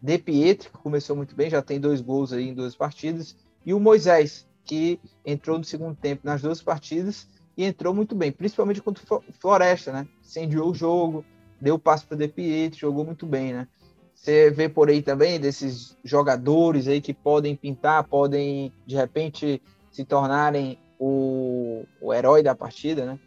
De 0.00 0.16
Pietri, 0.16 0.70
que 0.70 0.78
começou 0.78 1.16
muito 1.16 1.34
bem, 1.34 1.50
já 1.50 1.60
tem 1.60 1.80
dois 1.80 2.00
gols 2.00 2.32
aí 2.32 2.48
em 2.48 2.54
duas 2.54 2.76
partidas. 2.76 3.36
E 3.66 3.74
o 3.74 3.80
Moisés, 3.80 4.46
que 4.64 5.00
entrou 5.26 5.58
no 5.58 5.64
segundo 5.64 5.96
tempo 5.96 6.22
nas 6.24 6.40
duas 6.40 6.62
partidas 6.62 7.26
e 7.56 7.64
entrou 7.64 7.92
muito 7.92 8.14
bem, 8.14 8.30
principalmente 8.30 8.80
contra 8.80 9.02
o 9.02 9.22
Floresta, 9.40 9.92
né? 9.92 10.06
Incendiou 10.20 10.70
o 10.70 10.74
jogo, 10.74 11.24
deu 11.60 11.78
passo 11.78 12.06
para 12.06 12.14
o 12.14 12.18
De 12.18 12.28
Pietri, 12.28 12.78
jogou 12.78 13.04
muito 13.04 13.26
bem, 13.26 13.52
né? 13.52 13.66
Você 14.14 14.50
vê 14.50 14.68
por 14.68 14.88
aí 14.88 15.02
também 15.02 15.38
desses 15.38 15.96
jogadores 16.04 16.86
aí 16.86 17.00
que 17.00 17.14
podem 17.14 17.56
pintar, 17.56 18.04
podem 18.04 18.72
de 18.86 18.94
repente 18.94 19.62
se 19.90 20.04
tornarem 20.04 20.78
o, 20.98 21.84
o 22.00 22.12
herói 22.12 22.42
da 22.42 22.54
partida, 22.54 23.04
né? 23.06 23.18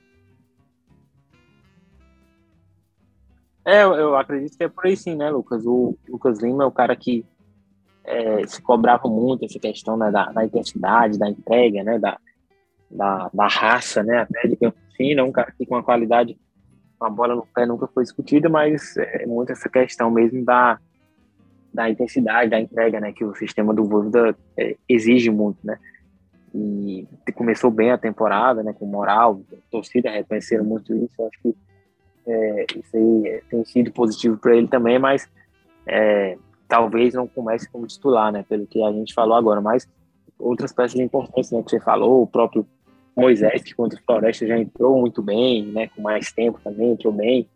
É, 3.63 3.83
eu 3.83 4.15
acredito 4.15 4.57
que 4.57 4.63
é 4.63 4.67
por 4.67 4.85
aí 4.87 4.97
sim, 4.97 5.15
né, 5.15 5.29
Lucas? 5.29 5.65
O 5.65 5.95
Lucas 6.09 6.41
Lima 6.41 6.63
é 6.63 6.67
o 6.67 6.71
cara 6.71 6.95
que 6.95 7.23
é, 8.03 8.45
se 8.47 8.61
cobrava 8.61 9.07
muito 9.07 9.45
essa 9.45 9.59
questão 9.59 9.95
né, 9.95 10.11
da, 10.11 10.31
da, 10.31 10.43
intensidade, 10.43 11.19
da 11.19 11.29
entrega, 11.29 11.83
né, 11.83 11.99
da, 11.99 12.19
da, 12.89 13.29
da 13.33 13.47
raça, 13.47 14.03
né, 14.03 14.19
até 14.19 14.47
de 14.47 14.55
campo 14.55 14.77
fino, 14.95 15.21
é 15.21 15.23
um 15.23 15.31
cara 15.31 15.51
que 15.51 15.65
com 15.65 15.75
a 15.75 15.83
qualidade 15.83 16.37
a 16.99 17.09
bola 17.09 17.35
no 17.35 17.47
pé 17.47 17.65
nunca 17.65 17.87
foi 17.87 18.03
discutida, 18.03 18.47
mas 18.47 18.95
é 18.97 19.25
muito 19.25 19.51
essa 19.51 19.67
questão 19.67 20.11
mesmo 20.11 20.45
da, 20.45 20.79
da 21.73 21.89
intensidade, 21.89 22.51
da 22.51 22.59
entrega, 22.59 22.99
né, 22.99 23.11
que 23.11 23.23
o 23.23 23.35
sistema 23.35 23.73
do 23.73 23.85
Voivoda 23.85 24.35
é, 24.57 24.75
exige 24.87 25.29
muito, 25.31 25.59
né. 25.63 25.79
E 26.53 27.07
começou 27.33 27.71
bem 27.71 27.91
a 27.91 27.97
temporada, 27.97 28.61
né, 28.61 28.73
com 28.73 28.85
moral, 28.85 29.41
torcida 29.69 30.11
reconheceram 30.11 30.65
muito 30.65 30.93
isso, 30.93 31.23
acho 31.23 31.41
que 31.41 31.55
é, 32.27 32.65
isso 32.75 32.97
aí 32.97 33.41
tem 33.49 33.63
sido 33.65 33.91
positivo 33.91 34.37
para 34.37 34.55
ele 34.55 34.67
também, 34.67 34.99
mas 34.99 35.29
é, 35.87 36.37
talvez 36.67 37.13
não 37.13 37.27
comece 37.27 37.69
como 37.69 37.87
titular, 37.87 38.31
né, 38.31 38.45
pelo 38.47 38.67
que 38.67 38.83
a 38.83 38.91
gente 38.91 39.13
falou 39.13 39.35
agora, 39.35 39.61
mas 39.61 39.87
outras 40.37 40.73
peças 40.73 40.99
importantes, 40.99 41.51
né, 41.51 41.63
que 41.63 41.69
você 41.69 41.79
falou, 41.79 42.23
o 42.23 42.27
próprio 42.27 42.65
Moisés, 43.15 43.63
que 43.63 43.73
contra 43.73 43.99
o 43.99 44.03
Floresta 44.03 44.45
já 44.45 44.57
entrou 44.57 44.99
muito 44.99 45.21
bem, 45.21 45.65
né, 45.67 45.87
com 45.87 46.01
mais 46.01 46.31
tempo 46.31 46.59
também, 46.63 46.91
entrou 46.91 47.13
bem, 47.13 47.47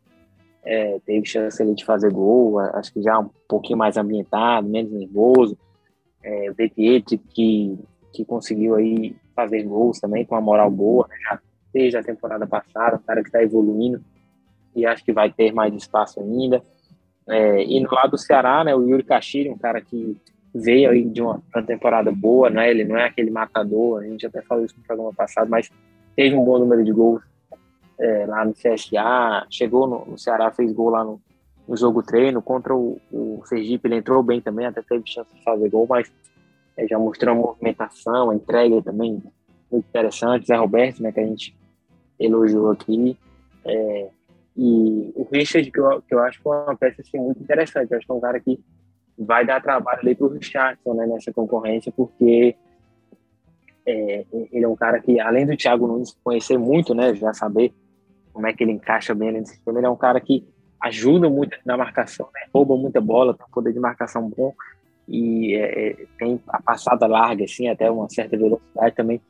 é, 0.63 0.99
teve 1.05 1.25
chance 1.25 1.61
ali 1.61 1.75
de 1.75 1.85
fazer 1.85 2.11
gol, 2.11 2.59
acho 2.59 2.91
que 2.91 3.01
já 3.01 3.19
um 3.19 3.29
pouquinho 3.47 3.77
mais 3.77 3.97
ambientado, 3.97 4.67
menos 4.67 4.91
nervoso, 4.91 5.57
é, 6.23 6.49
o 6.49 6.55
Depiete, 6.55 7.17
que, 7.17 7.77
que 8.15 8.25
conseguiu 8.25 8.75
aí 8.75 9.15
fazer 9.35 9.63
gols 9.63 9.99
também 9.99 10.25
com 10.25 10.35
uma 10.35 10.41
moral 10.41 10.71
boa, 10.71 11.07
né, 11.07 11.15
já 11.23 11.39
desde 11.73 11.97
a 11.97 12.03
temporada 12.03 12.47
passada, 12.47 12.95
um 12.95 13.05
cara 13.05 13.21
que 13.21 13.27
está 13.27 13.43
evoluindo, 13.43 14.01
e 14.73 14.85
acho 14.85 15.03
que 15.03 15.11
vai 15.11 15.31
ter 15.31 15.53
mais 15.53 15.73
espaço 15.73 16.21
ainda, 16.21 16.63
é, 17.27 17.63
e 17.63 17.79
no 17.79 17.91
lado 17.91 18.11
do 18.11 18.17
Ceará, 18.17 18.63
né, 18.63 18.73
o 18.75 18.87
Yuri 18.87 19.03
Kashiri, 19.03 19.49
um 19.49 19.57
cara 19.57 19.81
que 19.81 20.17
veio 20.55 20.89
aí 20.89 21.03
de 21.03 21.21
uma, 21.21 21.41
uma, 21.53 21.63
temporada 21.63 22.09
boa, 22.11 22.49
né? 22.49 22.71
Ele 22.71 22.85
não 22.85 22.97
é 22.97 23.05
aquele 23.05 23.29
matador, 23.29 24.01
a 24.01 24.05
gente 24.05 24.25
até 24.25 24.41
falou 24.41 24.63
isso 24.63 24.75
no 24.77 24.83
programa 24.83 25.13
passado, 25.13 25.49
mas 25.49 25.69
teve 26.15 26.33
um 26.33 26.45
bom 26.45 26.57
número 26.57 26.81
de 26.81 26.93
gols 26.93 27.21
é, 27.99 28.25
lá 28.25 28.45
no 28.45 28.53
CSA, 28.53 29.45
chegou 29.49 29.85
no, 29.85 30.05
no, 30.05 30.17
Ceará, 30.17 30.49
fez 30.51 30.71
gol 30.71 30.89
lá 30.89 31.03
no, 31.03 31.19
no 31.67 31.75
jogo 31.75 32.01
treino. 32.01 32.41
Contra 32.41 32.73
o, 32.73 32.99
o, 33.11 33.41
Sergipe, 33.45 33.87
ele 33.87 33.97
entrou 33.97 34.23
bem 34.23 34.39
também, 34.39 34.65
até 34.65 34.81
teve 34.81 35.03
chance 35.05 35.29
de 35.35 35.43
fazer 35.43 35.69
gol, 35.69 35.87
mas 35.89 36.09
é, 36.77 36.87
já 36.87 36.99
mostrou 36.99 37.33
a 37.33 37.37
movimentação, 37.37 38.29
a 38.29 38.35
entrega 38.35 38.81
também 38.81 39.21
muito 39.71 39.87
interessante. 39.87 40.47
Zé 40.47 40.55
Roberto, 40.55 41.01
né, 41.01 41.11
que 41.11 41.19
a 41.19 41.25
gente 41.25 41.55
elogiou 42.19 42.71
aqui. 42.71 43.17
É, 43.65 44.09
e 44.57 45.11
o 45.15 45.27
Richard, 45.31 45.69
que 45.69 45.79
eu, 45.79 46.01
que 46.01 46.13
eu 46.13 46.19
acho 46.19 46.41
que 46.41 46.47
é 46.47 46.51
uma 46.51 46.75
peça 46.75 47.01
assim, 47.01 47.19
muito 47.19 47.41
interessante. 47.41 47.91
Eu 47.91 47.97
acho 47.97 48.05
que 48.05 48.11
é 48.11 48.15
um 48.15 48.21
cara 48.21 48.39
que 48.39 48.59
vai 49.17 49.45
dar 49.45 49.61
trabalho 49.61 49.99
ali 50.01 50.15
para 50.15 50.27
o 50.27 50.29
Richardson 50.29 50.93
né, 50.93 51.05
nessa 51.07 51.31
concorrência, 51.31 51.91
porque 51.95 52.55
é, 53.85 54.25
ele 54.51 54.65
é 54.65 54.67
um 54.67 54.75
cara 54.75 54.99
que, 54.99 55.19
além 55.19 55.45
do 55.45 55.55
Thiago 55.55 55.87
Nunes 55.87 56.17
conhecer 56.23 56.57
muito, 56.57 56.93
né, 56.93 57.13
já 57.15 57.33
saber 57.33 57.73
como 58.33 58.47
é 58.47 58.53
que 58.53 58.63
ele 58.63 58.73
encaixa 58.73 59.13
bem 59.15 59.31
nesse 59.31 59.53
sistema, 59.53 59.79
ele 59.79 59.87
é 59.87 59.89
um 59.89 59.95
cara 59.95 60.19
que 60.19 60.45
ajuda 60.81 61.29
muito 61.29 61.57
na 61.65 61.77
marcação, 61.77 62.27
né, 62.33 62.41
rouba 62.53 62.75
muita 62.75 62.99
bola, 62.99 63.33
tem 63.33 63.45
um 63.45 63.51
poder 63.51 63.71
de 63.71 63.79
marcação 63.79 64.29
bom 64.29 64.53
e 65.07 65.55
é, 65.55 65.91
é 65.91 66.05
tem 66.17 66.41
a 66.47 66.61
passada 66.61 67.07
larga, 67.07 67.45
assim, 67.45 67.67
até 67.67 67.89
uma 67.89 68.09
certa 68.09 68.37
velocidade 68.37 68.95
também 68.95 69.21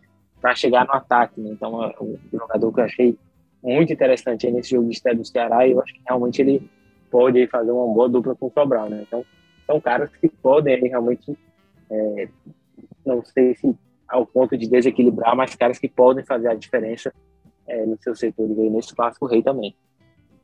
para 0.42 0.56
chegar 0.56 0.86
no 0.86 0.94
ataque. 0.94 1.40
Né? 1.40 1.52
Então, 1.52 1.84
é 1.84 1.96
um 2.02 2.18
jogador 2.32 2.72
que 2.72 2.80
eu 2.80 2.84
achei 2.84 3.18
muito 3.64 3.92
interessante 3.92 4.50
nesse 4.52 4.72
jogo 4.72 4.88
de 4.88 4.96
estreia 4.96 5.18
do 5.18 5.26
Ceará 5.26 5.68
e 5.68 5.72
eu 5.72 5.82
acho 5.82 5.94
que 5.94 6.02
realmente 6.06 6.42
ele 6.42 6.70
pode 7.10 7.48
fazer 7.48 7.72
uma 7.72 7.92
boa 7.94 8.08
dupla 8.08 8.36
com 8.36 8.48
o 8.48 8.52
Sobral, 8.52 8.90
né? 8.90 9.04
Então, 9.08 9.26
são 9.66 9.82
caras 9.82 10.10
que 10.16 10.30
podem 10.30 10.80
realmente, 10.88 11.38
é, 11.90 12.28
não 13.06 13.24
sei 13.24 13.56
se 13.56 13.76
ao 14.08 14.26
ponto 14.26 14.56
de 14.58 14.68
desequilibrar, 14.68 15.36
mas 15.36 15.56
caras 15.56 15.80
que 15.80 15.90
podem 15.90 16.24
fazer 16.24 16.48
a 16.48 16.54
diferença 16.54 17.12
é, 17.68 17.86
nos 17.86 18.02
seus 18.02 18.20
setores 18.20 18.58
aí 18.60 18.70
nesse 18.70 18.96
clássico 18.96 19.26
rei 19.26 19.42
também. 19.42 19.76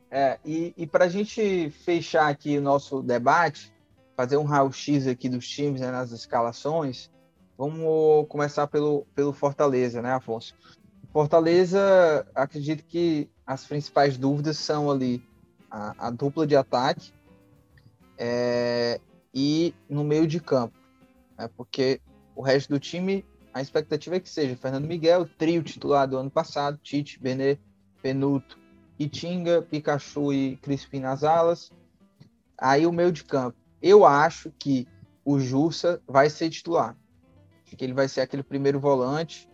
É, 0.09 0.39
e, 0.43 0.73
e 0.75 0.87
para 0.87 1.05
a 1.05 1.09
gente 1.09 1.69
fechar 1.69 2.27
aqui 2.27 2.57
o 2.57 2.61
nosso 2.61 3.01
debate, 3.01 3.71
fazer 4.15 4.37
um 4.37 4.43
raio-x 4.43 5.07
aqui 5.07 5.29
dos 5.29 5.47
times 5.47 5.81
né, 5.81 5.91
nas 5.91 6.11
escalações, 6.11 7.09
vamos 7.57 8.27
começar 8.27 8.67
pelo, 8.67 9.05
pelo 9.15 9.33
Fortaleza, 9.33 10.01
né, 10.01 10.13
Afonso? 10.13 10.55
Fortaleza, 11.11 12.25
acredito 12.33 12.83
que 12.85 13.29
as 13.45 13.65
principais 13.65 14.17
dúvidas 14.17 14.57
são 14.57 14.89
ali 14.89 15.23
a, 15.69 16.07
a 16.07 16.09
dupla 16.09 16.47
de 16.47 16.55
ataque, 16.55 17.13
é, 18.17 19.01
e 19.33 19.73
no 19.89 20.03
meio 20.03 20.27
de 20.27 20.39
campo. 20.39 20.77
Né? 21.37 21.49
Porque 21.57 21.99
o 22.35 22.41
resto 22.41 22.69
do 22.69 22.79
time, 22.79 23.25
a 23.53 23.61
expectativa 23.61 24.15
é 24.15 24.19
que 24.19 24.29
seja 24.29 24.55
Fernando 24.55 24.87
Miguel, 24.87 25.27
trio 25.37 25.63
titular 25.63 26.07
do 26.07 26.17
ano 26.17 26.29
passado, 26.29 26.79
Tite, 26.83 27.19
Benê, 27.19 27.57
Penuto, 28.01 28.59
Itinga, 28.99 29.61
Pikachu 29.61 30.31
e 30.31 30.57
Crispim 30.57 30.99
nas 30.99 31.23
alas. 31.23 31.71
Aí 32.57 32.85
o 32.85 32.91
meio 32.91 33.11
de 33.11 33.23
campo. 33.23 33.57
Eu 33.81 34.05
acho 34.05 34.51
que 34.59 34.87
o 35.25 35.39
Jussa 35.39 36.01
vai 36.07 36.29
ser 36.29 36.49
titular. 36.49 36.95
Acho 37.65 37.75
que 37.75 37.83
ele 37.83 37.93
vai 37.93 38.07
ser 38.07 38.21
aquele 38.21 38.43
primeiro 38.43 38.79
volante 38.79 39.49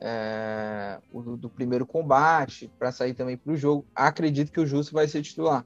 é, 0.00 0.98
do, 1.12 1.36
do, 1.36 1.48
primeiro 1.48 1.86
combate, 1.86 2.70
para 2.78 2.90
sair 2.90 3.14
também 3.14 3.36
para 3.36 3.52
o 3.52 3.56
jogo. 3.56 3.86
Acredito 3.94 4.50
que 4.50 4.60
o 4.60 4.66
Jussa 4.66 4.90
vai 4.92 5.06
ser 5.06 5.22
titular. 5.22 5.64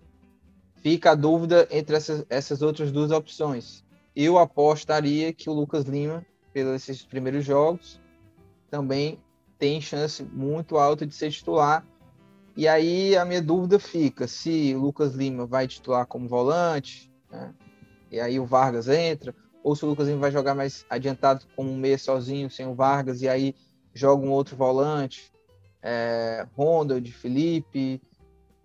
Fica 0.77 1.13
a 1.13 1.15
dúvida 1.15 1.67
entre 1.71 1.97
essas, 1.97 2.27
essas 2.29 2.61
outras 2.61 2.93
duas 2.93 3.11
opções. 3.11 3.85
Eu 4.15 4.39
apostaria 4.39 5.33
que 5.33 5.49
o 5.49 5.53
Lucas 5.53 5.85
Lima, 5.85 6.25
pelos 6.53 6.75
esses 6.75 7.05
primeiros 7.05 7.45
jogos, 7.45 8.01
também 8.71 9.19
tem 9.59 9.81
chance 9.81 10.23
muito 10.23 10.77
alta 10.77 11.07
de 11.07 11.15
ser 11.15 11.31
titular. 11.31 11.87
E 12.57 12.69
aí 12.69 13.17
a 13.17 13.25
minha 13.25 13.43
dúvida 13.43 13.79
fica 13.79 14.29
se 14.29 14.75
o 14.75 14.81
Lucas 14.81 15.15
Lima 15.15 15.47
vai 15.47 15.67
titular 15.67 16.07
como 16.07 16.29
volante, 16.29 17.11
né? 17.31 17.53
E 18.15 18.21
aí 18.21 18.39
o 18.39 18.47
Vargas 18.47 18.89
entra, 18.89 19.35
ou 19.63 19.75
se 19.75 19.85
o 19.85 19.89
Lucas 19.89 20.09
vai 20.09 20.31
jogar 20.31 20.55
mais 20.55 20.87
adiantado 20.89 21.45
como 21.57 21.71
um 21.71 21.77
meia 21.77 21.99
sozinho, 21.99 22.49
sem 22.49 22.67
o 22.67 22.75
Vargas, 22.75 23.23
e 23.23 23.29
aí 23.29 23.55
joga 23.93 24.25
um 24.25 24.31
outro 24.31 24.57
volante, 24.57 25.33
é, 25.83 26.47
Ronald, 26.57 27.11
Felipe, 27.11 28.01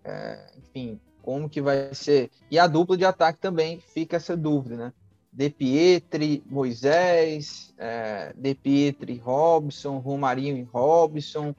é, 0.04 0.52
enfim, 0.56 1.00
como 1.20 1.48
que 1.48 1.60
vai 1.60 1.92
ser. 1.94 2.30
E 2.48 2.58
a 2.58 2.66
dupla 2.66 2.96
de 2.96 3.04
ataque 3.04 3.40
também 3.40 3.80
fica 3.80 4.16
essa 4.16 4.36
dúvida, 4.36 4.76
né? 4.76 4.92
De 5.32 5.50
Pietri, 5.50 6.42
Moisés, 6.46 7.74
é, 7.76 8.32
De 8.36 8.54
Pietri, 8.54 9.18
Robson, 9.18 9.98
Romarinho 9.98 10.56
e 10.56 10.62
Robson. 10.62 11.54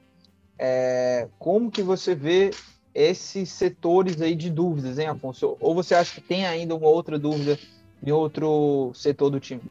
É, 0.58 1.28
como 1.38 1.70
que 1.70 1.82
você 1.82 2.14
vê 2.14 2.50
esses 2.94 3.50
setores 3.50 4.20
aí 4.20 4.34
de 4.34 4.50
dúvidas, 4.50 4.98
hein, 4.98 5.08
Afonso? 5.08 5.56
Ou 5.60 5.74
você 5.74 5.94
acha 5.94 6.14
que 6.14 6.20
tem 6.20 6.46
ainda 6.46 6.74
uma 6.74 6.88
outra 6.88 7.18
dúvida 7.18 7.58
em 8.04 8.10
outro 8.10 8.90
setor 8.94 9.30
do 9.30 9.40
time? 9.40 9.62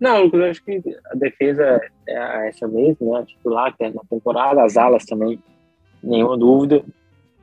Não, 0.00 0.22
Lucas, 0.22 0.40
eu 0.40 0.46
acho 0.46 0.64
que 0.64 0.82
a 1.10 1.14
defesa 1.14 1.80
é 2.06 2.48
essa 2.48 2.66
mesmo, 2.66 3.12
né? 3.12 3.24
Titular, 3.26 3.76
que 3.76 3.84
é 3.84 3.90
na 3.90 4.00
temporada, 4.08 4.64
as 4.64 4.78
alas 4.78 5.04
também, 5.04 5.38
nenhuma 6.02 6.38
dúvida. 6.38 6.82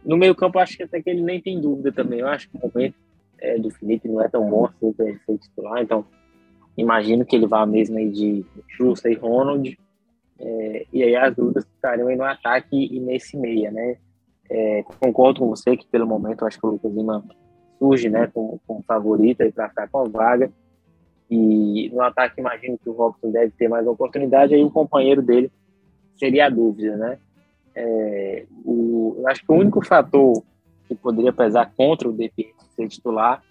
No 0.04 0.18
meio 0.18 0.34
campo, 0.34 0.58
acho 0.58 0.76
que 0.76 0.84
até 0.84 1.02
que 1.02 1.10
ele 1.10 1.22
nem 1.22 1.40
tem 1.40 1.62
dúvida 1.62 1.92
também. 1.92 2.22
Eu 2.22 2.28
acho 2.28 2.50
que 2.50 2.58
o 2.58 2.62
momento 2.62 2.96
é, 3.40 3.60
do 3.60 3.70
Felipe 3.70 4.08
não 4.08 4.22
é 4.22 4.28
tão 4.28 4.50
bom 4.50 4.66
assim 4.66 4.92
para 4.92 5.08
ele 5.08 5.20
ser 5.20 5.38
titular. 5.38 5.84
Então, 5.84 6.04
imagino 6.76 7.26
que 7.26 7.36
ele 7.36 7.46
vá 7.46 7.64
mesmo 7.66 7.98
aí 8.00 8.10
de 8.10 8.44
Justa 8.68 9.10
e 9.10 9.14
Ronald. 9.14 9.78
É, 10.40 10.86
e 10.92 11.04
aí 11.04 11.16
as 11.16 11.36
dúvidas 11.36 11.66
ficariam 11.76 12.08
aí 12.08 12.16
no 12.16 12.24
ataque 12.24 12.76
e 12.76 13.00
nesse 13.00 13.38
meia, 13.38 13.70
né? 13.70 13.98
É, 14.50 14.84
concordo 15.00 15.42
com 15.42 15.50
você 15.50 15.76
que 15.76 15.86
pelo 15.88 16.08
momento 16.08 16.46
acho 16.46 16.60
que 16.60 16.66
o 16.66 16.72
Lucas 16.72 16.94
Lima 16.94 17.24
surge, 17.78 18.10
né, 18.10 18.28
como, 18.34 18.60
como 18.66 18.84
favorita 18.84 19.50
para 19.52 19.70
ficar 19.70 19.88
com 19.88 20.00
a 20.00 20.04
vaga. 20.04 20.52
E 21.30 21.90
no 21.94 22.02
ataque, 22.02 22.40
imagino 22.40 22.78
que 22.78 22.90
o 22.90 22.94
Robson 22.94 23.32
deve 23.32 23.52
ter 23.52 23.68
mais 23.68 23.86
oportunidade, 23.86 24.56
aí 24.56 24.64
o 24.64 24.72
companheiro 24.72 25.22
dele 25.22 25.52
seria 26.18 26.46
a 26.46 26.50
dúvida, 26.50 26.96
né? 26.96 27.20
É, 27.76 28.46
o, 28.66 29.24
acho 29.28 29.46
que 29.46 29.52
o 29.52 29.56
único 29.56 29.86
fator 29.86 30.44
que 30.88 30.96
poderia 30.96 31.32
pesar 31.32 31.72
contra 31.76 32.08
o 32.08 32.14
DP 32.14 32.54
ser 32.76 32.88
titular 32.88 33.44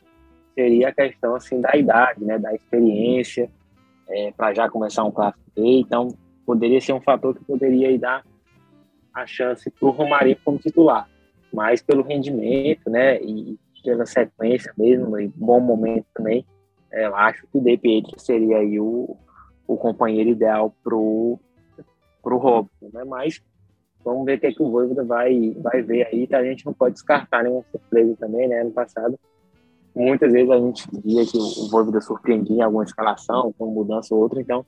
seria 0.55 0.89
a 0.89 0.93
questão 0.93 1.35
assim 1.35 1.61
da 1.61 1.77
idade, 1.77 2.25
né, 2.25 2.39
da 2.39 2.53
experiência, 2.55 3.51
é, 4.09 4.33
para 4.33 4.55
já 4.55 4.69
começar 4.71 5.05
um 5.05 5.11
clássico 5.11 5.45
Então, 5.57 6.09
poderia 6.47 6.81
ser 6.81 6.93
um 6.93 7.01
fator 7.01 7.35
que 7.35 7.45
poderia 7.45 7.89
aí, 7.89 7.99
dar 7.99 8.25
a 9.13 9.27
chance 9.27 9.71
para 9.71 9.89
o 9.89 9.91
Romarinho 9.91 10.39
como 10.45 10.59
titular, 10.59 11.09
mas 11.53 11.83
pelo 11.83 12.03
rendimento, 12.03 12.89
né, 12.89 13.21
e 13.23 13.59
pela 13.87 14.05
sequência 14.05 14.75
mesmo, 14.77 15.17
e 15.19 15.29
bom 15.29 15.61
momento 15.61 16.07
também, 16.13 16.45
é, 16.91 17.07
eu 17.07 17.15
acho 17.15 17.47
que 17.47 17.59
o 17.59 17.61
De 17.61 18.03
seria 18.19 18.59
aí 18.59 18.81
o, 18.81 19.17
o 19.67 19.77
companheiro 19.77 20.31
ideal 20.31 20.75
pro 20.83 21.39
pro 22.21 22.39
Robson, 22.39 22.91
né? 22.93 23.05
Mas 23.05 23.41
vamos 24.05 24.25
ver 24.25 24.39
o 24.39 24.41
que, 24.41 24.47
é 24.49 24.53
que 24.53 24.63
o 24.63 24.71
Voivoda 24.71 25.05
vai 25.05 25.57
vai 25.61 25.83
ver 25.83 26.09
aí, 26.09 26.27
tá? 26.27 26.39
A 26.39 26.45
gente 26.45 26.67
não 26.67 26.73
pode 26.73 26.95
descartar 26.95 27.45
nenhuma 27.45 27.65
surpresa 27.71 28.17
também, 28.19 28.49
né? 28.49 28.61
Ano 28.61 28.73
passado, 28.73 29.17
muitas 29.95 30.33
vezes 30.33 30.51
a 30.51 30.59
gente 30.59 30.89
via 31.05 31.25
que 31.25 31.39
o 31.39 31.71
Voivoda 31.71 32.01
surpreendia 32.01 32.57
em 32.57 32.63
alguma 32.63 32.83
escalação, 32.83 33.55
com 33.57 33.67
mudança 33.67 34.13
ou 34.13 34.23
outra, 34.23 34.41
então 34.41 34.67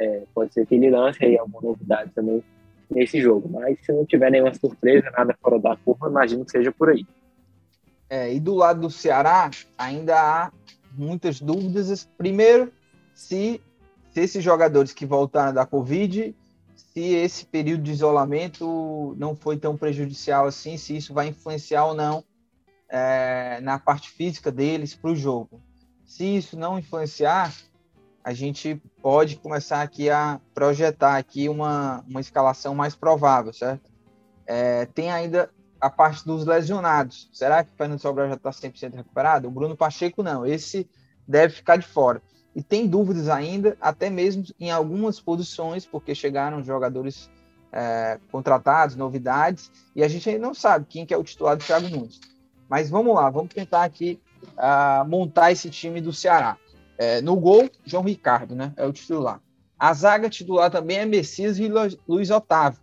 é, 0.00 0.24
pode 0.34 0.52
ser 0.52 0.66
que 0.66 0.74
ele 0.74 0.90
lance 0.90 1.24
aí 1.24 1.38
alguma 1.38 1.60
novidade 1.62 2.10
também 2.12 2.42
nesse 2.90 3.20
jogo. 3.20 3.48
Mas 3.48 3.78
se 3.84 3.92
não 3.92 4.04
tiver 4.04 4.30
nenhuma 4.30 4.52
surpresa, 4.54 5.08
nada 5.12 5.36
fora 5.40 5.60
da 5.60 5.76
curva, 5.76 6.08
imagino 6.08 6.44
que 6.44 6.50
seja 6.50 6.72
por 6.72 6.88
aí. 6.88 7.06
É, 8.10 8.34
e 8.34 8.40
do 8.40 8.54
lado 8.56 8.80
do 8.80 8.90
Ceará, 8.90 9.50
ainda 9.78 10.20
há 10.20 10.52
muitas 10.92 11.40
dúvidas. 11.40 12.08
Primeiro, 12.18 12.72
se, 13.14 13.62
se 14.12 14.20
esses 14.20 14.42
jogadores 14.42 14.92
que 14.92 15.06
voltaram 15.06 15.54
da 15.54 15.64
Covid, 15.64 16.34
se 16.74 17.00
esse 17.00 17.46
período 17.46 17.84
de 17.84 17.92
isolamento 17.92 19.14
não 19.16 19.36
foi 19.36 19.56
tão 19.56 19.76
prejudicial 19.76 20.46
assim, 20.46 20.76
se 20.76 20.96
isso 20.96 21.14
vai 21.14 21.28
influenciar 21.28 21.86
ou 21.86 21.94
não 21.94 22.24
é, 22.88 23.60
na 23.62 23.78
parte 23.78 24.10
física 24.10 24.50
deles 24.50 24.94
para 24.94 25.10
o 25.10 25.16
jogo. 25.16 25.60
Se 26.04 26.24
isso 26.24 26.58
não 26.58 26.78
influenciar, 26.78 27.54
a 28.24 28.32
gente 28.32 28.82
pode 29.00 29.36
começar 29.36 29.80
aqui 29.80 30.10
a 30.10 30.40
projetar 30.52 31.16
aqui 31.16 31.48
uma, 31.48 32.04
uma 32.08 32.20
escalação 32.20 32.74
mais 32.74 32.96
provável, 32.96 33.52
certo? 33.52 33.88
É, 34.44 34.86
tem 34.86 35.12
ainda 35.12 35.48
a 35.80 35.88
parte 35.88 36.24
dos 36.24 36.44
lesionados. 36.44 37.28
Será 37.32 37.64
que 37.64 37.72
o 37.72 37.76
Fernando 37.76 38.00
Sobral 38.00 38.28
já 38.28 38.34
está 38.34 38.50
100% 38.50 38.94
recuperado? 38.94 39.48
O 39.48 39.50
Bruno 39.50 39.76
Pacheco 39.76 40.22
não. 40.22 40.44
Esse 40.44 40.88
deve 41.26 41.54
ficar 41.54 41.76
de 41.76 41.86
fora. 41.86 42.20
E 42.54 42.62
tem 42.62 42.86
dúvidas 42.86 43.28
ainda, 43.28 43.76
até 43.80 44.10
mesmo 44.10 44.44
em 44.58 44.70
algumas 44.70 45.20
posições, 45.20 45.86
porque 45.86 46.14
chegaram 46.14 46.62
jogadores 46.64 47.30
é, 47.72 48.18
contratados, 48.30 48.96
novidades, 48.96 49.70
e 49.94 50.02
a 50.02 50.08
gente 50.08 50.28
ainda 50.28 50.46
não 50.46 50.54
sabe 50.54 50.86
quem 50.88 51.06
que 51.06 51.14
é 51.14 51.16
o 51.16 51.22
titular 51.22 51.56
do 51.56 51.64
Thiago 51.64 51.88
Nunes. 51.88 52.20
Mas 52.68 52.90
vamos 52.90 53.14
lá, 53.14 53.30
vamos 53.30 53.54
tentar 53.54 53.84
aqui 53.84 54.20
uh, 54.42 55.08
montar 55.08 55.52
esse 55.52 55.70
time 55.70 56.00
do 56.00 56.12
Ceará. 56.12 56.56
É, 56.98 57.20
no 57.20 57.36
gol, 57.36 57.68
João 57.84 58.04
Ricardo, 58.04 58.54
né? 58.54 58.72
É 58.76 58.86
o 58.86 58.92
titular. 58.92 59.40
A 59.78 59.94
zaga 59.94 60.28
titular 60.28 60.70
também 60.70 60.98
é 60.98 61.06
Messias 61.06 61.58
e 61.58 61.70
Luiz 62.06 62.30
Otávio. 62.30 62.78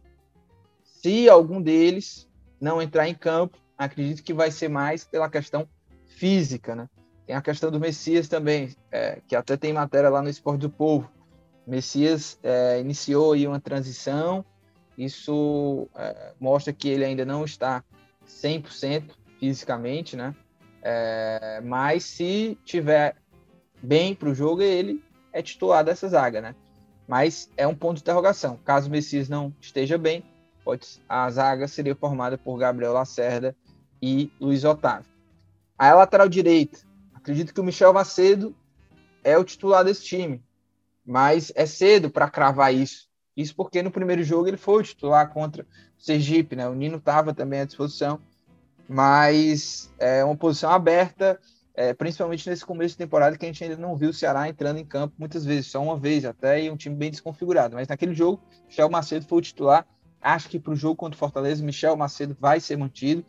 Se 0.84 1.30
algum 1.30 1.62
deles 1.62 2.27
não 2.60 2.82
entrar 2.82 3.08
em 3.08 3.16
campo, 3.16 3.58
acredito 3.78 4.24
que 4.24 4.34
vai 4.34 4.52
ser 4.52 4.70
mais 4.70 5.04
pela 5.04 5.30
questão 5.30 5.68
física, 6.08 6.76
né? 6.76 6.90
Tem 7.26 7.36
a 7.36 7.42
questão 7.42 7.70
do 7.70 7.80
Messias 7.80 8.28
também, 8.28 8.76
é, 8.92 9.22
que 9.28 9.36
até 9.36 9.58
tem 9.58 9.74
matéria 9.74 10.10
lá 10.10 10.22
no 10.22 10.30
Esporte 10.30 10.62
do 10.62 10.70
Povo. 10.70 11.12
Messias 11.66 12.40
é, 12.42 12.80
iniciou 12.80 13.34
aí 13.34 13.46
uma 13.46 13.60
transição, 13.60 14.46
isso 14.98 15.90
é, 15.96 16.34
mostra 16.40 16.72
que 16.72 16.88
ele 16.88 17.04
ainda 17.04 17.26
não 17.26 17.44
está 17.44 17.84
100% 18.26 19.12
fisicamente, 19.40 20.16
né? 20.16 20.34
É, 20.82 21.62
mas 21.64 22.06
se 22.06 22.58
tiver 22.64 23.16
bem 23.84 24.16
para 24.16 24.30
o 24.30 24.34
jogo, 24.34 24.62
ele 24.62 25.04
é 25.34 25.42
titular 25.42 25.84
dessa 25.84 26.08
zaga, 26.08 26.42
né? 26.42 26.56
Mas 27.08 27.50
é 27.58 27.68
um 27.68 27.76
ponto 27.76 27.98
de 27.98 28.02
interrogação. 28.02 28.58
Caso 28.64 28.88
o 28.88 28.92
Messias 28.92 29.28
não 29.30 29.54
esteja 29.60 29.98
bem, 29.98 30.24
pode, 30.68 31.02
a 31.08 31.30
zaga 31.30 31.66
seria 31.66 31.96
formada 31.96 32.38
por 32.38 32.58
Gabriel 32.58 32.92
Lacerda 32.92 33.56
e 34.02 34.30
Luiz 34.38 34.66
Otávio. 34.66 35.10
A 35.78 35.94
lateral 35.94 36.28
direita, 36.28 36.80
acredito 37.14 37.54
que 37.54 37.62
o 37.62 37.64
Michel 37.64 37.94
Macedo 37.94 38.54
é 39.24 39.38
o 39.38 39.46
titular 39.46 39.86
desse 39.86 40.04
time, 40.04 40.44
mas 41.06 41.54
é 41.56 41.66
cedo 41.66 42.10
para 42.10 42.30
cravar 42.30 42.74
isso. 42.74 43.08
Isso 43.36 43.56
porque 43.56 43.82
no 43.82 43.92
primeiro 43.92 44.24
jogo 44.24 44.46
ele 44.50 44.58
foi 44.58 44.82
o 44.82 44.84
titular 44.84 45.30
contra 45.30 45.64
o 45.64 45.68
Sergipe, 45.98 46.58
né? 46.58 46.68
O 46.68 46.76
Nino 46.76 46.98
estava 46.98 47.34
também 47.34 47.62
à 47.62 47.66
disposição, 47.66 48.20
mas 48.90 49.90
é 49.98 50.22
uma 50.26 50.36
posição 50.36 50.72
aberta, 50.72 51.40
é, 51.76 51.94
principalmente 51.94 52.50
nesse 52.50 52.66
começo 52.66 52.96
de 52.96 52.98
temporada 52.98 53.38
que 53.38 53.46
a 53.46 53.48
gente 53.48 53.64
ainda 53.64 53.78
não 53.78 53.96
viu 53.96 54.10
o 54.10 54.14
Ceará 54.14 54.50
entrando 54.50 54.80
em 54.80 54.86
campo 54.86 55.16
muitas 55.18 55.46
vezes, 55.46 55.68
só 55.68 55.82
uma 55.82 55.98
vez 55.98 56.26
até, 56.26 56.62
e 56.62 56.70
um 56.70 56.76
time 56.76 56.96
bem 56.96 57.10
desconfigurado. 57.10 57.76
Mas 57.76 57.88
naquele 57.88 58.14
jogo, 58.14 58.42
Michel 58.66 58.90
Macedo 58.90 59.26
foi 59.26 59.38
o 59.38 59.42
titular 59.42 59.88
Acho 60.28 60.50
que 60.50 60.60
para 60.60 60.74
o 60.74 60.76
jogo 60.76 60.98
contra 60.98 61.16
o 61.16 61.20
Fortaleza, 61.20 61.64
Michel 61.64 61.96
Macedo 61.96 62.36
vai 62.38 62.60
ser 62.60 62.78
mantido. 62.78 63.24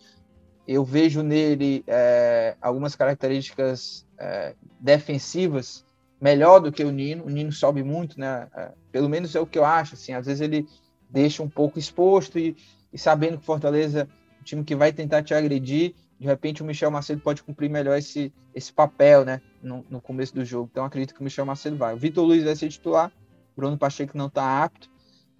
Eu 0.66 0.84
vejo 0.84 1.22
nele 1.22 1.84
é, 1.86 2.56
algumas 2.60 2.96
características 2.96 4.04
é, 4.18 4.56
defensivas 4.80 5.84
melhor 6.20 6.58
do 6.58 6.72
que 6.72 6.82
o 6.82 6.90
Nino. 6.90 7.24
O 7.24 7.30
Nino 7.30 7.52
sobe 7.52 7.84
muito, 7.84 8.18
né? 8.18 8.48
É, 8.52 8.72
pelo 8.90 9.08
menos 9.08 9.36
é 9.36 9.40
o 9.40 9.46
que 9.46 9.56
eu 9.56 9.64
acho. 9.64 9.94
Assim, 9.94 10.12
às 10.12 10.26
vezes 10.26 10.40
ele 10.40 10.66
deixa 11.08 11.40
um 11.40 11.48
pouco 11.48 11.78
exposto 11.78 12.36
e, 12.36 12.56
e 12.92 12.98
sabendo 12.98 13.38
que 13.38 13.44
Fortaleza 13.44 14.00
é 14.00 14.40
um 14.40 14.42
time 14.42 14.64
que 14.64 14.74
vai 14.74 14.92
tentar 14.92 15.22
te 15.22 15.32
agredir, 15.32 15.94
de 16.18 16.26
repente 16.26 16.62
o 16.62 16.66
Michel 16.66 16.90
Macedo 16.90 17.22
pode 17.22 17.44
cumprir 17.44 17.70
melhor 17.70 17.96
esse, 17.96 18.32
esse 18.52 18.72
papel, 18.72 19.24
né? 19.24 19.40
No, 19.62 19.86
no 19.88 20.00
começo 20.00 20.34
do 20.34 20.44
jogo. 20.44 20.68
Então 20.72 20.84
acredito 20.84 21.14
que 21.14 21.20
o 21.20 21.24
Michel 21.24 21.46
Macedo 21.46 21.76
vai. 21.76 21.94
O 21.94 21.96
Vitor 21.96 22.24
Luiz 22.24 22.42
vai 22.42 22.56
ser 22.56 22.68
titular. 22.68 23.12
Bruno 23.56 23.78
Pacheco 23.78 24.18
não 24.18 24.26
está 24.26 24.64
apto. 24.64 24.90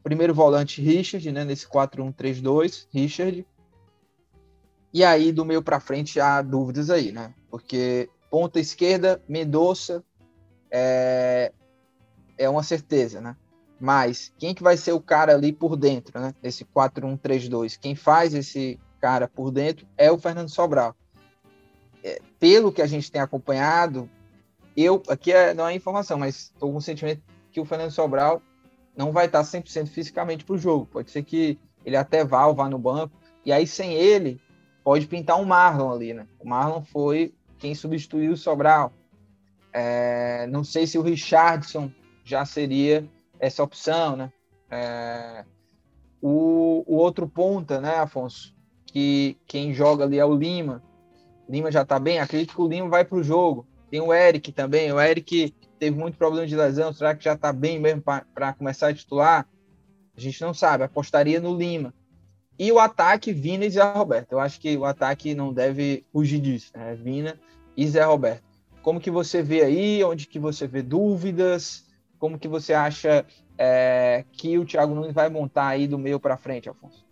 Primeiro 0.03 0.35
volante, 0.35 0.81
Richard, 0.81 1.31
né, 1.33 1.45
nesse 1.45 1.67
4-1-3-2, 1.69 2.87
Richard. 2.91 3.47
E 4.93 5.05
aí, 5.05 5.33
do 5.33 5.45
meio 5.45 5.63
para 5.63 5.81
frente, 5.81 6.19
há 6.19 6.41
dúvidas 6.41 6.89
aí, 6.89 7.13
né? 7.13 7.35
Porque 7.51 8.09
ponta 8.31 8.59
esquerda, 8.59 9.23
Mendonça 9.29 10.03
é, 10.71 11.53
é 12.37 12.49
uma 12.49 12.63
certeza, 12.63 13.21
né? 13.21 13.37
Mas 13.81 14.33
quem 14.39 14.55
que 14.55 14.63
vai 14.63 14.77
ser 14.77 14.93
o 14.93 15.01
cara 15.01 15.35
ali 15.35 15.53
por 15.53 15.77
dentro, 15.77 16.19
né? 16.19 16.35
Esse 16.43 16.65
4-1-3-2. 16.65 17.79
Quem 17.79 17.95
faz 17.95 18.35
esse 18.35 18.79
cara 19.01 19.29
por 19.29 19.51
dentro 19.51 19.87
é 19.97 20.11
o 20.11 20.19
Fernando 20.19 20.49
Sobral. 20.49 20.97
É, 22.03 22.21
pelo 22.39 22.73
que 22.73 22.83
a 22.83 22.87
gente 22.87 23.11
tem 23.11 23.21
acompanhado, 23.21 24.09
eu, 24.77 25.03
aqui 25.09 25.33
é, 25.33 25.55
não 25.55 25.67
é 25.67 25.75
informação, 25.75 26.19
mas 26.19 26.51
estou 26.55 26.73
com 26.73 26.79
o 26.79 26.83
sentimento 26.83 27.23
que 27.53 27.61
o 27.61 27.65
Fernando 27.65 27.91
Sobral 27.91 28.43
não 28.99 29.13
vai 29.13 29.27
estar 29.27 29.43
100% 29.43 29.87
fisicamente 29.87 30.45
para 30.45 30.57
o 30.57 30.59
jogo. 30.59 30.85
Pode 30.85 31.13
ser 31.13 31.23
que 31.23 31.57
ele 31.85 31.97
até 31.97 32.25
vá 32.25 32.47
ou 32.47 32.55
vá 32.55 32.69
no 32.69 32.81
banco. 32.81 33.17
E 33.47 33.53
aí, 33.53 33.65
sem 33.65 33.95
ele, 33.95 34.41
pode 34.83 35.07
pintar 35.07 35.41
um 35.41 35.45
Marlon 35.45 35.93
ali, 35.93 36.13
né? 36.13 36.27
O 36.37 36.49
Marlon 36.49 36.83
foi 36.83 37.33
quem 37.59 37.77
substituiu 37.77 38.33
o 38.33 38.37
Sobral. 38.37 38.93
É, 39.73 40.49
não 40.49 40.65
sei 40.65 40.85
se 40.85 40.99
o 40.99 41.03
Richardson 41.03 41.93
já 42.25 42.45
seria 42.45 43.09
essa 43.39 43.63
opção, 43.63 44.17
né? 44.17 44.33
É, 44.69 45.45
o, 46.21 46.83
o, 46.85 46.97
outro 46.97 47.29
ponta, 47.29 47.81
né, 47.81 47.99
Afonso? 47.99 48.53
Que 48.85 49.39
quem 49.47 49.73
joga 49.73 50.05
ali 50.05 50.19
é 50.19 50.25
o 50.25 50.35
Lima. 50.35 50.83
Lima 51.49 51.71
já 51.71 51.85
tá 51.85 52.01
bem, 52.01 52.19
acredito 52.19 52.53
que 52.53 52.61
o 52.61 52.67
Lima 52.67 52.89
vai 52.89 53.05
para 53.05 53.19
o 53.19 53.23
jogo. 53.23 53.65
Tem 53.89 54.01
o 54.01 54.13
Eric 54.13 54.51
também. 54.51 54.93
O 54.93 55.01
Eric 55.01 55.55
teve 55.79 55.97
muito 55.97 56.19
problema 56.19 56.47
de 56.47 56.57
lesão, 56.57 56.93
será 56.93 57.15
que 57.15 57.25
já 57.25 57.35
está 57.35 57.53
bem 57.53 57.79
mesmo 57.79 58.03
para 58.03 58.53
começar 58.53 58.89
a 58.89 58.95
titular? 58.95 59.47
A 60.17 60.21
gente 60.21 60.41
não 60.41 60.53
sabe, 60.53 60.85
apostaria 60.85 61.41
no 61.41 61.57
Lima. 61.57 61.95
E 62.59 62.73
o 62.73 62.79
ataque, 62.79 63.33
Vina 63.33 63.65
e 63.65 63.71
Zé 63.71 63.83
Roberto. 63.83 64.33
Eu 64.33 64.41
acho 64.41 64.61
que 64.61 64.77
o 64.77 64.85
ataque 64.85 65.33
não 65.35 65.53
deve 65.53 66.05
fugir 66.13 66.41
disso, 66.41 66.73
né? 66.77 66.95
Vina 66.97 67.39
e 67.77 67.87
Zé 67.87 68.03
Roberto. 68.03 68.43
Como 68.83 69.01
que 69.01 69.11
você 69.11 69.43
vê 69.43 69.63
aí? 69.63 70.03
Onde 70.03 70.27
que 70.27 70.41
você 70.41 70.67
vê 70.67 70.83
dúvidas? 70.83 71.87
Como 72.19 72.39
que 72.39 72.49
você 72.49 72.75
acha 72.75 73.25
é, 73.57 74.25
que 74.33 74.59
o 74.59 74.65
Thiago 74.65 74.93
Nunes 74.93 75.15
vai 75.15 75.29
montar 75.29 75.69
aí 75.69 75.87
do 75.87 75.97
meio 75.97 76.19
para 76.19 76.37
frente, 76.37 76.69
Afonso? 76.69 77.07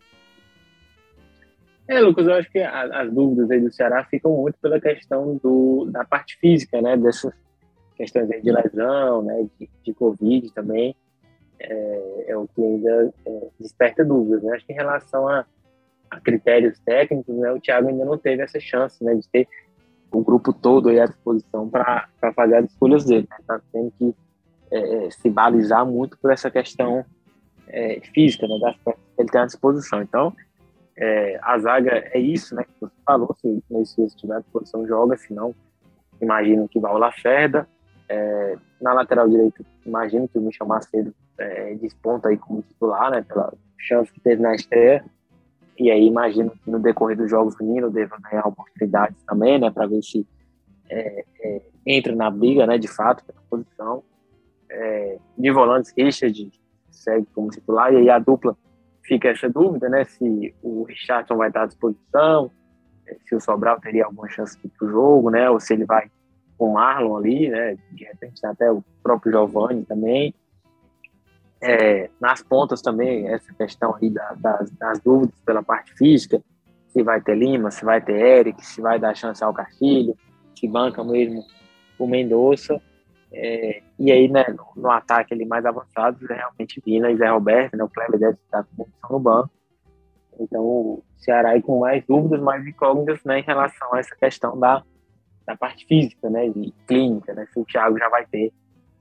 É, 1.89 2.01
Lucas, 2.01 2.27
eu 2.27 2.35
acho 2.35 2.51
que 2.51 2.59
as 2.59 3.12
dúvidas 3.12 3.49
aí 3.49 3.61
do 3.61 3.73
Ceará 3.73 4.05
ficam 4.05 4.33
muito 4.33 4.59
pela 4.61 4.81
questão 4.81 5.39
do, 5.41 5.89
da 5.93 6.05
parte 6.05 6.37
física, 6.39 6.83
né? 6.83 6.97
Dessas 6.97 7.33
questões 7.97 8.28
de 8.28 8.53
lesão, 8.53 9.22
né, 9.22 9.47
de, 9.59 9.68
de 9.82 9.94
Covid 9.94 10.53
também, 10.53 10.94
é, 11.59 12.24
é, 12.28 12.36
o 12.36 12.47
que 12.49 12.62
ainda 12.62 13.12
é, 13.24 13.49
desperta 13.59 14.05
dúvidas. 14.05 14.42
Né? 14.42 14.55
Acho 14.55 14.66
que 14.66 14.72
em 14.72 14.76
relação 14.76 15.28
a, 15.28 15.44
a, 16.11 16.20
critérios 16.20 16.78
técnicos, 16.80 17.34
né, 17.36 17.51
o 17.53 17.61
Thiago 17.61 17.88
ainda 17.88 18.05
não 18.05 18.18
teve 18.18 18.42
essa 18.42 18.61
chance 18.61 19.03
né, 19.03 19.14
de 19.14 19.28
ter 19.28 19.49
o 20.12 20.22
grupo 20.22 20.53
todo 20.53 20.88
à 20.88 21.07
disposição 21.07 21.68
para 21.68 22.09
fazer 22.34 22.57
as 22.57 22.70
escolhas 22.70 23.05
dele. 23.05 23.28
Está 23.40 23.55
né? 23.55 23.61
tendo 23.72 23.90
que 23.99 24.14
é, 24.70 25.07
é, 25.07 25.11
se 25.11 25.30
balizar 25.30 25.86
muito 25.86 26.18
por 26.18 26.32
essa 26.32 26.51
questão 26.51 27.05
é, 27.68 28.01
física, 28.12 28.47
né, 28.47 28.59
das 28.61 28.76
peças 28.76 29.01
que 29.14 29.22
ele 29.22 29.28
tem 29.28 29.40
à 29.40 29.47
disposição. 29.47 30.03
Então, 30.03 30.34
é, 30.97 31.38
a 31.42 31.59
zaga 31.59 32.11
é 32.12 32.18
isso, 32.18 32.55
né, 32.55 32.64
que 32.64 32.72
você 32.80 32.94
falou, 33.05 33.34
se 33.40 33.62
nesse 33.70 34.03
estiver 34.03 34.36
à 34.36 34.40
disposição, 34.40 34.86
joga, 34.86 35.16
se 35.16 35.32
não, 35.32 35.55
imagino 36.20 36.68
que 36.68 36.80
vai 36.80 36.92
o 36.92 36.99
Lacerda. 36.99 37.68
É, 38.09 38.57
na 38.81 38.93
lateral 38.93 39.29
direita, 39.29 39.65
imagino 39.85 40.29
que 40.29 40.39
o 40.39 40.43
Michel 40.43 40.67
Macedo 40.67 41.15
é, 41.39 41.75
desponta 41.75 42.29
aí 42.29 42.37
como 42.37 42.63
titular, 42.63 43.11
né, 43.11 43.23
pela 43.23 43.53
chance 43.79 44.13
que 44.13 44.21
teve 44.21 44.43
na 44.43 44.55
estreia. 44.55 45.05
E 45.79 45.91
aí 45.91 46.07
imagino 46.07 46.51
que 46.51 46.71
no 46.71 46.79
decorrer 46.79 47.17
dos 47.17 47.31
jogos 47.31 47.55
o 47.61 47.65
Nino 47.65 47.91
deva 47.91 48.17
ganhar 48.19 48.47
oportunidades 48.47 49.23
também, 49.25 49.59
né, 49.59 49.71
para 49.71 49.87
ver 49.87 50.03
se 50.03 50.27
é, 50.89 51.25
é, 51.41 51.63
entra 51.85 52.15
na 52.15 52.31
briga, 52.31 52.67
né, 52.67 52.79
de 52.79 52.89
fato, 52.89 53.25
pela 53.25 53.41
posição. 53.51 54.03
É, 54.71 55.19
de 55.37 55.51
volantes, 55.53 55.93
Richard 55.97 56.53
segue 56.91 57.27
como 57.35 57.51
titular, 57.51 57.93
e 57.93 57.97
aí 57.97 58.11
a 58.11 58.19
dupla 58.19 58.57
fica 59.03 59.29
essa 59.29 59.49
dúvida, 59.49 59.89
né, 59.89 60.05
se 60.05 60.55
o 60.63 60.85
Richardson 60.85 61.37
vai 61.37 61.49
estar 61.49 61.63
à 61.63 61.67
disposição, 61.67 62.51
é, 63.07 63.17
se 63.25 63.35
o 63.35 63.41
Sobral 63.41 63.81
teria 63.81 64.05
alguma 64.07 64.29
chance 64.29 64.59
para 64.59 64.87
o 64.87 64.91
jogo, 64.91 65.31
né, 65.31 65.49
ou 65.51 65.61
se 65.61 65.75
ele 65.75 65.85
vai 65.85 66.11
com 66.57 66.71
o 66.71 66.75
Marlon 66.75 67.17
ali, 67.17 67.49
né, 67.49 67.77
de 67.93 68.05
repente 68.05 68.45
até 68.47 68.71
o 68.71 68.83
próprio 69.03 69.33
Giovanni 69.33 69.85
também. 69.85 70.35
É, 71.61 72.11
nas 72.21 72.43
pontas 72.43 72.83
também, 72.83 73.29
essa 73.29 73.53
questão 73.55 73.95
aí 73.95 74.11
da, 74.11 74.35
das, 74.35 74.71
das, 74.73 75.01
dúvidas 75.01 75.35
pela 75.45 75.63
parte 75.63 75.95
física, 75.95 76.43
se 76.89 77.03
vai 77.03 77.21
ter 77.21 77.35
Lima, 77.35 77.71
se 77.71 77.85
vai 77.85 78.01
ter 78.01 78.15
Eric, 78.15 78.65
se 78.65 78.81
vai 78.81 78.99
dar 78.99 79.17
chance 79.17 79.43
ao 79.43 79.55
Castilho, 79.55 80.17
se 80.59 80.69
banca 80.69 81.03
mesmo 81.03 81.43
o 81.99 82.07
Mendonça. 82.07 82.81
É, 83.33 83.83
e 83.99 84.13
aí, 84.13 84.29
né, 84.29 84.45
no, 84.49 84.83
no, 84.83 84.91
ataque 84.91 85.35
ali 85.35 85.45
mais 85.45 85.65
avançado, 85.65 86.19
é 86.31 86.35
realmente 86.35 86.81
Vina 86.85 87.11
e 87.11 87.17
Zé 87.17 87.29
Roberto, 87.29 87.77
né, 87.77 87.85
o 87.85 87.89
Kleber 87.89 88.21
deve 88.21 88.39
estar 88.45 88.65
com 88.65 88.85
posição 88.85 89.11
no 89.11 89.21
banco. 89.21 89.51
Então, 90.39 90.63
o 90.63 91.03
Ceará 91.17 91.51
aí 91.51 91.63
com 91.63 91.81
mais 91.81 92.05
dúvidas, 92.07 92.41
mais 92.41 92.67
incógnitas 92.67 93.25
né, 93.25 93.41
em 93.41 93.43
relação 93.43 93.93
a 93.95 93.99
essa 93.99 94.15
questão 94.15 94.59
da, 94.59 94.83
da 95.47 95.57
parte 95.57 95.86
física, 95.86 96.28
né, 96.28 96.49
e 96.49 96.74
clínica, 96.86 97.32
né, 97.32 97.47
se 97.53 97.59
o 97.59 97.64
Thiago 97.64 97.99
já 97.99 98.09
vai 98.09 98.26
ter 98.26 98.53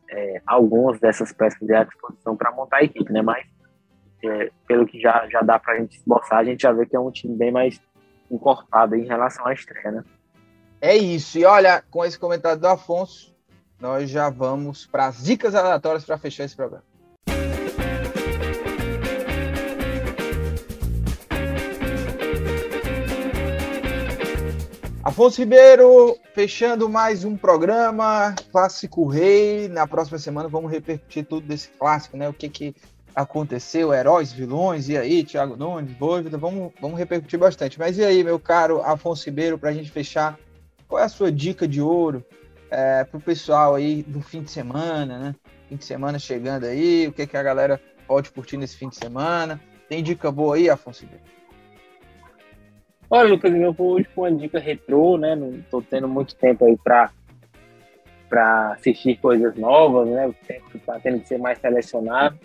é, 0.10 0.42
algumas 0.46 1.00
dessas 1.00 1.32
peças 1.32 1.70
à 1.70 1.84
disposição 1.84 2.36
para 2.36 2.52
montar 2.52 2.78
a 2.78 2.84
equipe, 2.84 3.12
né? 3.12 3.22
Mas 3.22 3.46
é, 4.24 4.52
pelo 4.68 4.86
que 4.86 5.00
já, 5.00 5.28
já 5.30 5.42
dá 5.42 5.60
para 5.60 5.74
a 5.74 5.80
gente 5.80 5.98
esboçar, 5.98 6.40
a 6.40 6.44
gente 6.44 6.62
já 6.62 6.72
vê 6.72 6.86
que 6.86 6.96
é 6.96 7.00
um 7.00 7.12
time 7.12 7.36
bem 7.36 7.52
mais 7.52 7.82
encorpado 8.30 8.96
em 8.96 9.06
relação 9.06 9.46
à 9.46 9.54
estreia, 9.54 9.92
né? 9.92 10.04
É 10.82 10.96
isso. 10.96 11.38
E 11.38 11.46
olha, 11.46 11.84
com 11.90 12.04
esse 12.04 12.20
comentário 12.20 12.60
do 12.60 12.68
Afonso, 12.68 13.36
nós 13.80 14.10
já 14.10 14.30
vamos 14.30 14.86
para 14.86 15.08
as 15.08 15.24
dicas 15.24 15.56
aleatórias 15.56 16.06
para 16.06 16.18
fechar 16.18 16.44
esse 16.44 16.56
programa. 16.56 16.84
Afonso 25.06 25.40
Ribeiro, 25.40 26.18
fechando 26.34 26.90
mais 26.90 27.24
um 27.24 27.38
programa, 27.38 28.34
Clássico 28.52 29.06
Rei. 29.06 29.68
Na 29.68 29.86
próxima 29.86 30.18
semana 30.18 30.50
vamos 30.50 30.72
repercutir 30.72 31.24
tudo 31.24 31.46
desse 31.46 31.70
clássico, 31.70 32.18
né? 32.18 32.28
O 32.28 32.34
que, 32.34 32.50
que 32.50 32.76
aconteceu, 33.16 33.94
heróis, 33.94 34.34
vilões, 34.34 34.90
e 34.90 34.98
aí, 34.98 35.24
Thiago 35.24 35.56
Nunes, 35.56 35.96
Bóvida, 35.96 36.40
vamos, 36.40 36.74
vamos 36.82 36.98
repercutir 36.98 37.38
bastante. 37.38 37.78
Mas 37.78 38.00
e 38.00 38.04
aí, 38.04 38.24
meu 38.24 38.40
caro 38.40 38.82
Afonso 38.82 39.24
Ribeiro, 39.26 39.60
para 39.60 39.70
a 39.70 39.74
gente 39.74 39.92
fechar, 39.92 40.40
qual 40.88 41.00
é 41.00 41.06
a 41.06 41.10
sua 41.10 41.32
dica 41.32 41.68
de 41.68 41.80
ouro 41.80 42.26
é, 42.72 43.04
para 43.04 43.20
o 43.20 43.22
pessoal 43.22 43.76
aí 43.76 44.02
do 44.02 44.22
fim 44.22 44.42
de 44.42 44.50
semana, 44.50 45.20
né? 45.20 45.36
Fim 45.70 45.76
de 45.76 45.86
semana 45.86 46.18
chegando 46.18 46.66
aí, 46.66 47.08
o 47.08 47.14
que, 47.14 47.28
que 47.28 47.38
a 47.38 47.44
galera 47.44 47.80
pode 48.08 48.32
curtir 48.32 48.58
nesse 48.58 48.76
fim 48.76 48.90
de 48.90 48.96
semana? 48.96 49.62
Tem 49.88 50.02
dica 50.02 50.32
boa 50.32 50.56
aí, 50.56 50.68
Afonso 50.68 51.04
Ribeiro? 51.04 51.24
Olha, 53.10 53.30
Lucas, 53.30 53.54
eu 53.54 53.72
vou 53.72 53.94
hoje 53.94 54.08
com 54.16 54.22
uma 54.22 54.32
dica 54.32 54.60
retrô, 54.60 55.18
né? 55.18 55.36
Não 55.36 55.54
tô 55.70 55.82
tendo 55.82 56.08
muito 56.08 56.36
tempo 56.36 56.66
aí 56.66 56.78
para 56.78 57.12
para 58.28 58.72
assistir 58.72 59.18
coisas 59.18 59.56
novas, 59.56 60.10
né? 60.10 60.28
O 60.28 60.34
tempo 60.48 60.80
tá 60.80 61.00
tendo 61.00 61.20
que 61.20 61.28
ser 61.28 61.38
mais 61.38 61.60
selecionado. 61.60 62.38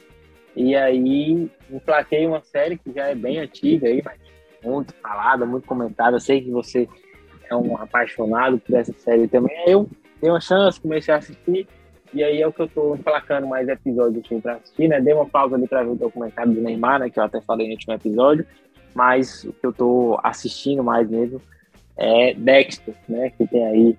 E 0.55 0.77
aí, 0.77 1.49
emplaquei 1.71 2.27
uma 2.27 2.43
série 2.43 2.77
que 2.77 2.93
já 2.93 3.07
é 3.07 3.15
bem 3.15 3.39
antiga 3.39 3.89
aí, 3.89 4.03
mas 4.05 4.19
muito 4.63 4.95
falada, 4.97 5.47
muito 5.47 5.67
comentada. 5.67 6.17
Eu 6.17 6.21
sei 6.21 6.43
que 6.43 6.51
você 6.51 6.87
é 7.49 7.57
um 7.57 7.77
apaixonado 7.79 8.59
por 8.59 8.75
essa 8.75 8.93
série 8.93 9.27
também. 9.27 9.57
Eu 9.67 9.89
dei 10.21 10.31
uma 10.31 10.41
chance, 10.41 10.81
comecei 10.81 11.15
a 11.15 11.17
assistir. 11.17 11.67
E 12.13 12.23
aí 12.23 12.43
é 12.43 12.47
o 12.47 12.53
que 12.53 12.61
eu 12.61 12.69
tô 12.69 12.95
emplacando 12.95 13.47
mais 13.47 13.67
episódios 13.69 14.27
para 14.43 14.57
assistir, 14.57 14.87
né? 14.87 15.01
Dei 15.01 15.15
uma 15.15 15.27
pausa 15.27 15.57
ali 15.57 15.67
para 15.67 15.83
ver 15.83 15.91
o 15.91 15.95
documentário 15.95 16.53
do 16.53 16.61
Neymar, 16.61 17.01
né? 17.01 17.09
Que 17.09 17.19
eu 17.19 17.25
até 17.25 17.41
falei 17.41 17.69
no 17.69 17.73
último 17.73 17.95
episódio 17.95 18.45
mas 18.95 19.45
o 19.45 19.53
que 19.53 19.67
eu 19.67 19.73
tô 19.73 20.19
assistindo 20.23 20.83
mais 20.83 21.09
mesmo 21.09 21.41
é 21.97 22.35
Dexter, 22.35 22.95
né? 23.09 23.31
Que 23.31 23.47
tem 23.47 23.67
aí 23.67 23.99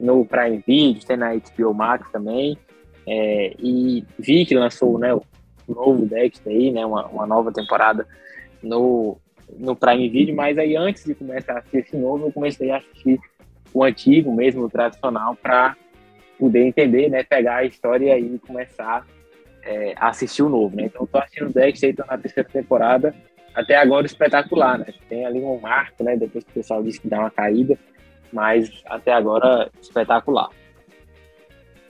no 0.00 0.24
Prime 0.24 0.62
Video, 0.66 1.04
tem 1.04 1.16
na 1.16 1.34
HBO 1.34 1.74
Max 1.74 2.10
também. 2.10 2.58
É, 3.06 3.54
e 3.58 4.04
vi 4.18 4.46
que 4.46 4.54
lançou 4.54 4.98
né, 4.98 5.12
o 5.14 5.22
novo 5.68 6.06
Dexter 6.06 6.52
aí, 6.52 6.70
né? 6.70 6.84
Uma, 6.84 7.06
uma 7.06 7.26
nova 7.26 7.52
temporada 7.52 8.06
no, 8.62 9.18
no 9.58 9.76
Prime 9.76 10.08
Video, 10.08 10.34
mas 10.34 10.58
aí 10.58 10.76
antes 10.76 11.04
de 11.04 11.14
começar 11.14 11.54
a 11.54 11.58
assistir 11.58 11.78
esse 11.78 11.96
novo, 11.96 12.26
eu 12.26 12.32
comecei 12.32 12.70
a 12.70 12.78
assistir 12.78 13.20
o 13.72 13.84
antigo 13.84 14.34
mesmo, 14.34 14.64
o 14.64 14.70
tradicional, 14.70 15.36
para 15.36 15.76
poder 16.38 16.66
entender, 16.66 17.08
né? 17.08 17.22
Pegar 17.22 17.56
a 17.56 17.64
história 17.64 18.18
e 18.18 18.38
começar 18.38 19.06
é, 19.62 19.94
a 19.96 20.08
assistir 20.08 20.42
o 20.42 20.48
novo, 20.48 20.74
né? 20.74 20.84
Então, 20.84 21.06
tô 21.06 21.18
assistindo 21.18 21.52
Dexter, 21.52 21.90
estou 21.90 22.06
na 22.06 22.18
terceira 22.18 22.48
temporada 22.48 23.14
até 23.54 23.76
agora 23.76 24.06
espetacular, 24.06 24.78
né? 24.78 24.86
Tem 25.08 25.26
ali 25.26 25.40
um 25.40 25.60
marco, 25.60 26.02
né? 26.02 26.16
Depois 26.16 26.44
que 26.44 26.50
o 26.50 26.54
pessoal 26.54 26.82
disse 26.82 27.00
que 27.00 27.08
dá 27.08 27.20
uma 27.20 27.30
caída, 27.30 27.78
mas 28.32 28.82
até 28.86 29.12
agora 29.12 29.70
espetacular. 29.80 30.50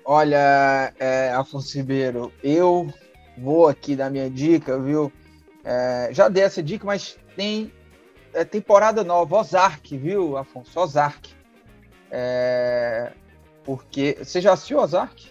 Olha, 0.04 0.92
é, 0.98 1.30
Afonso 1.32 1.76
Ribeiro, 1.76 2.32
eu 2.42 2.92
vou 3.38 3.68
aqui 3.68 3.94
dar 3.94 4.10
minha 4.10 4.28
dica, 4.28 4.78
viu? 4.78 5.12
É, 5.64 6.08
já 6.10 6.28
dei 6.28 6.42
essa 6.42 6.62
dica, 6.62 6.84
mas 6.84 7.16
tem 7.36 7.72
é, 8.34 8.44
temporada 8.44 9.04
nova, 9.04 9.36
Ozark, 9.36 9.96
viu, 9.96 10.36
Afonso? 10.36 10.78
Ozark. 10.78 11.30
É, 12.10 13.12
porque. 13.62 14.16
Você 14.20 14.40
já 14.40 14.52
assistiu 14.52 14.78
Ozark? 14.78 15.30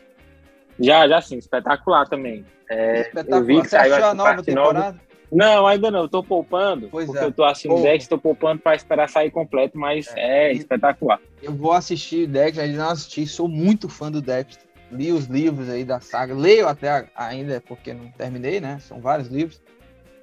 Já, 0.79 1.07
já 1.07 1.21
sim, 1.21 1.37
espetacular 1.37 2.07
também. 2.07 2.45
É, 2.69 3.01
espetacular. 3.01 3.39
Eu 3.39 3.45
vi 3.45 3.61
que 3.61 3.67
Você 3.67 3.75
achou 3.75 4.05
a 4.05 4.13
nova 4.13 4.41
temporada? 4.41 4.85
Nova. 4.85 5.10
Não, 5.31 5.65
ainda 5.65 5.89
não. 5.89 6.01
Eu 6.01 6.09
tô 6.09 6.23
poupando. 6.23 6.89
Pois 6.91 7.05
porque 7.05 7.23
é. 7.23 7.25
eu 7.25 7.31
tô 7.31 7.43
assistindo 7.43 7.81
Dex, 7.81 8.07
tô 8.07 8.17
poupando 8.17 8.61
para 8.61 8.75
esperar 8.75 9.09
sair 9.09 9.31
completo, 9.31 9.77
mas 9.77 10.11
é, 10.15 10.49
é 10.49 10.53
espetacular. 10.53 11.19
Eu 11.41 11.53
vou 11.53 11.71
assistir 11.71 12.27
Dex, 12.27 12.57
ainda 12.57 12.77
não 12.77 12.89
assisti, 12.89 13.25
sou 13.25 13.47
muito 13.47 13.87
fã 13.87 14.11
do 14.11 14.21
Dex. 14.21 14.59
Li 14.91 15.11
os 15.11 15.25
livros 15.25 15.69
aí 15.69 15.85
da 15.85 16.01
saga, 16.01 16.35
leio 16.35 16.67
até 16.67 17.07
ainda, 17.15 17.63
porque 17.65 17.93
não 17.93 18.11
terminei, 18.11 18.59
né? 18.59 18.77
São 18.79 18.99
vários 18.99 19.29
livros. 19.29 19.61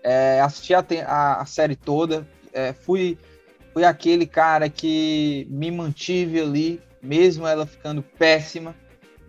É, 0.05 0.41
assisti 0.41 0.75
a, 0.75 0.85
a, 1.07 1.41
a, 1.41 1.47
série 1.47 1.75
toda. 1.75 2.27
É, 2.53 2.75
fui, 2.75 3.17
fui 3.73 3.83
aquele 3.83 4.27
cara 4.27 4.69
que 4.69 5.47
me 5.49 5.71
mantive 5.71 6.39
ali, 6.39 6.83
mesmo 7.03 7.47
ela 7.47 7.65
ficando 7.65 8.03
péssima 8.03 8.75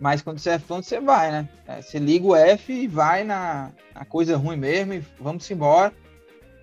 mas 0.00 0.22
quando 0.22 0.38
você 0.38 0.50
é 0.50 0.58
fã, 0.58 0.82
você 0.82 0.98
vai, 0.98 1.30
né? 1.30 1.48
É, 1.68 1.82
você 1.82 1.98
liga 1.98 2.26
o 2.26 2.34
F 2.34 2.72
e 2.72 2.88
vai 2.88 3.22
na, 3.22 3.70
na 3.94 4.04
coisa 4.06 4.34
ruim 4.34 4.56
mesmo 4.56 4.94
e 4.94 5.04
vamos 5.20 5.48
embora. 5.50 5.92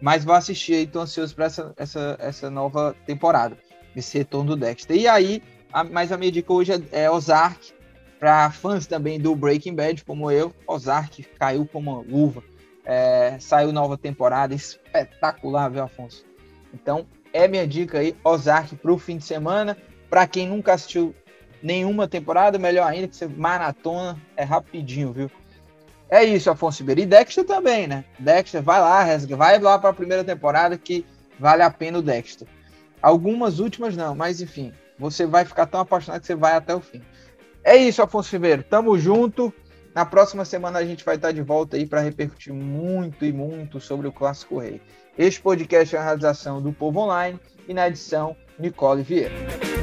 Mas 0.02 0.26
vou 0.26 0.34
assistir 0.34 0.74
aí, 0.74 0.88
tô 0.88 1.00
ansioso 1.00 1.36
para 1.36 1.46
essa, 1.46 1.74
essa, 1.78 2.18
essa 2.20 2.50
nova 2.50 2.96
temporada, 3.06 3.56
esse 3.96 4.18
retorno 4.18 4.56
do 4.56 4.60
Dexter. 4.66 4.98
E 4.98 5.08
aí, 5.08 5.44
a, 5.72 5.84
mas 5.84 6.12
a 6.12 6.18
minha 6.18 6.32
dica 6.32 6.52
hoje 6.52 6.74
é, 6.74 7.04
é 7.04 7.12
Ozark, 7.12 7.74
para 8.20 8.50
fãs 8.50 8.88
também 8.88 9.20
do 9.20 9.36
Breaking 9.36 9.76
Bad, 9.76 10.04
como 10.04 10.32
eu. 10.32 10.52
Ozark 10.68 11.24
caiu 11.40 11.68
como 11.72 11.92
uma 11.92 12.02
luva. 12.02 12.44
É, 12.84 13.38
saiu 13.40 13.72
nova 13.72 13.98
temporada, 13.98 14.56
espetacular, 14.56 15.70
viu, 15.70 15.84
Afonso? 15.84 16.26
Então, 16.74 17.06
é 17.32 17.48
minha 17.48 17.68
dica 17.68 18.00
aí, 18.00 18.16
Ozark 18.24 18.76
para 18.78 18.92
o 18.92 18.98
fim 18.98 19.18
de 19.18 19.26
semana. 19.26 19.78
Para 20.10 20.26
quem 20.26 20.48
nunca 20.48 20.74
assistiu 20.74 21.14
nenhuma 21.62 22.08
temporada, 22.08 22.58
melhor 22.58 22.88
ainda 22.88 23.08
que 23.08 23.16
você 23.16 23.28
maratona, 23.28 24.18
é 24.36 24.44
rapidinho, 24.44 25.12
viu? 25.12 25.32
É 26.10 26.24
isso, 26.24 26.50
Afonso 26.50 26.80
Ribeiro. 26.80 27.02
E 27.02 27.06
Dexter 27.06 27.46
também, 27.46 27.88
né? 27.88 28.06
Dexter, 28.18 28.62
vai 28.62 28.80
lá, 28.80 29.06
vai 29.36 29.60
lá 29.60 29.78
para 29.78 29.90
a 29.90 29.94
primeira 29.94 30.24
temporada 30.24 30.78
que 30.78 31.06
vale 31.40 31.62
a 31.64 31.70
pena 31.70 32.00
o 32.00 32.02
Dexter. 32.02 32.48
Algumas 33.02 33.60
últimas 33.60 33.96
não, 33.96 34.16
mas 34.16 34.42
enfim, 34.42 34.74
você 34.98 35.26
vai 35.26 35.46
ficar 35.46 35.66
tão 35.66 35.82
apaixonado 35.82 36.22
que 36.22 36.28
você 36.28 36.36
vai 36.36 36.54
até 36.54 36.74
o 36.74 36.80
fim. 36.80 37.02
É 37.64 37.76
isso, 37.76 38.02
Afonso 38.02 38.32
Ribeiro. 38.32 38.64
Tamo 38.64 38.98
junto. 38.98 39.54
Na 39.94 40.06
próxima 40.06 40.46
semana 40.46 40.80
a 40.80 40.86
gente 40.86 41.04
vai 41.04 41.16
estar 41.16 41.32
de 41.32 41.42
volta 41.42 41.76
aí 41.76 41.86
para 41.86 42.02
repercutir 42.02 42.54
muito 42.54 43.26
e 43.26 43.34
muito 43.34 43.80
sobre 43.80 44.08
o 44.08 44.12
Clássico 44.12 44.60
Rei. 44.60 44.80
Este 45.18 45.42
podcast 45.42 45.96
é 45.96 46.00
uma 46.00 46.06
realização 46.06 46.62
do 46.62 46.72
Povo 46.72 47.00
Online 47.00 47.40
e 47.68 47.74
na 47.74 47.88
edição 47.88 48.36
Nicole 48.60 49.02
Vieira. 49.02 49.77